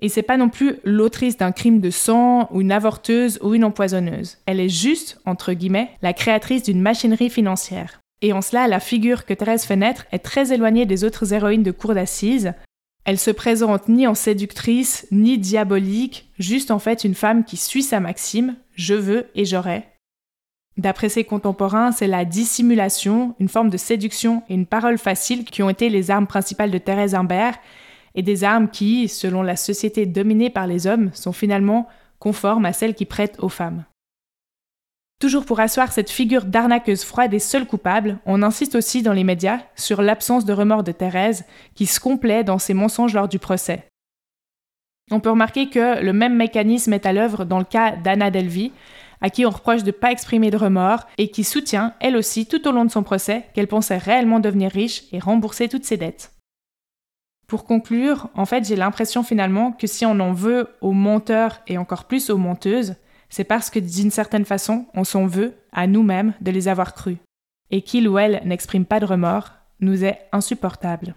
Et 0.03 0.11
c'est 0.11 0.23
pas 0.23 0.37
non 0.37 0.51
plus 0.51 0.77
l'autrice 0.85 1.39
d'un 1.39 1.53
crime 1.53 1.81
de 1.81 1.91
sang, 1.91 2.49
ou 2.53 2.61
une 2.61 2.73
avorteuse, 2.73 3.39
ou 3.43 3.55
une 3.55 3.65
empoisonneuse. 3.65 4.39
Elle 4.45 4.61
est 4.61 4.69
juste, 4.69 5.21
entre 5.25 5.55
guillemets, 5.55 5.91
la 6.03 6.13
créatrice 6.13 6.65
d'une 6.65 6.83
machinerie 6.83 7.31
financière. 7.31 8.01
Et 8.23 8.35
en 8.35 8.43
cela, 8.43 8.69
la 8.69 8.81
figure 8.81 9.25
que 9.25 9.33
Thérèse 9.33 9.65
fait 9.65 9.77
naître 9.77 10.05
est 10.13 10.19
très 10.19 10.53
éloignée 10.53 10.85
des 10.85 11.05
autres 11.05 11.33
héroïnes 11.33 11.63
de 11.63 11.71
cour 11.71 11.95
d'assises. 11.95 12.53
Elle 13.07 13.19
se 13.19 13.31
présente 13.31 13.89
ni 13.89 14.07
en 14.07 14.15
séductrice, 14.15 15.07
ni 15.11 15.39
diabolique, 15.39 16.31
juste 16.39 16.71
en 16.71 16.79
fait 16.79 17.05
une 17.05 17.15
femme 17.15 17.45
qui 17.45 17.57
suit 17.57 17.83
sa 17.83 18.01
maxime, 18.01 18.57
je 18.75 18.95
veux 18.95 19.29
et 19.35 19.47
j'aurai. 19.47 19.85
D'après 20.81 21.11
ses 21.11 21.25
contemporains, 21.25 21.93
c'est 21.93 22.07
la 22.07 22.25
dissimulation, 22.25 23.35
une 23.39 23.51
forme 23.51 23.69
de 23.69 23.77
séduction 23.77 24.43
et 24.49 24.55
une 24.55 24.65
parole 24.65 24.97
facile 24.97 25.45
qui 25.45 25.63
ont 25.63 25.69
été 25.69 25.91
les 25.91 26.11
armes 26.11 26.27
principales 26.27 26.71
de 26.71 26.79
Thérèse 26.79 27.15
Imbert, 27.15 27.59
et 28.15 28.23
des 28.23 28.45
armes 28.45 28.71
qui, 28.71 29.07
selon 29.07 29.43
la 29.43 29.57
société 29.57 30.07
dominée 30.07 30.49
par 30.49 30.67
les 30.67 30.87
hommes, 30.87 31.11
sont 31.13 31.35
finalement 31.35 31.87
conformes 32.19 32.65
à 32.65 32.73
celles 32.73 32.95
qui 32.95 33.05
prêtent 33.05 33.37
aux 33.41 33.51
femmes. 33.51 33.85
Toujours 35.21 35.45
pour 35.45 35.61
asseoir 35.61 35.93
cette 35.93 36.09
figure 36.09 36.47
d'arnaqueuse 36.47 37.05
froide 37.05 37.35
et 37.35 37.41
seule 37.41 37.67
coupable, 37.67 38.19
on 38.25 38.43
insiste 38.43 38.75
aussi 38.75 39.03
dans 39.03 39.13
les 39.13 39.23
médias 39.23 39.61
sur 39.77 40.01
l'absence 40.01 40.47
de 40.47 40.55
remords 40.55 40.83
de 40.83 40.93
Thérèse, 40.93 41.45
qui 41.75 41.85
se 41.85 42.01
complaît 42.01 42.43
dans 42.43 42.59
ses 42.59 42.73
mensonges 42.73 43.13
lors 43.13 43.29
du 43.29 43.39
procès. 43.39 43.87
On 45.11 45.21
peut 45.21 45.29
remarquer 45.29 45.69
que 45.69 46.03
le 46.03 46.15
même 46.15 46.37
mécanisme 46.37 46.95
est 46.95 47.05
à 47.05 47.13
l'œuvre 47.13 47.45
dans 47.45 47.59
le 47.59 47.65
cas 47.67 47.97
d'Anna 47.97 48.31
Delvey, 48.31 48.71
à 49.21 49.31
qui 49.31 49.45
on 49.47 49.51
reproche 49.51 49.83
de 49.83 49.89
ne 49.89 49.93
pas 49.93 50.13
exprimer 50.13 50.51
de 50.51 50.57
remords 50.57 51.07
et 51.19 51.31
qui 51.31 51.45
soutient, 51.45 51.95
elle 52.01 52.17
aussi, 52.17 52.47
tout 52.47 52.67
au 52.67 52.73
long 52.73 52.85
de 52.85 52.91
son 52.91 53.03
procès, 53.03 53.47
qu'elle 53.55 53.69
pensait 53.69 53.99
réellement 53.99 54.41
devenir 54.41 54.71
riche 54.71 55.05
et 55.13 55.19
rembourser 55.19 55.69
toutes 55.69 55.85
ses 55.85 55.97
dettes. 55.97 56.33
Pour 57.47 57.65
conclure, 57.65 58.29
en 58.35 58.47
fait, 58.47 58.65
j'ai 58.65 58.77
l'impression 58.77 59.23
finalement 59.23 59.73
que 59.73 59.87
si 59.87 60.07
on 60.07 60.21
en 60.21 60.33
veut 60.33 60.69
aux 60.81 60.93
menteurs 60.93 61.61
et 61.67 61.79
encore 61.79 62.05
plus 62.05 62.31
aux 62.31 62.39
menteuses, 62.39 62.95
c'est 63.29 63.45
parce 63.45 63.71
que 63.71 63.79
d'une 63.79 64.11
certaine 64.11 64.45
façon, 64.45 64.87
on 64.95 65.05
s'en 65.05 65.27
veut 65.27 65.55
à 65.73 65.87
nous-mêmes 65.87 66.35
de 66.41 66.51
les 66.51 66.69
avoir 66.69 66.95
crus. 66.95 67.19
Et 67.71 67.83
qu'il 67.83 68.09
ou 68.09 68.19
elle 68.19 68.41
n'exprime 68.45 68.85
pas 68.85 69.01
de 69.01 69.07
remords 69.07 69.51
nous 69.81 70.05
est 70.05 70.21
insupportable. 70.33 71.15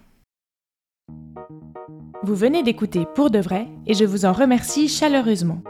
Vous 2.23 2.35
venez 2.35 2.63
d'écouter 2.63 3.05
Pour 3.13 3.29
de 3.29 3.39
vrai 3.39 3.67
et 3.85 3.93
je 3.93 4.05
vous 4.05 4.25
en 4.25 4.31
remercie 4.31 4.87
chaleureusement. 4.87 5.61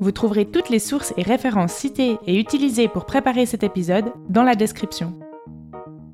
Vous 0.00 0.12
trouverez 0.12 0.46
toutes 0.46 0.70
les 0.70 0.78
sources 0.78 1.12
et 1.18 1.22
références 1.22 1.72
citées 1.72 2.18
et 2.26 2.40
utilisées 2.40 2.88
pour 2.88 3.04
préparer 3.04 3.44
cet 3.44 3.62
épisode 3.62 4.12
dans 4.30 4.42
la 4.42 4.54
description. 4.54 5.14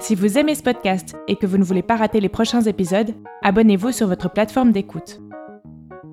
Si 0.01 0.15
vous 0.15 0.39
aimez 0.39 0.57
ce 0.57 0.63
podcast 0.63 1.17
et 1.29 1.37
que 1.37 1.47
vous 1.47 1.57
ne 1.57 1.65
voulez 1.65 1.83
pas 1.83 1.97
rater 1.97 2.21
les 2.21 2.29
prochains 2.29 2.63
épisodes, 2.63 3.15
abonnez-vous 3.43 3.93
sur 3.93 4.09
votre 4.09 4.31
plateforme 4.31 4.73
d'écoute. 4.73 5.21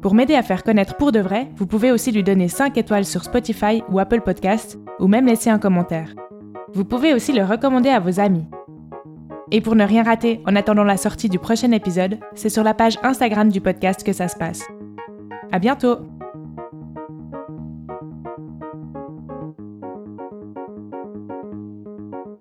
Pour 0.01 0.13
m'aider 0.13 0.36
à 0.36 0.43
faire 0.43 0.63
connaître 0.63 0.95
pour 0.97 1.11
de 1.11 1.19
vrai, 1.19 1.49
vous 1.55 1.65
pouvez 1.65 1.91
aussi 1.91 2.11
lui 2.11 2.24
donner 2.24 2.47
5 2.47 2.78
étoiles 2.78 3.05
sur 3.05 3.24
Spotify 3.24 3.84
ou 3.89 3.99
Apple 3.99 4.21
Podcast, 4.21 4.78
ou 4.99 5.07
même 5.07 5.26
laisser 5.26 5.49
un 5.49 5.59
commentaire. 5.59 6.13
Vous 6.74 6.86
pouvez 6.86 7.13
aussi 7.13 7.34
le 7.34 7.43
recommander 7.43 7.89
à 7.89 7.99
vos 7.99 8.19
amis. 8.19 8.45
Et 9.51 9.61
pour 9.61 9.76
ne 9.76 9.84
rien 9.84 10.03
rater 10.03 10.41
en 10.45 10.55
attendant 10.55 10.84
la 10.84 10.97
sortie 10.97 11.30
du 11.30 11.39
prochain 11.39 11.71
épisode, 11.71 12.19
c'est 12.36 12.49
sur 12.49 12.63
la 12.63 12.74
page 12.74 12.99
Instagram 13.03 13.49
du 13.49 13.61
podcast 13.61 14.03
que 14.03 14.13
ça 14.13 14.28
se 14.28 14.36
passe. 14.36 14.63
À 15.51 15.59
bientôt! 15.59 15.97